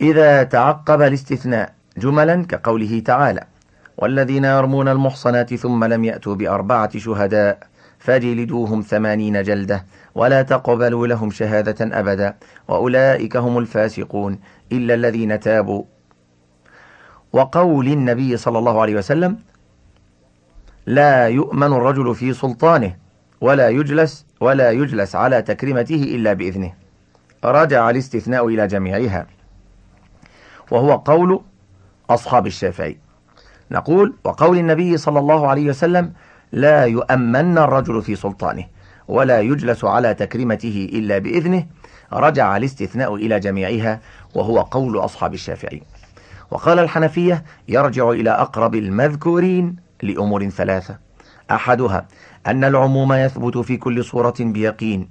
[0.00, 3.44] إذا تعقب الاستثناء جملا كقوله تعالى
[3.96, 7.58] والذين يرمون المحصنات ثم لم يأتوا بأربعة شهداء
[8.06, 9.84] فجلدوهم ثمانين جلدة
[10.14, 12.36] ولا تقبلوا لهم شهادة أبدا
[12.68, 14.38] وأولئك هم الفاسقون
[14.72, 15.84] إلا الذين تابوا.
[17.32, 19.38] وقول النبي صلى الله عليه وسلم
[20.86, 22.96] لا يؤمن الرجل في سلطانه
[23.40, 26.72] ولا يجلس ولا يجلس على تكريمته إلا بإذنه.
[27.44, 29.26] رجع الاستثناء إلى جميعها.
[30.70, 31.40] وهو قول
[32.10, 32.98] أصحاب الشافعي.
[33.70, 36.12] نقول وقول النبي صلى الله عليه وسلم
[36.52, 38.64] لا يؤمن الرجل في سلطانه
[39.08, 41.66] ولا يجلس على تكريمته إلا بإذنه
[42.12, 44.00] رجع الاستثناء إلى جميعها
[44.34, 45.82] وهو قول أصحاب الشافعي.
[46.50, 50.98] وقال الحنفية يرجع إلى أقرب المذكورين لأمور ثلاثة.
[51.50, 52.08] أحدها
[52.46, 55.08] أن العموم يثبت في كل صورة بيقين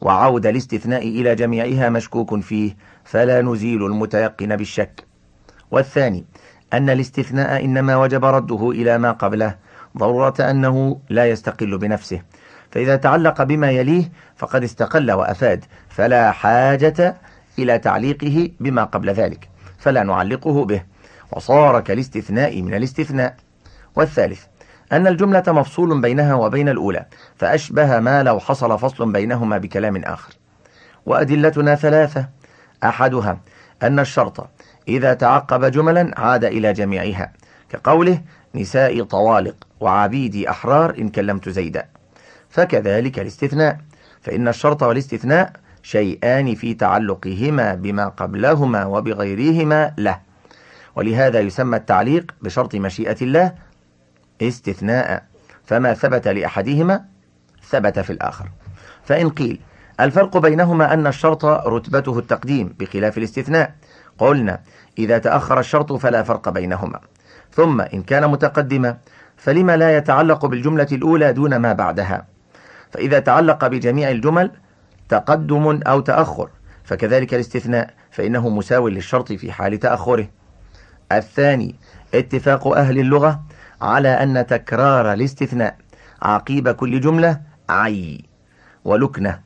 [0.00, 5.04] وعود الاستثناء إلى جميعها مشكوك فيه فلا نزيل المتيقن بالشك.
[5.70, 6.24] والثاني
[6.72, 9.63] أن الاستثناء إنما وجب رده إلى ما قبله
[9.98, 12.22] ضرورة أنه لا يستقل بنفسه.
[12.70, 17.16] فإذا تعلق بما يليه فقد استقل وأفاد فلا حاجة
[17.58, 20.82] إلى تعليقه بما قبل ذلك فلا نعلقه به.
[21.32, 23.36] وصار كالاستثناء من الاستثناء.
[23.96, 24.44] والثالث
[24.92, 30.32] أن الجملة مفصول بينها وبين الأولى فأشبه ما لو حصل فصل بينهما بكلام آخر.
[31.06, 32.28] وأدلتنا ثلاثة.
[32.84, 33.38] أحدها
[33.82, 34.48] أن الشرط
[34.88, 37.32] إذا تعقب جملا عاد إلى جميعها
[37.68, 38.20] كقوله
[38.54, 41.86] نساء طوالق وعبيدي أحرار إن كلمت زيدا.
[42.48, 43.78] فكذلك الاستثناء.
[44.20, 45.52] فإن الشرط والاستثناء
[45.82, 50.20] شيئان في تعلقهما بما قبلهما وبغيرهما له.
[50.96, 53.52] ولهذا يسمى التعليق بشرط مشيئة الله
[54.42, 55.24] استثناء.
[55.64, 57.04] فما ثبت لأحدهما
[57.68, 58.48] ثبت في الآخر.
[59.04, 59.60] فإن قيل
[60.00, 63.74] الفرق بينهما أن الشرط رتبته التقديم بخلاف الاستثناء.
[64.18, 64.60] قلنا
[64.98, 67.00] إذا تأخر الشرط فلا فرق بينهما.
[67.54, 68.96] ثم إن كان متقدما
[69.36, 72.26] فلما لا يتعلق بالجملة الأولى دون ما بعدها؟
[72.90, 74.50] فإذا تعلق بجميع الجمل
[75.08, 76.48] تقدم أو تأخر
[76.84, 80.26] فكذلك الاستثناء فإنه مساو للشرط في حال تأخره.
[81.12, 81.74] الثاني
[82.14, 83.42] اتفاق أهل اللغة
[83.82, 85.76] على أن تكرار الاستثناء
[86.22, 88.24] عقيب كل جملة عي
[88.84, 89.40] ولكنة.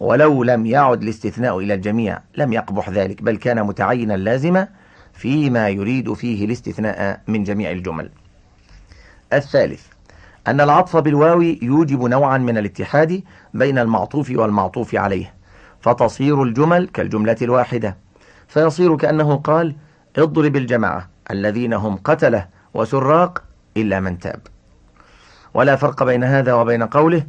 [0.00, 4.68] ولو لم يعد الاستثناء إلى الجميع لم يقبح ذلك بل كان متعينا لازما
[5.16, 8.10] فيما يريد فيه الاستثناء من جميع الجمل.
[9.32, 9.86] الثالث
[10.46, 13.22] أن العطف بالواو يوجب نوعا من الاتحاد
[13.54, 15.34] بين المعطوف والمعطوف عليه
[15.80, 17.96] فتصير الجمل كالجملة الواحدة
[18.48, 19.74] فيصير كأنه قال
[20.18, 23.42] اضرب الجماعة الذين هم قتلة وسراق
[23.76, 24.40] إلا من تاب.
[25.54, 27.26] ولا فرق بين هذا وبين قوله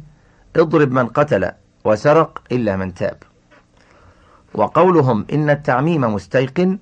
[0.56, 1.50] اضرب من قتل
[1.84, 3.16] وسرق إلا من تاب.
[4.54, 6.78] وقولهم إن التعميم مستيقن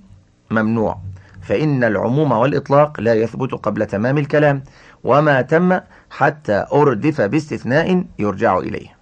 [0.51, 0.99] ممنوع.
[1.42, 4.62] فإن العموم والإطلاق لا يثبت قبل تمام الكلام
[5.05, 5.80] وما تم
[6.11, 8.97] حتى أردف باستثناء يرجع إليه.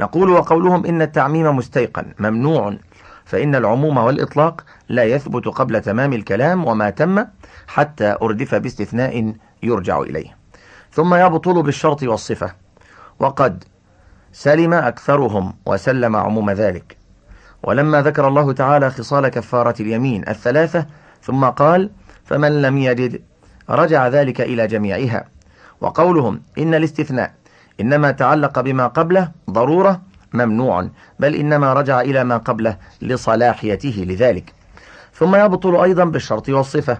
[0.00, 2.76] نقول وقولهم إن التعميم مستيقن ممنوع.
[3.24, 7.24] فإن العموم والإطلاق لا يثبت قبل تمام الكلام وما تم
[7.66, 10.36] حتى أردف باستثناء يرجع إليه.
[10.92, 12.54] ثم يبطل بالشرط والصفة.
[13.18, 13.64] وقد
[14.32, 16.97] سلم أكثرهم وسلم عموم ذلك.
[17.62, 20.86] ولما ذكر الله تعالى خصال كفارة اليمين الثلاثة
[21.22, 21.90] ثم قال
[22.24, 23.22] فمن لم يجد
[23.70, 25.24] رجع ذلك إلى جميعها.
[25.80, 27.32] وقولهم إن الاستثناء
[27.80, 30.00] إنما تعلق بما قبله ضرورة
[30.34, 30.88] ممنوع
[31.18, 34.52] بل إنما رجع إلى ما قبله لصلاحيته لذلك.
[35.14, 36.98] ثم يبطل أيضا بالشرط والصفة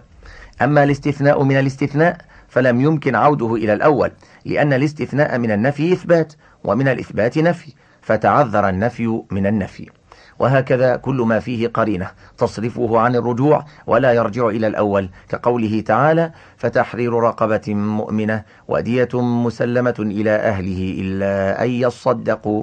[0.63, 4.13] أما الاستثناء من الاستثناء فلم يمكن عوده إلى الأول
[4.45, 6.33] لأن الاستثناء من النفي إثبات
[6.65, 9.98] ومن الإثبات نفي فتعذر النفي من النفي.
[10.39, 12.11] وهكذا كل ما فيه قرينة.
[12.39, 15.09] تصرفه عن الرجوع ولا يرجع إلى الأول.
[15.29, 22.63] كقوله تعالى فتحرير رقبة مؤمنة ودية مسلمة إلى أهله إلا أن يصدقوا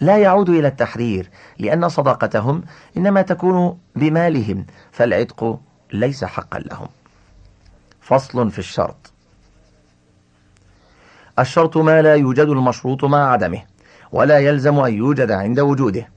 [0.00, 2.62] لا يعود إلى التحرير لأن صداقتهم
[2.96, 5.60] إنما تكون بمالهم فالعتق
[5.92, 6.88] ليس حقا لهم.
[8.00, 9.12] فصل في الشرط.
[11.38, 13.62] الشرط ما لا يوجد المشروط مع عدمه
[14.12, 16.08] ولا يلزم أن يوجد عند وجوده.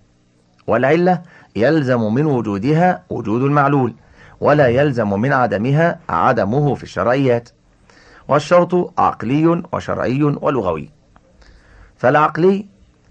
[0.68, 1.22] والعلة
[1.56, 3.94] يلزم من وجودها وجود المعلول
[4.42, 7.50] ولا يلزم من عدمها عدمه في الشرعيات.
[8.28, 10.90] والشرط عقلي وشرعي ولغوي.
[11.98, 12.66] فالعقلي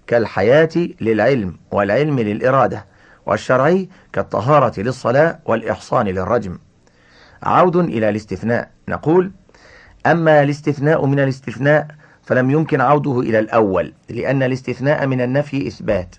[0.07, 0.69] كالحياة
[1.01, 2.85] للعلم والعلم للإرادة
[3.25, 6.57] والشرعي كالطهارة للصلاة والإحصان للرجم.
[7.43, 8.69] عود إلى الاستثناء.
[8.89, 9.31] نقول
[10.05, 11.87] أما الاستثناء من الاستثناء
[12.23, 16.15] فلم يمكن عوده إلى الأول لأن الاستثناء من النفي إثبات.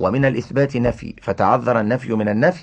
[0.00, 2.62] ومن الإثبات نفي فتعذر النفي من النفي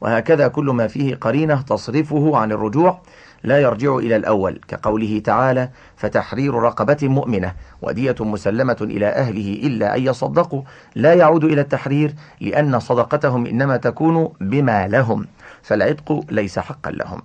[0.00, 3.00] وهكذا كل ما فيه قرينة تصرفه عن الرجوع
[3.44, 4.60] لا يرجع إلى الأول.
[4.68, 10.62] كقوله تعالى فتحرير رقبة مؤمنة ودية مسلمة إلى أهله إلا أن يصدقوا
[10.94, 15.26] لا يعود إلى التحرير لأن صدقتهم إنما تكون بما لهم
[15.62, 17.22] فالعتق ليس حقا لهم.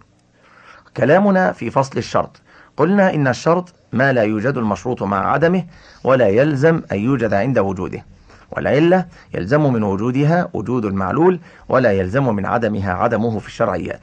[0.98, 2.42] كلامنا في فصل الشرط
[2.78, 5.64] قلنا إن الشرط ما لا يوجد المشروط مع عدمه
[6.04, 8.06] ولا يلزم أن يوجد عند وجوده.
[8.52, 11.40] والعلة يلزم من وجودها وجود المعلول
[11.70, 14.02] ولا يلزم من عدمها عدمه في الشرعيات.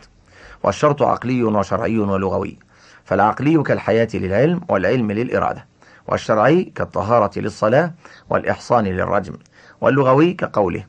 [0.62, 2.58] والشرط عقلي وشرعي ولغوي.
[3.04, 5.66] فالعقلي كالحياة للعلم والعلم للإرادة.
[6.06, 7.92] والشرعي كالطهارة للصلاة
[8.30, 9.34] والإحصان للرجم.
[9.80, 10.84] واللغوي كقوله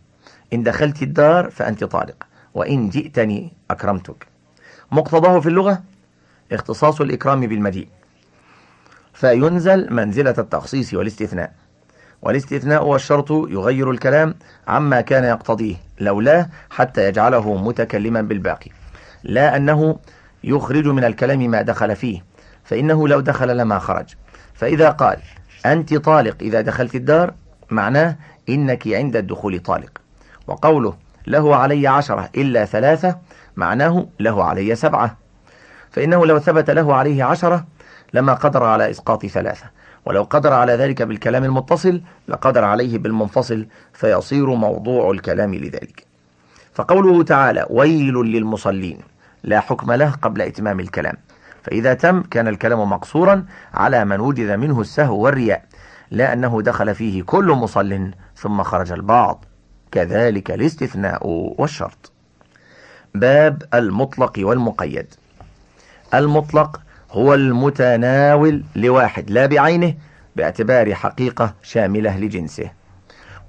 [0.53, 4.27] إن دخلت الدار فأنت طالق وإن جئتني أكرمتك.
[4.91, 5.83] مقتضاه في اللغة
[6.51, 7.87] اختصاص الإكرام بالمجيء.
[9.13, 11.53] فينزل منزلة التخصيص والاستثناء.
[12.21, 14.35] والاستثناء والشرط يغير الكلام
[14.67, 18.71] عما كان يقتضيه لولاه حتى يجعله متكلما بالباقي.
[19.23, 19.99] لا أنه
[20.43, 22.23] يخرج من الكلام ما دخل فيه
[22.63, 24.05] فإنه لو دخل لما خرج.
[24.53, 25.17] فإذا قال
[25.65, 27.33] أنت طالق إذا دخلت الدار
[27.69, 28.15] معناه
[28.49, 30.01] إنك عند الدخول طالق.
[30.47, 30.93] وقوله
[31.27, 33.17] له علي عشرة إلا ثلاثة
[33.55, 35.17] معناه له علي سبعة.
[35.91, 37.65] فإنه لو ثبت له عليه عشرة
[38.13, 39.78] لما قدر على إسقاط ثلاثة.
[40.09, 46.05] ولو قدر على ذلك بالكلام المتصل لقدر عليه بالمنفصل فيصير موضوع الكلام لذلك.
[46.73, 48.99] فقوله تعالى ويل للمصلين
[49.43, 51.17] لا حكم له قبل إتمام الكلام.
[51.63, 55.65] فإذا تم كان الكلام مقصورا على من وجد منه السهو والرياء
[56.11, 59.45] لا أنه دخل فيه كل مصل ثم خرج البعض.
[59.91, 62.11] كذلك الاستثناء والشرط.
[63.15, 65.13] باب المطلق والمقيد.
[66.13, 66.81] المطلق
[67.11, 69.93] هو المتناول لواحد لا بعينه
[70.35, 72.71] باعتبار حقيقة شاملة لجنسه.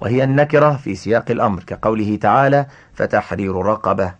[0.01, 4.13] وهي النكرة في سياق الأمر كقوله تعالى فتحرير رقبة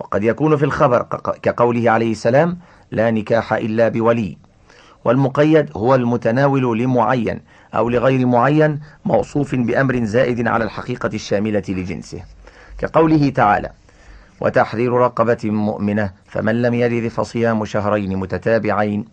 [0.00, 1.02] وقد يكون في الخبر
[1.42, 2.58] كقوله عليه السلام
[2.90, 4.38] لا نكاح إلا بولي
[5.04, 7.40] والمقيد هو المتناول لمعين
[7.74, 12.22] أو لغير معين موصوف بأمر زائد على الحقيقة الشاملة لجنسه
[12.78, 13.70] كقوله تعالى
[14.42, 19.04] وتحرير رقبة مؤمنة فمن لم يرد فصيام شهرين متتابعين.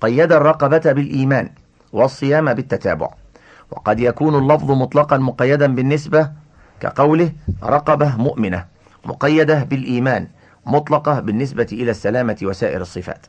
[0.00, 1.50] قيد الرقبة بالإيمان
[1.92, 3.08] والصيام بالتتابع.
[3.70, 6.30] وقد يكون اللفظ مطلقا مقيدا بالنسبة
[6.80, 7.32] كقوله
[7.64, 8.64] رقبة مؤمنة
[9.04, 10.28] مقيدة بالإيمان
[10.66, 13.26] مطلقة بالنسبة إلى السلامة وسائر الصفات.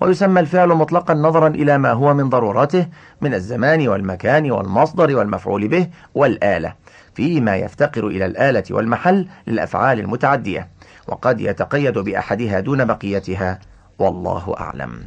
[0.00, 2.86] ويسمى الفعل مطلقا نظرا إلى ما هو من ضروراته
[3.20, 6.74] من الزمان والمكان والمصدر والمفعول به والآلة.
[7.14, 10.68] فيما يفتقر إلى الآلة والمحل للأفعال المتعدية
[11.08, 13.58] وقد يتقيد بأحدها دون بقيتها
[13.98, 15.04] والله أعلم.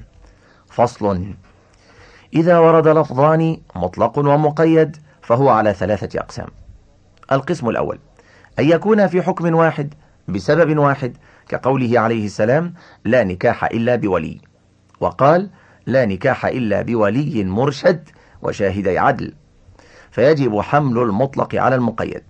[0.67, 1.33] فصل.
[2.33, 6.47] إذا ورد لفظان مطلق ومقيد فهو على ثلاثة أقسام.
[7.31, 7.99] القسم الأول
[8.59, 9.93] أن يكون في حكم واحد
[10.27, 11.17] بسبب واحد
[11.49, 12.73] كقوله عليه السلام
[13.05, 14.41] لا نكاح إلا بولي
[14.99, 15.49] وقال
[15.85, 18.09] لا نكاح إلا بولي مرشد
[18.41, 19.33] وشاهدي عدل
[20.17, 22.23] فيجب حمل المطلق على المقيد.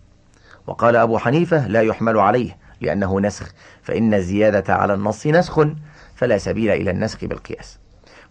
[0.67, 3.51] وقال أبو حنيفة لا يحمل عليه لأنه نسخ
[3.83, 5.67] فإن الزيادة على النص نسخ
[6.15, 7.79] فلا سبيل إلى النسخ بالقياس.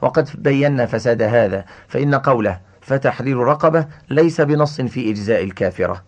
[0.02, 6.02] وقد بينا فساد هذا فإن قوله فتحرير رقبة ليس بنص في إجزاء الكافرة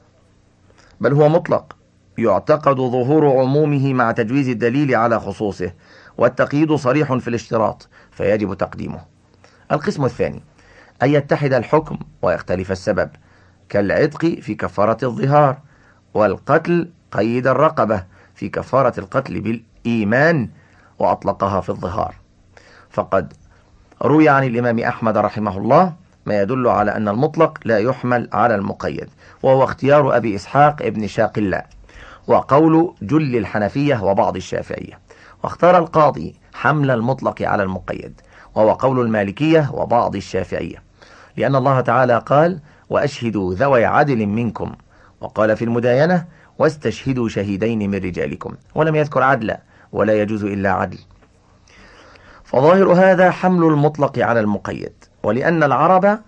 [1.00, 1.76] بل هو مطلق.
[2.18, 5.72] يعتقد ظهور عمومه مع تجويز الدليل على خصوصه
[6.18, 9.00] والتقييد صريح في الاشتراط فيجب تقديمه.
[9.72, 10.42] القسم الثاني
[11.02, 13.10] أن يتحد الحكم ويختلف السبب.
[13.68, 15.58] كالعتق في كفارة الظهار
[16.14, 18.04] والقتل قيد الرقبة
[18.34, 20.48] في كفارة القتل بالإيمان
[20.98, 22.14] وأطلقها في الظهار.
[22.90, 23.32] فقد
[24.02, 25.92] روي عن الإمام أحمد رحمه الله
[26.26, 29.08] ما يدل على أن المطلق لا يحمل على المقيد
[29.42, 31.62] وهو اختيار أبي إسحاق ابن شاقلة
[32.26, 34.98] وقول جل الحنفية وبعض الشافعية.
[35.42, 38.20] واختار القاضي حمل المطلق على المقيد
[38.54, 40.82] وهو قول المالكية وبعض الشافعية
[41.36, 42.58] لأن الله تعالى قال
[42.90, 44.72] وأشهدوا ذوي عدل منكم.
[45.20, 46.24] وقال في المداينة
[46.58, 48.54] واستشهدوا شهيدين من رجالكم.
[48.74, 49.60] ولم يذكر عدلا
[49.92, 50.98] ولا يجوز إلا عدل.
[52.44, 54.92] فظاهر هذا حمل المطلق على المقيد.
[55.22, 56.18] ولأن العرب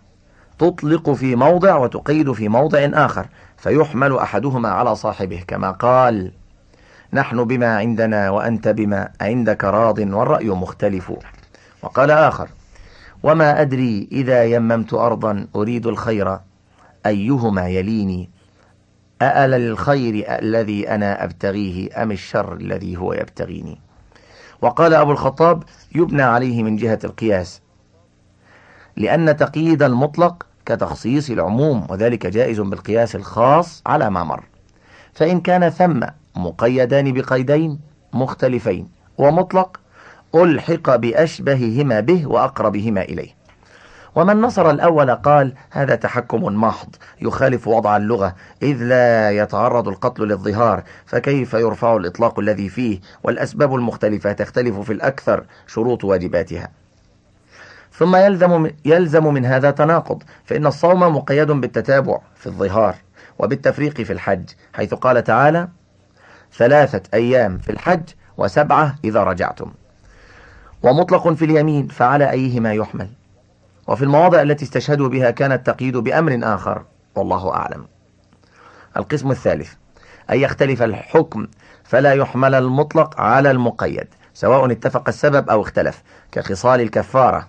[0.58, 6.32] تطلق في موضع وتقيد في موضع آخر فيحمل أحدهما على صاحبه كما قال
[7.12, 11.12] نحن بما عندنا وأنت بما عندك راض والرأي مختلف
[11.82, 12.48] وقال آخر
[13.22, 16.38] وما أدري إذا يممت أرضا أريد الخير
[17.07, 18.30] أيهما يليني؟
[19.22, 23.80] أأل الخير الذي أنا أبتغيه أم الشر الذي هو يبتغيني؟
[24.62, 25.62] وقال أبو الخطاب
[25.94, 27.61] يبنى عليه من جهة القياس
[28.96, 34.44] لأن تقييد المطلق كتخصيص العموم وذلك جائز بالقياس الخاص على ما مر.
[35.12, 36.01] فإن كان ثم
[36.36, 37.80] مقيدان بقيدين
[38.12, 38.88] مختلفين
[39.18, 39.80] ومطلق
[40.34, 43.39] ألحق بأشبههما به وأقربهما إليه.
[44.14, 46.88] ومن نصر الأول قال هذا تحكم محض
[47.20, 54.32] يخالف وضع اللغة إذ لا يتعرض القتل للظهار فكيف يرفع الإطلاق الذي فيه والأسباب المختلفة
[54.32, 56.68] تختلف في الأكثر شروط واجباتها.
[57.92, 62.94] ثم يلزم, يلزم من هذا تناقض فإن الصوم مقيد بالتتابع في الظهار
[63.38, 64.44] وبالتفريق في الحج
[64.74, 65.68] حيث قال تعالى
[66.56, 68.02] ثلاثة أيام في الحج
[68.36, 69.72] وسبعة إذا رجعتم.
[70.82, 73.08] ومطلق في اليمين فعلى أيهما يحمل.
[73.91, 76.84] وفي المواضع التي استشهدوا بها كان التقييد بأمر آخر
[77.14, 77.86] والله أعلم.
[78.97, 79.72] القسم الثالث
[80.30, 81.47] أن يختلف الحكم
[81.84, 87.49] فلا يحمل المطلق على المقيد سواء اتفق السبب أو اختلف كخصال الكفارة.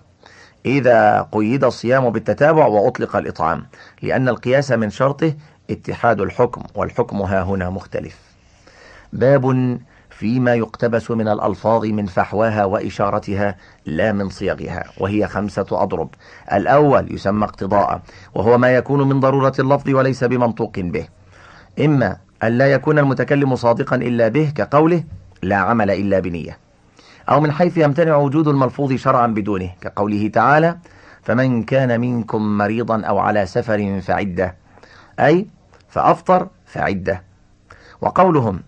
[0.66, 3.66] إذا قيد الصيام بالتتابع وأطلق الإطعام
[4.02, 5.34] لأن القياس من شرطه
[5.70, 8.18] اتحاد الحكم والحكم ها هنا مختلف.
[9.12, 9.78] باب
[10.12, 13.56] فيما يقتبس من الألفاظ من فحواها وإشارتها
[13.86, 16.10] لا من صيغها وهي خمسة أضرب.
[16.52, 18.02] الأول يسمى اقتضاء
[18.34, 21.08] وهو ما يكون من ضرورة اللفظ وليس بمنطوق به.
[21.84, 25.04] إما أن لا يكون المتكلم صادقا إلا به كقوله
[25.42, 26.58] لا عمل إلا بنية.
[27.28, 30.76] أو من حيث يمتنع وجود الملفوظ شرعا بدونه كقوله تعالى
[31.22, 34.56] فمن كان منكم مريضا أو على سفر فعدة
[35.20, 35.46] أي
[35.88, 37.22] فأفطر فعدة.
[38.00, 38.60] وقولهم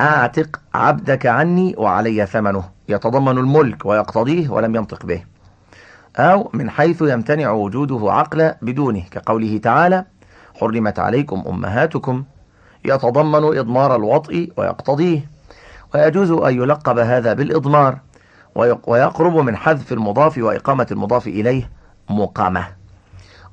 [0.00, 2.64] أعتق عبدك عني وعلي ثمنه.
[2.88, 5.24] يتضمن الملك ويقتضيه ولم ينطق به.
[6.16, 9.02] أو من حيث يمتنع وجوده عقل بدونه.
[9.10, 10.04] كقوله تعالى
[10.60, 12.24] حرمت عليكم أمهاتكم.
[12.84, 15.30] يتضمن إضمار الوطء ويقتضيه.
[15.94, 17.98] ويجوز أن يلقب هذا بالإضمار.
[18.86, 21.70] ويقرب من حذف المضاف وإقامة المضاف إليه
[22.10, 22.66] مقامة.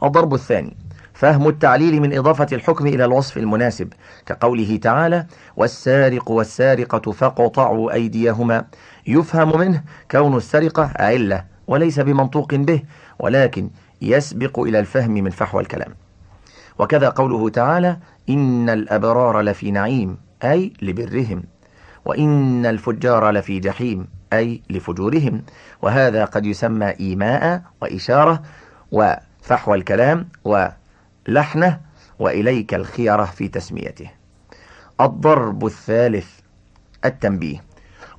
[0.03, 0.77] الضرب الثاني
[1.13, 3.93] فهم التعليل من إضافة الحكم إلى الوصف المناسب
[4.25, 8.65] كقوله تعالى والسارق والسارقة فقطعوا أيديهما
[9.07, 12.81] يفهم منه كون السرقة علة وليس بمنطوق به
[13.19, 13.69] ولكن
[14.01, 15.95] يسبق إلى الفهم من فحوى الكلام.
[16.79, 17.97] وكذا قوله تعالى
[18.29, 21.43] إن الأبرار لفي نعيم أي لبرهم
[22.05, 25.43] وإن الفجار لفي جحيم أي لفجورهم
[25.81, 28.41] وهذا قد يسمى إيماء وإشارة
[28.91, 30.27] وفحوى الكلام
[31.29, 31.79] ولحنه
[32.19, 34.09] وإليك الخيرة في تسميته.
[35.01, 36.27] الضرب الثالث
[37.05, 37.63] التنبيه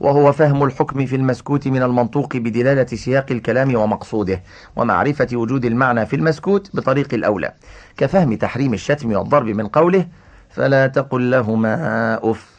[0.00, 4.42] وهو فهم الحكم في المسكوت من المنطوق بدلالة سياق الكلام ومقصوده
[4.76, 7.52] ومعرفة وجود المعنى في المسكوت بطريق الأولى.
[7.96, 10.06] كفهم تحريم الشتم والضرب من قوله
[10.50, 12.54] فلا تقل لهما أف.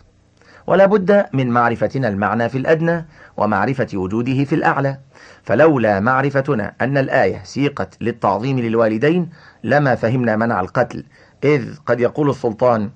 [0.67, 3.05] ولا بد من معرفتنا المعنى في الأدنى
[3.37, 4.97] ومعرفة وجوده في الأعلى.
[5.43, 9.29] فلولا معرفتنا أن الآية سيقت للتعظيم للوالدين
[9.65, 11.03] لما فهمنا منع القتل
[11.43, 12.89] إذ قد يقول السلطان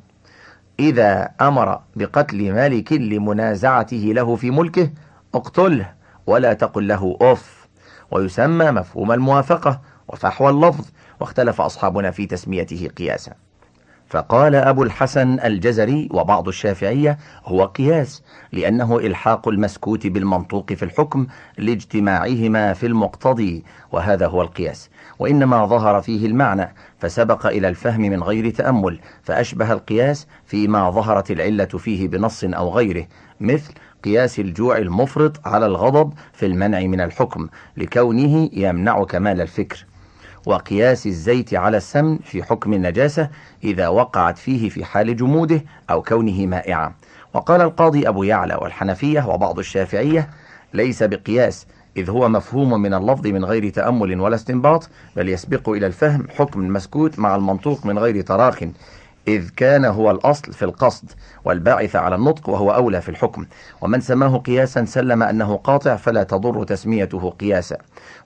[0.80, 4.90] إذا أمر بقتل مالك لمنازعته له في ملكه
[5.36, 5.94] اقتله
[6.28, 7.68] ولا تقل له أف
[8.12, 10.86] ويسمى مفهوم الموافقة وفحوى اللفظ
[11.20, 13.34] واختلف أصحابنا في تسميته قياسا.
[14.08, 22.74] فقال أبو الحسن الجزري وبعض الشافعية هو قياس لأنه إلحاق المسكوت بالمنطوق في الحكم لاجتماعهما
[22.74, 24.90] في المقتضي وهذا هو القياس.
[25.20, 31.66] وإنما ظهر فيه المعنى فسبق إلى الفهم من غير تأمل فأشبه القياس فيما ظهرت العلة
[31.66, 33.06] فيه بنص أو غيره
[33.40, 37.48] مثل قياس الجوع المفرط على الغضب في المنع من الحكم
[37.78, 39.86] لكونه يمنع كمال الفكر.
[40.46, 43.30] وقياس الزيت على السمن في حكم النجاسة
[43.64, 46.94] إذا وقعت فيه في حال جموده أو كونه مائعا.
[47.34, 50.30] وقال القاضي أبو يعلى والحنفية وبعض الشافعية
[50.74, 51.68] ليس بقياس
[51.98, 56.62] إذ هو مفهوم من اللفظ من غير تأمل ولا استنباط بل يسبق إلى الفهم حكم
[56.62, 58.64] المسكوت مع المنطوق من غير تراخ.
[59.28, 61.12] إذ كان هو الأصل في القصد
[61.46, 63.46] والباعث على النطق وهو أولى في الحكم.
[63.82, 67.78] ومن سماه قياسا سلم أنه قاطع فلا تضر تسميته قياسا.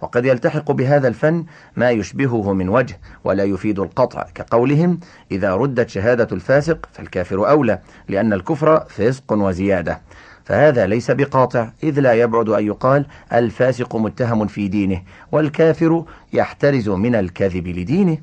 [0.01, 1.45] وقد يلتحق بهذا الفن
[1.75, 4.25] ما يشبهه من وجه ولا يفيد القطع.
[4.35, 4.99] كقولهم
[5.31, 10.01] إذا ردت شهادة الفاسق فالكافر أولى لأن الكفر فسق وزيادة.
[10.45, 17.15] فهذا ليس بقاطع إذ لا يبعد أن يقال الفاسق متهم في دينه والكافر يحترز من
[17.15, 18.17] الكذب لدينه.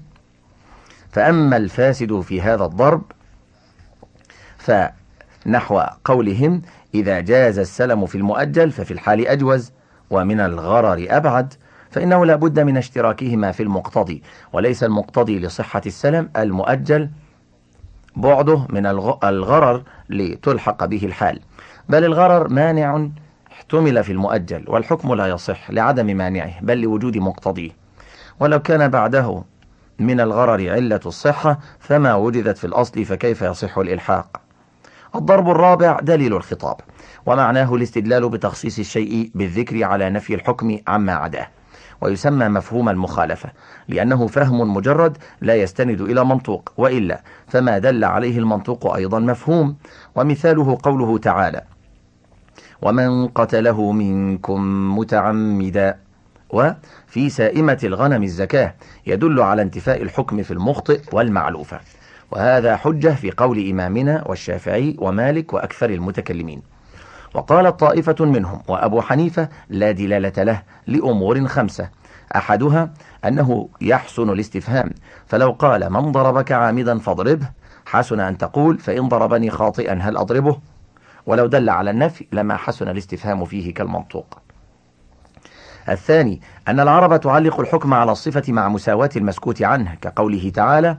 [1.13, 3.03] فأما الفاسد في هذا الضرب
[4.59, 6.63] فنحو قولهم
[6.95, 9.73] إذا جاز السلم في المؤجل ففي الحال أجوز
[10.11, 11.55] ومن الغرر أبعد
[11.91, 17.11] فإنه لا بد من اشتراكهما في المقتضي وليس المقتضي لصحة السلم المؤجل
[18.17, 18.87] بعده من
[19.25, 21.41] الغرر لتلحق به الحال.
[21.91, 23.09] بل الغرر مانع
[23.53, 27.71] احتمل في المؤجل والحكم لا يصح لعدم مانعه بل لوجود مقتضيه.
[28.41, 29.43] ولو كان بعده
[29.99, 34.41] من الغرر علة الصحة فما وجدت في الأصل فكيف يصح الإلحاق؟
[35.15, 36.77] الضرب الرابع دليل الخطاب
[37.27, 41.49] ومعناه الاستدلال بتخصيص الشيء بالذكر على نفي الحكم عما عداه.
[42.01, 43.51] ويسمى مفهوم المخالفة
[43.89, 49.77] لأنه فهم مجرد لا يستند إلى منطوق وإلا فما دل عليه المنطوق أيضا مفهوم.
[50.15, 51.63] ومثاله قوله تعالى
[52.83, 54.61] ومن قتله منكم
[54.99, 55.99] متعمدا.
[56.51, 58.75] وفي سائمة الغنم الزكاة
[59.07, 61.81] يدل على انتفاء الحكم في المخطئ والمعلوفة.
[62.31, 66.63] وهذا حجة في قول إمامنا والشافعي ومالك وأكثر المتكلمين.
[67.35, 71.89] وقالت طائفة منهم وأبو حنيفة لا دلالة له لأمور خمسة.
[72.37, 72.91] أحدها
[73.25, 74.91] أنه يحسن الاستفهام
[75.27, 77.51] فلو قال من ضربك عامدا فاضربه.
[77.87, 80.59] حسن أن تقول فإن ضربني خاطئا هل أضربه؟
[81.27, 84.39] ولو دل على النفي لما حسن الاستفهام فيه كالمنطوق.
[85.89, 90.99] الثاني أن العرب تعلق الحكم على الصفة مع مساواة المسكوت عنه كقوله تعالى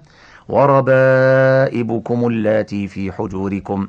[0.50, 3.88] وربائبكم اللاتي في حجوركم.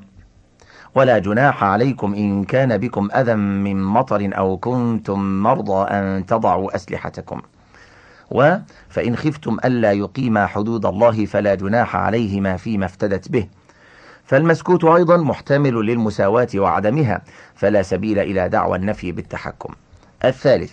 [0.94, 7.42] ولا جناح عليكم إن كان بكم أذى من مطر أو كنتم مرضى أن تضعوا أسلحتكم.
[8.30, 13.48] وفإن خفتم ألا يقيما حدود الله فلا جناح عليهما فيما افتدت به.
[14.32, 17.22] فالمسكوت أيضا محتمل للمساواة وعدمها
[17.54, 19.74] فلا سبيل إلى دعوى النفي بالتحكم.
[20.24, 20.72] الثالث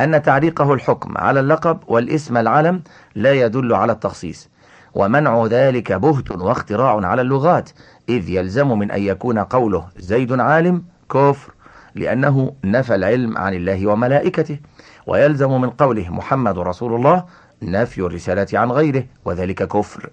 [0.00, 2.82] أن تعليقه الحكم على اللقب والاسم العلم
[3.14, 4.48] لا يدل على التخصيص
[4.94, 7.70] ومنع ذلك بهت واختراع على اللغات
[8.08, 11.52] إذ يلزم من أن يكون قوله زيد عالم كفر
[11.94, 14.58] لأنه نفى العلم عن الله وملائكته
[15.06, 17.24] ويلزم من قوله محمد رسول الله
[17.62, 20.10] نفي الرسالة عن غيره وذلك كفر.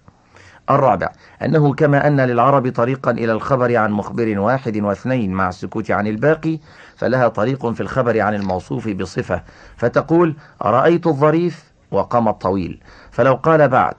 [0.70, 1.12] الرابع
[1.42, 6.60] أنه كما أن للعرب طريقا إلى الخبر عن مخبر واحد واثنين مع السكوت عن الباقي
[6.96, 9.44] فلها طريق في الخبر عن الموصوف بصفة
[9.78, 12.82] فتقول رأيت الظريف وقام الطويل
[13.12, 13.96] فلو قال بعد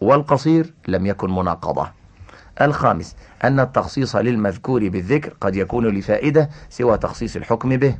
[0.00, 1.90] والقصير لم يكن مناقضة.
[2.60, 7.94] الخامس أن التخصيص للمذكور بالذكر قد يكون لفائدة سوى تخصيص الحكم به.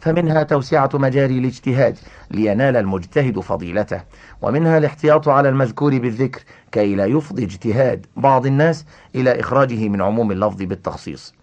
[0.00, 1.98] فمنها توسعة مجاري الاجتهاد
[2.30, 4.02] لينال المجتهد فضيلته
[4.42, 6.40] ومنها الاحتياط على المذكور بالذكر
[6.72, 11.34] كي لا يفضي اجتهاد بعض الناس إلى إخراجه من عموم اللفظ بالتخصيص.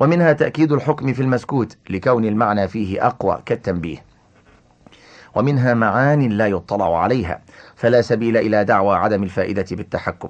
[0.00, 4.04] ومنها تأكيد الحكم في المسكوت لكون المعنى فيه أقوى كالتنبيه.
[5.34, 7.42] ومنها معان لا يطلع عليها
[7.76, 10.28] فلا سبيل إلى دعوى عدم الفائدة بالتحكم.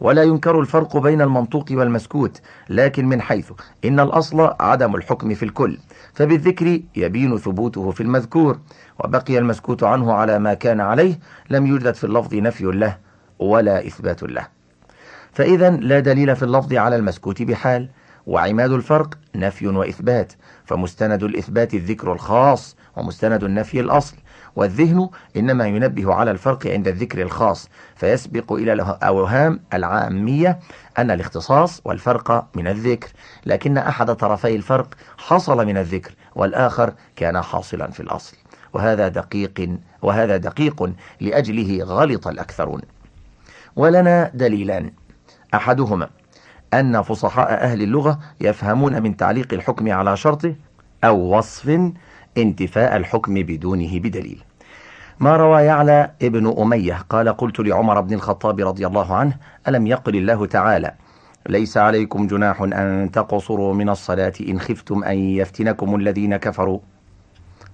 [0.00, 3.52] ولا ينكر الفرق بين المنطوق والمسكوت لكن من حيث
[3.84, 5.78] إن الأصل عدم الحكم في الكل
[6.14, 8.58] فبالذكر يبين ثبوته في المذكور
[8.98, 11.18] وبقي المسكوت عنه على ما كان عليه
[11.50, 12.96] لم يوجد في اللفظ نفي له
[13.38, 14.46] ولا إثبات له.
[15.32, 17.88] فإذا لا دليل في اللفظ على المسكوت بحال
[18.26, 20.32] وعماد الفرق نفي وإثبات
[20.64, 24.16] فمستند الإثبات الذكر الخاص ومستند النفي الأصل.
[24.56, 30.58] والذهن إنما ينبه على الفرق عند الذكر الخاص فيسبق إلى الأوهام العامية
[30.98, 33.08] أن الاختصاص والفرق من الذكر
[33.46, 38.36] لكن أحد طرفي الفرق حصل من الذكر والآخر كان حاصلا في الأصل.
[38.72, 42.80] وهذا دقيق وهذا دقيق لأجله غلط الأكثرون.
[43.76, 44.92] ولنا دليلان.
[45.54, 46.08] أحدهما
[46.74, 50.54] أن فصحاء أهل اللغة يفهمون من تعليق الحكم على شرطه
[51.04, 51.92] أو وصف
[52.38, 54.44] انتفاء الحكم بدونه بدليل.
[55.20, 59.36] ما روى يعلى ابن أمية؟ قال قلت لعمر بن الخطاب رضي الله عنه
[59.68, 60.94] ألم يقل الله تعالى
[61.48, 66.78] ليس عليكم جناح أن تقصروا من الصلاة إن خفتم أن يفتنكم الذين كفروا؟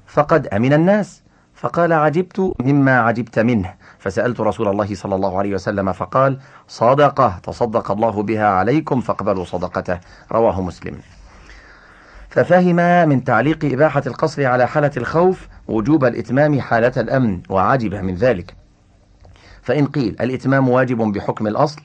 [0.06, 1.22] فقد أمن الناس.
[1.54, 3.74] فقال عجبت مما عجبت منه.
[3.98, 6.38] فسألت رسول الله صلى الله عليه وسلم فقال
[6.68, 9.98] صدقة تصدق الله بها عليكم فاقبلوا صدقته.
[10.32, 10.96] رواه مسلم.
[12.30, 18.54] ففهم من تعليق إباحة القصر على حالة الخوف وجوب الإتمام حالة الأمن وعجب من ذلك.
[19.62, 21.82] فإن قيل الإتمام واجب بحكم الأصل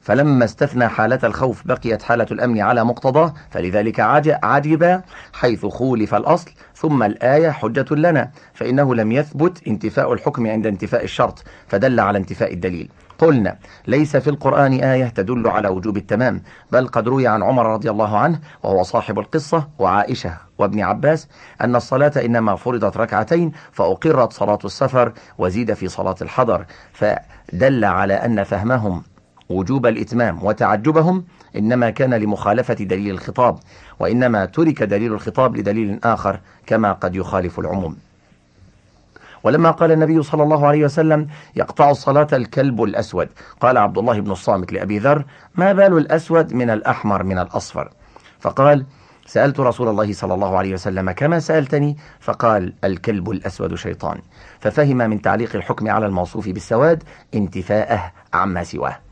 [0.00, 4.00] فلما استثنى حالة الخوف بقيت حالة الأمن على مقتضاه فلذلك
[4.42, 11.04] عجب حيث خولف الأصل ثم الآية حجة لنا فإنه لم يثبت انتفاء الحكم عند انتفاء
[11.04, 12.90] الشرط فدل على انتفاء الدليل.
[13.18, 16.42] قلنا ليس في القرآن آية تدل على وجوب التمام
[16.72, 21.28] بل قد روي عن عمر رضي الله عنه وهو صاحب القصة وعائشة وابن عباس
[21.60, 28.44] أن الصلاة إنما فرضت ركعتين فأقرت صلاة السفر وزيد في صلاة الحضر فدل على أن
[28.44, 29.02] فهمهم
[29.48, 31.24] وجوب الإتمام وتعجبهم
[31.56, 33.58] إنما كان لمخالفة دليل الخطاب
[34.00, 37.96] وإنما ترك دليل الخطاب لدليل آخر كما قد يخالف العموم.
[39.48, 41.26] ولما قال النبي صلى الله عليه وسلم
[41.56, 43.28] يقطع الصلاة الكلب الأسود
[43.60, 47.90] قال عبد الله بن الصامت لأبي ذر ما بال الأسود من الأحمر من الأصفر؟
[48.40, 48.86] فقال
[49.26, 54.18] سألت رسول الله صلى الله عليه وسلم كما سألتني؟ فقال الكلب الأسود شيطان.
[54.60, 57.02] ففهم من تعليق الحكم على الموصوف بالسواد
[57.34, 59.07] انتفاءه عما سواه.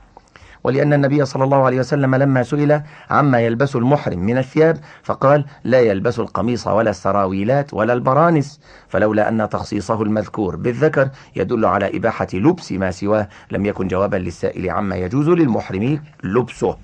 [0.67, 5.81] ولأن النبي صلى الله عليه وسلم لما سئل عما يلبس المحرم من الثياب فقال لا
[5.81, 8.61] يلبس القميص ولا السراويلات ولا البرانس.
[8.89, 13.29] فلولا أن تخصيصه المذكور بالذكر يدل على إباحة لبس ما سواه.
[13.51, 16.77] لم يكن جوابا للسائل عما يجوز للمحرم لبسه.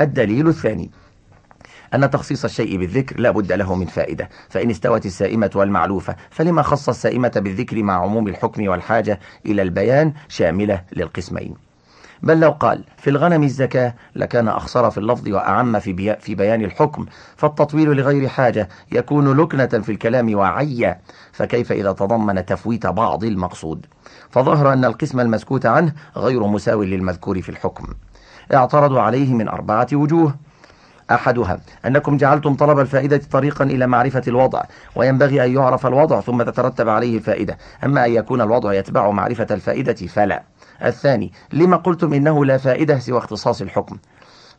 [0.00, 0.90] الدليل الثاني
[1.94, 4.28] أن تخصيص الشيء بالذكر لا بد له من فائدة.
[4.48, 10.84] فإن استوت السائمة والمعلوفة فلما خص السائمة بالذكر مع عموم الحكم والحاجة إلى البيان شاملة
[10.92, 11.69] للقسمين.
[12.22, 17.06] بل لو قال في الغنم الزكاة لكان أخصر في اللفظ وأعم في, في بيان الحكم
[17.36, 20.98] فالتطويل لغير حاجة يكون لكنة في الكلام وعيا
[21.32, 23.86] فكيف إذا تضمن تفويت بعض المقصود؟
[24.30, 27.84] فظهر أن القسم المسكوت عنه غير مساو للمذكور في الحكم.
[28.54, 30.34] اعترضوا عليه من أربعة وجوه.
[31.10, 34.62] أحدها أنكم جعلتم طلب الفائدة طريقا إلى معرفة الوضع
[34.96, 39.92] وينبغي أن يعرف الوضع ثم تترتب عليه الفائدة أما أن يكون الوضع يتبع معرفة الفائدة
[39.92, 40.42] فلا.
[40.84, 43.98] الثاني لما قلتم إنه لا فائدة سوى اختصاص الحكم.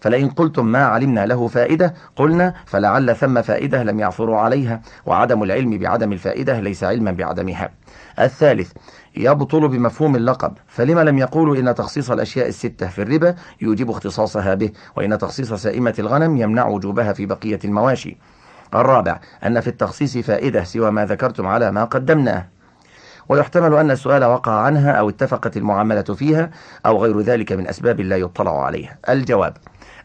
[0.01, 5.77] فلئن قلتم ما علمنا له فائدة قلنا فلعل ثم فائدة لم يعثروا عليها وعدم العلم
[5.77, 7.69] بعدم الفائدة ليس علما بعدمها.
[8.19, 8.71] الثالث
[9.17, 14.71] يبطل بمفهوم اللقب فلما لم يقولوا إن تخصيص الأشياء الستة في الربا يوجب اختصاصها به
[14.95, 18.17] وإن تخصيص سائمة الغنم يمنع وجوبها في بقية المواشي.
[18.75, 22.47] الرابع أن في التخصيص فائدة سوى ما ذكرتم على ما قدمناه.
[23.29, 26.51] ويحتمل أن السؤال وقع عنها أو اتفقت المعاملة فيها
[26.85, 28.97] أو غير ذلك من أسباب لا يطلع عليها.
[29.09, 29.53] الجواب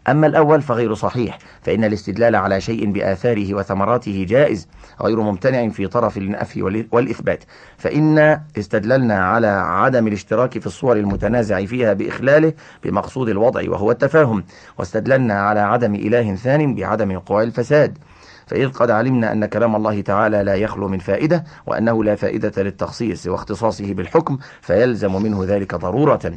[0.08, 4.68] أما الأول فغير صحيح فإن الاستدلال على شيء بآثاره وثمراته جائز
[5.02, 7.44] غير ممتنع في طرف النفي والإثبات.
[7.78, 12.52] فإن استدللنا على عدم الاشتراك في الصور المتنازع فيها بإخلاله
[12.84, 14.44] بمقصود الوضع وهو التفاهم
[14.78, 17.98] واستدللنا على عدم إله ثان بعدم وقوع الفساد.
[18.46, 23.26] فإذ قد علمنا أن كلام الله تعالى لا يخلو من فائدة وأنه لا فائدة للتخصيص
[23.26, 26.32] واختصاصه بالحكم فيلزم منه ذلك ضرورة.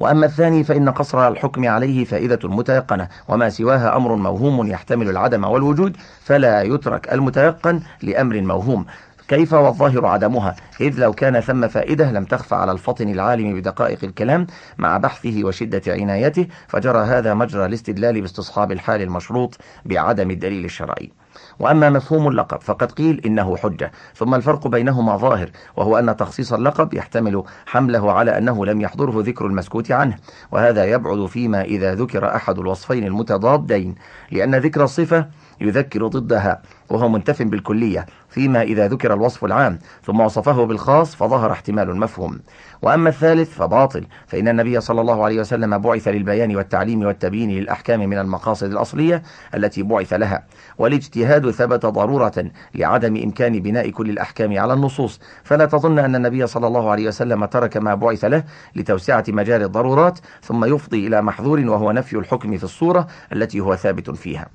[0.00, 5.96] وأما الثاني فإن قصر الحكم عليه فائدة متيقنة وما سواها أمر موهوم يحتمل العدم والوجود
[6.20, 8.86] فلا يترك المتيقن لأمر موهوم.
[9.28, 14.46] كيف والظاهر عدمها؟ إذ لو كان ثم فائدة لم تخفى على الفطن العالم بدقائق الكلام
[14.78, 21.12] مع بحثه وشدة عنايته فجرى هذا مجرى الاستدلال باستصحاب الحال المشروط بعدم الدليل الشرعي.
[21.58, 23.92] وأما مفهوم اللقب فقد قيل إنه حجة.
[24.14, 29.46] ثم الفرق بينهما ظاهر وهو أن تخصيص اللقب يحتمل حمله على أنه لم يحضره ذكر
[29.46, 30.16] المسكوت عنه.
[30.52, 33.94] وهذا يبعد فيما إذا ذكر أحد الوصفين المتضادين
[34.30, 35.26] لأن ذكر الصفة
[35.60, 38.06] يذكر ضدها وهو منتف بالكلية.
[38.28, 42.40] فيما إذا ذكر الوصف العام ثم وصفه بالخاص فظهر احتمال المفهوم.
[42.82, 48.18] وأما الثالث فباطل فإن النبي صلى الله عليه وسلم بعث للبيان والتعليم والتبيين للأحكام من
[48.18, 49.22] المقاصد الأصلية
[49.54, 50.44] التي بعث لها.
[50.78, 52.44] والاجتهاد ثبت ضرورة
[52.74, 55.20] لعدم إمكان بناء كل الأحكام على النصوص.
[55.44, 58.44] فلا تظن أن النبي صلى الله عليه وسلم ترك ما بعث له
[58.76, 64.10] لتوسعة مجال الضرورات ثم يفضي إلى محظور وهو نفي الحكم في الصورة التي هو ثابت
[64.10, 64.46] فيها.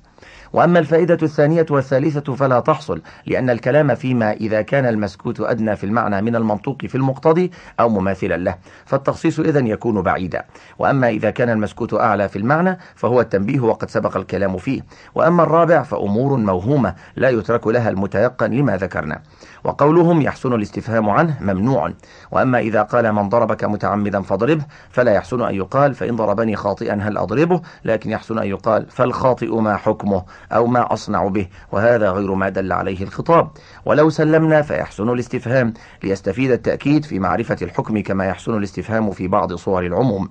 [0.52, 6.22] وأما الفائدة الثانية والثالثة فلا تحصل لأن الكلام فيما إذا كان المسكوت أدنى في المعنى
[6.22, 7.50] من المنطوق في المقتضي
[7.80, 10.44] أو مماثلا له فالتخصيص إذا يكون بعيدا.
[10.78, 14.80] وأما إذا كان المسكوت أعلى في المعنى فهو التنبيه وقد سبق الكلام فيه.
[15.14, 19.22] وأما الرابع فأمور موهومة لا يترك لها المتيقن لما ذكرنا.
[19.64, 21.92] وقولهم يحسن الاستفهام عنه ممنوع.
[22.30, 27.18] وأما إذا قال من ضربك متعمدا فاضربه فلا يحسن أن يقال فإن ضربني خاطئا هل
[27.18, 32.48] أضربه؟ لكن يحسن أن يقال فالخاطئ ما حكمه أو ما أصنع به وهذا غير ما
[32.48, 33.48] دل عليه الخطاب.
[33.84, 39.86] ولو سلمنا فيحسن الاستفهام ليستفيد التأكيد في معرفة الحكم كما يحسن الاستفهام في بعض صور
[39.86, 40.28] العموم.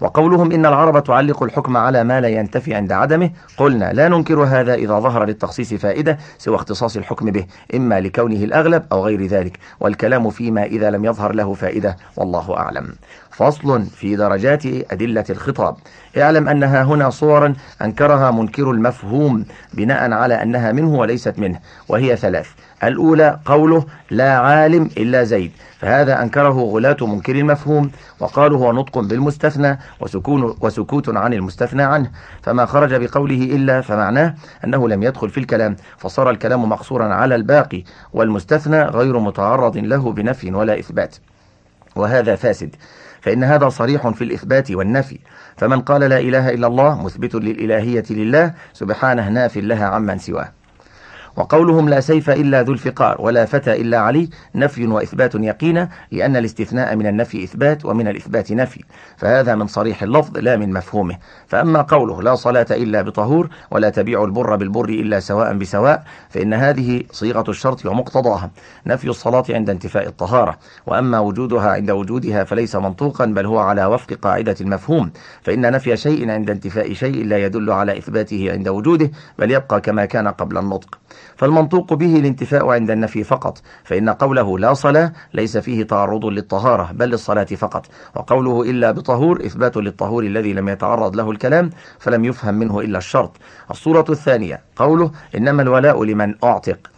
[0.00, 3.30] وقولهم إن العرب تعلق الحكم على ما لا ينتفي عند عدمه.
[3.56, 8.84] قلنا لا ننكر هذا إذا ظهر للتخصيص فائدة سوى اختصاص الحكم به إما لكونه الأغلب
[8.92, 12.94] أو غير ذلك والكلام فيما إذا لم يظهر له فائدة والله أعلم.
[13.30, 15.76] فصل في درجات أدلة الخطاب.
[16.18, 19.44] اعلم أنها هنا صورا أنكرها منكر المفهوم
[19.74, 22.48] بناء على أنها منه وليست منه وهي ثلاث
[22.84, 27.90] الأولى قوله لا عالم إلا زيد فهذا أنكره غلاة منكر المفهوم
[28.20, 32.10] وقالوا هو نطق بالمستثنى وسكون وسكوت عن المستثنى عنه
[32.42, 34.34] فما خرج بقوله إلا فمعناه
[34.64, 40.54] أنه لم يدخل في الكلام فصار الكلام مقصورا على الباقي والمستثنى غير متعرض له بنفي
[40.54, 41.16] ولا إثبات.
[41.96, 42.76] وهذا فاسد
[43.20, 45.18] فإن هذا صريح في الإثبات والنفي.
[45.56, 50.57] فمن قال لا إله إلا الله مثبت للإلهية لله سبحانه ناف لها عمن سواه.
[51.38, 56.96] وقولهم لا سيف إلا ذو الفقار ولا فتى إلا علي نفي وإثبات يقينا لأن الاستثناء
[56.96, 58.84] من النفي إثبات ومن الإثبات نفي.
[59.16, 61.16] فهذا من صريح اللفظ لا من مفهومه.
[61.46, 67.02] فأما قوله لا صلاة إلا بطهور ولا تبيع البر بالبر إلا سواء بسواء فإن هذه
[67.12, 68.50] صيغة الشرط ومقتضاها.
[68.86, 70.58] نفي الصلاة عند انتفاء الطهارة.
[70.86, 75.10] وأما وجودها عند وجودها فليس منطوقا بل هو على وفق قاعدة المفهوم.
[75.42, 80.04] فإن نفي شيء عند انتفاء شيء لا يدل على إثباته عند وجوده بل يبقى كما
[80.04, 80.98] كان قبل النطق.
[81.36, 87.08] فالمنطوق به الانتفاء عند النفي فقط فإن قوله لا صلاة ليس فيه تعرض للطهارة بل
[87.08, 87.86] للصلاة فقط.
[88.16, 93.36] وقوله إلا بطهور إثبات للطهور الذي لم يتعرض له الكلام فلم يفهم منه إلا الشرط.
[93.70, 96.97] الصورة الثانية قوله إنما الولاء لمن أعتق.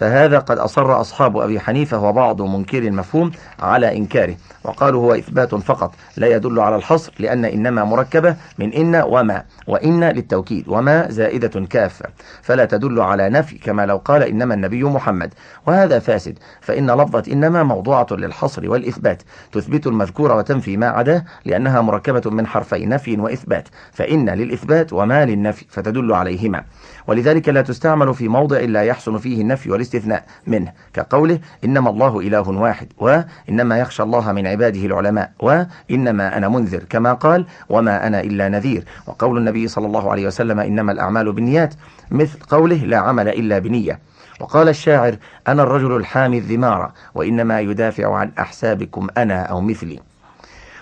[0.00, 4.36] فهذا قد أصر أصحاب أبي حنيفة وبعض منكر المفهوم على إنكاره.
[4.64, 10.04] وقالوا هو إثبات فقط لا يدل على الحصر لأن إنما مركبة من إن وما وإن
[10.04, 12.06] للتوكيد وما زائدة كافة
[12.42, 15.34] فلا تدل على نفي كما لو قال إنما النبي محمد.
[15.66, 19.22] وهذا فاسد فإن لفظة إنما موضوعة للحصر والإثبات.
[19.52, 23.68] تثبت المذكور وتنفي ما عداه لأنها مركبة من حرفي نفي وإثبات.
[23.92, 26.64] فإن للإثبات وما للنفي فتدل عليهما.
[27.06, 32.48] ولذلك لا تستعمل في موضع لا يحسن فيه النفي والاستثناء منه كقوله إنما الله إله
[32.48, 38.48] واحد وإنما يخشى الله من عباده العلماء وإنما أنا منذر كما قال وما أنا إلا
[38.48, 38.84] نذير.
[39.06, 41.74] وقول النبي صلى الله عليه وسلم إنما الأعمال بالنيات
[42.10, 43.98] مثل قوله لا عمل إلا بنية.
[44.40, 45.16] وقال الشاعر
[45.48, 50.09] أنا الرجل الحامي الذمار وإنما يدافع عن أحسابكم أنا أو مثلي.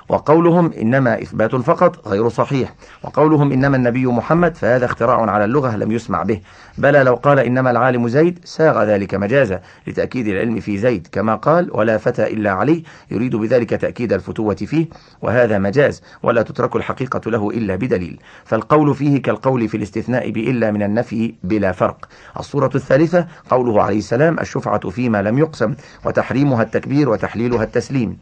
[0.08, 2.74] وقولهم إنما إثبات فقط غير صحيح.
[3.02, 6.40] وقولهم إنما النبي محمد فهذا اختراع على اللغة لم يسمع به.
[6.78, 11.08] بلى لو قال إنما العالم زيد ساغ ذلك مجازا لتأكيد العلم في زيد.
[11.12, 14.86] كما قال ولا فتى إلا علي يريد بذلك تأكيد الفتوة فيه.
[15.22, 18.20] وهذا مجاز ولا تترك الحقيقة له إلا بدليل.
[18.44, 22.08] فالقول فيه كالقول في الاستثناء بإلا من النفي بلا فرق.
[22.38, 25.74] الصورة الثالثة قوله عليه السلام الشفعة فيما لم يقسم
[26.04, 28.18] وتحريمها التكبير وتحليلها التسليم.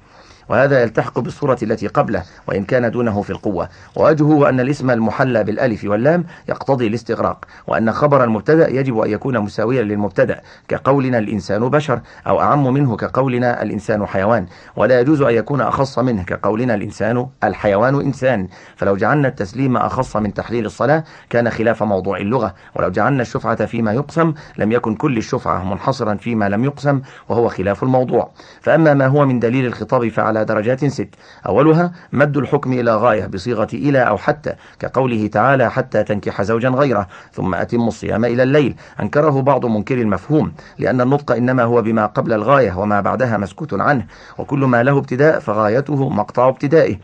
[0.49, 3.69] وهذا يلتحق بالصورة التي قبله وإن كان دونه في القوة.
[3.97, 9.83] ووجهه أن الاسم المحلى بالألف واللام يقتضي الاستغراق وأن خبر المبتدأ يجب أن يكون مساويا
[9.83, 14.47] للمبتدأ كقولنا الإنسان بشر أو أعم منه كقولنا الإنسان حيوان.
[14.77, 18.49] ولا يجوز أن يكون أخص منه كقولنا الإنسان الحيوان إنسان.
[18.77, 22.55] فلو جعلنا التسليم أخص من تحليل الصلاة كان خلاف موضوع اللغة.
[22.75, 27.83] ولو جعلنا الشفعة فيما يقسم لم يكن كل الشفعة منحصرا فيما لم يقسم وهو خلاف
[27.83, 28.31] الموضوع.
[28.61, 31.09] فأما ما هو من دليل الخطاب فعلى على درجات ست.
[31.47, 37.09] أولها مد الحكم إلى غاية بصيغة إلى أو حتى كقوله تعالى حتى تنكح زوجا غيره
[37.33, 38.77] ثم أتم الصيام إلى الليل.
[39.01, 44.07] أنكره بعض منكر المفهوم لأن النطق إنما هو بما قبل الغاية وما بعدها مسكوت عنه
[44.39, 46.97] وكل ما له ابتداء فغايته مقطع ابتدائه.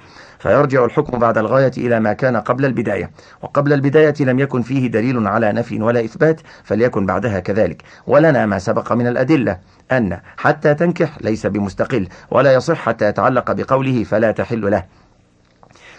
[0.42, 3.10] فيرجع الحكم بعد الغاية إلى ما كان قبل البداية.
[3.42, 7.82] وقبل البداية لم يكن فيه دليل على نفي ولا إثبات فليكن بعدها كذلك.
[8.06, 9.58] ولنا ما سبق من الأدلة
[9.92, 14.84] أن حتى تنكح ليس بمستقل ولا يصح حتى يتعلق بقوله فلا تحل له.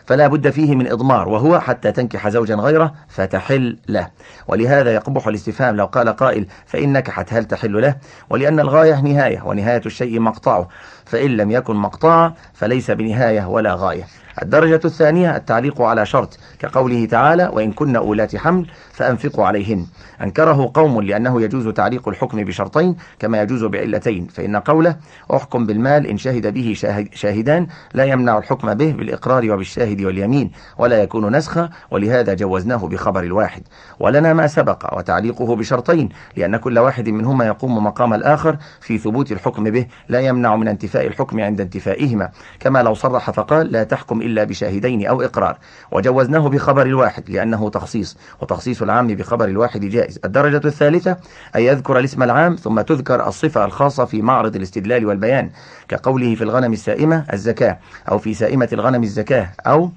[0.06, 4.08] فلا بد فيه من إضمار وهو حتى تنكح زوجا غيره فتحل له.
[4.48, 7.96] ولهذا يقبح الاستفهام لو قال قائل فإن نكحت هل تحل له؟
[8.30, 10.68] ولأن الغاية نهاية ونهاية الشيء مقطعه.
[11.06, 14.04] فإن لم يكن مقطعا فليس بنهاية ولا غاية.
[14.42, 19.86] الدرجة الثانية التعليق على شرط كقوله تعالى وإن كن أولات حمل فأنفقوا عليهن.
[20.22, 24.96] أنكره قوم لأنه يجوز تعليق الحكم بشرطين كما يجوز بعلتين فإن قوله
[25.34, 26.74] أحكم بالمال إن شهد به
[27.14, 33.64] شاهدان لا يمنع الحكم به بالإقرار وبالشاهد واليمين ولا يكون نسخا ولهذا جوزناه بخبر الواحد.
[34.00, 39.64] ولنا ما سبق وتعليقه بشرطين لأن كل واحد منهما يقوم مقام الآخر في ثبوت الحكم
[39.64, 42.30] به لا يمنع من انتفاء الحكم عند انتفائهما.
[42.60, 45.58] كما لو صرح فقال لا تحكم إلا بشاهدين أو إقرار.
[45.92, 50.20] وجوزناه بخبر الواحد لأنه تخصيص وتخصيص العام بخبر الواحد جائز.
[50.26, 51.18] الدرجة الثالثة
[51.56, 55.50] أن يذكر الاسم العام ثم تذكر الصفة الخاصة في معرض الاستدلال والبيان
[55.88, 57.78] كقوله في الغنم السائمة الزكاة
[58.12, 59.92] أو في سائمة الغنم الزكاة أو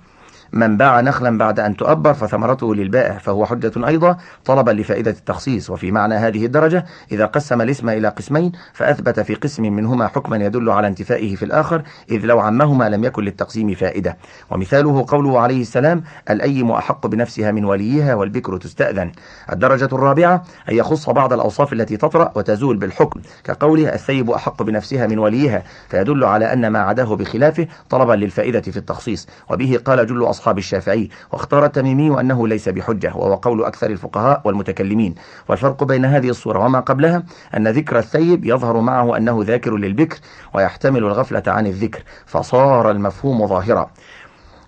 [0.53, 5.71] من باع نخلا بعد أن تؤبر فثمرته للبائع فهو حجة أيضا طلبا لفائدة التخصيص.
[5.71, 10.71] وفي معنى هذه الدرجة إذا قسم الاسم إلى قسمين فأثبت في قسم منهما حكما يدل
[10.71, 14.17] على انتفائه في الآخر إذ لو عمهما لم يكن للتقسيم فائدة.
[14.51, 19.13] ومثاله قوله عليه السلام الأيم أحق بنفسها من وليها والبكر تستأذن.
[19.53, 23.21] الدرجة الرابعة أن يخص بعض الأوصاف التي تطرأ وتزول بالحكم.
[23.45, 28.77] كقوله الثيب أحق بنفسها من وليها فيدل على أن ما عداه بخلافه طلبا للفائدة في
[28.77, 29.29] التخصيص.
[29.51, 35.15] وبه قال جل أصحاب الشافعي واختار التميمي أنه ليس بحجة وهو قول أكثر الفقهاء والمتكلمين.
[35.49, 37.23] والفرق بين هذه الصورة وما قبلها
[37.57, 40.19] أن ذكر الثيب يظهر معه أنه ذاكر للبكر
[40.55, 43.91] ويحتمل الغفلة عن الذكر فصار المفهوم ظاهرا.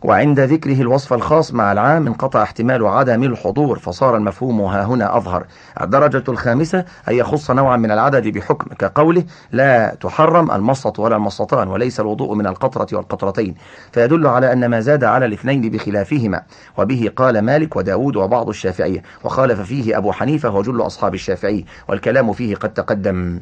[0.03, 5.47] وعند ذكره الوصف الخاص مع العام انقطع احتمال عدم الحضور فصار المفهوم ها هنا أظهر.
[5.81, 12.01] الدرجة الخامسة أن يخص نوعا من العدد بحكم كقوله لا تحرم المصة ولا المصتان وليس
[12.01, 13.55] الوضوء من القطرة والقطرتين
[13.93, 16.43] فيدل على أن ما زاد على الاثنين بخلافهما.
[16.79, 19.03] وبه قال مالك وداود وبعض الشافعية.
[19.25, 23.41] وخالف فيه أبو حنيفة وجل أصحاب الشافعي والكلام فيه قد تقدم.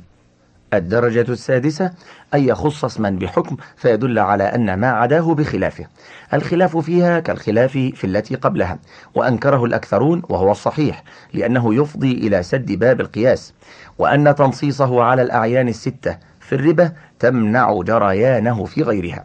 [0.79, 1.91] الدرجة السادسة
[2.35, 5.87] أن يخص اسما بحكم فيدل على أن ما عداه بخلافه.
[6.35, 8.79] الخلاف فيها كالخلاف في التي قبلها
[9.15, 13.53] وأنكره الأكثرون وهو الصحيح لأنه يفضي إلى سد باب القياس
[13.99, 19.25] وأن تنصيصه على الأعيان الستة في الربا تمنع جريانه في غيرها.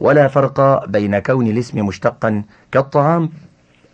[0.00, 2.42] ولا فرق بين كون الاسم مشتقا
[2.72, 3.30] كالطعام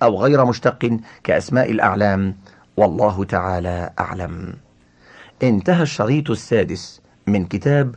[0.03, 2.35] أو غير مشتق كأسماء الأعلام
[2.77, 4.68] والله تعالى أعلم.
[5.43, 7.95] انتهى الشريط السادس من كتاب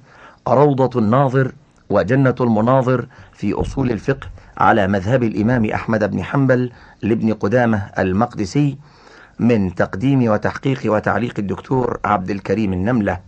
[0.47, 1.51] روضة الناظر
[1.89, 4.27] وجنة المناظر في أصول الفقه
[4.57, 8.77] على مذهب الإمام أحمد بن حنبل لابن قدامة المقدسي
[9.39, 13.19] من تقديم وتحقيق وتعليق الدكتور عبد الكريم النملة.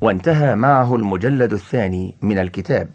[0.00, 2.88] وانتهى معه المجلد الثاني من الكتاب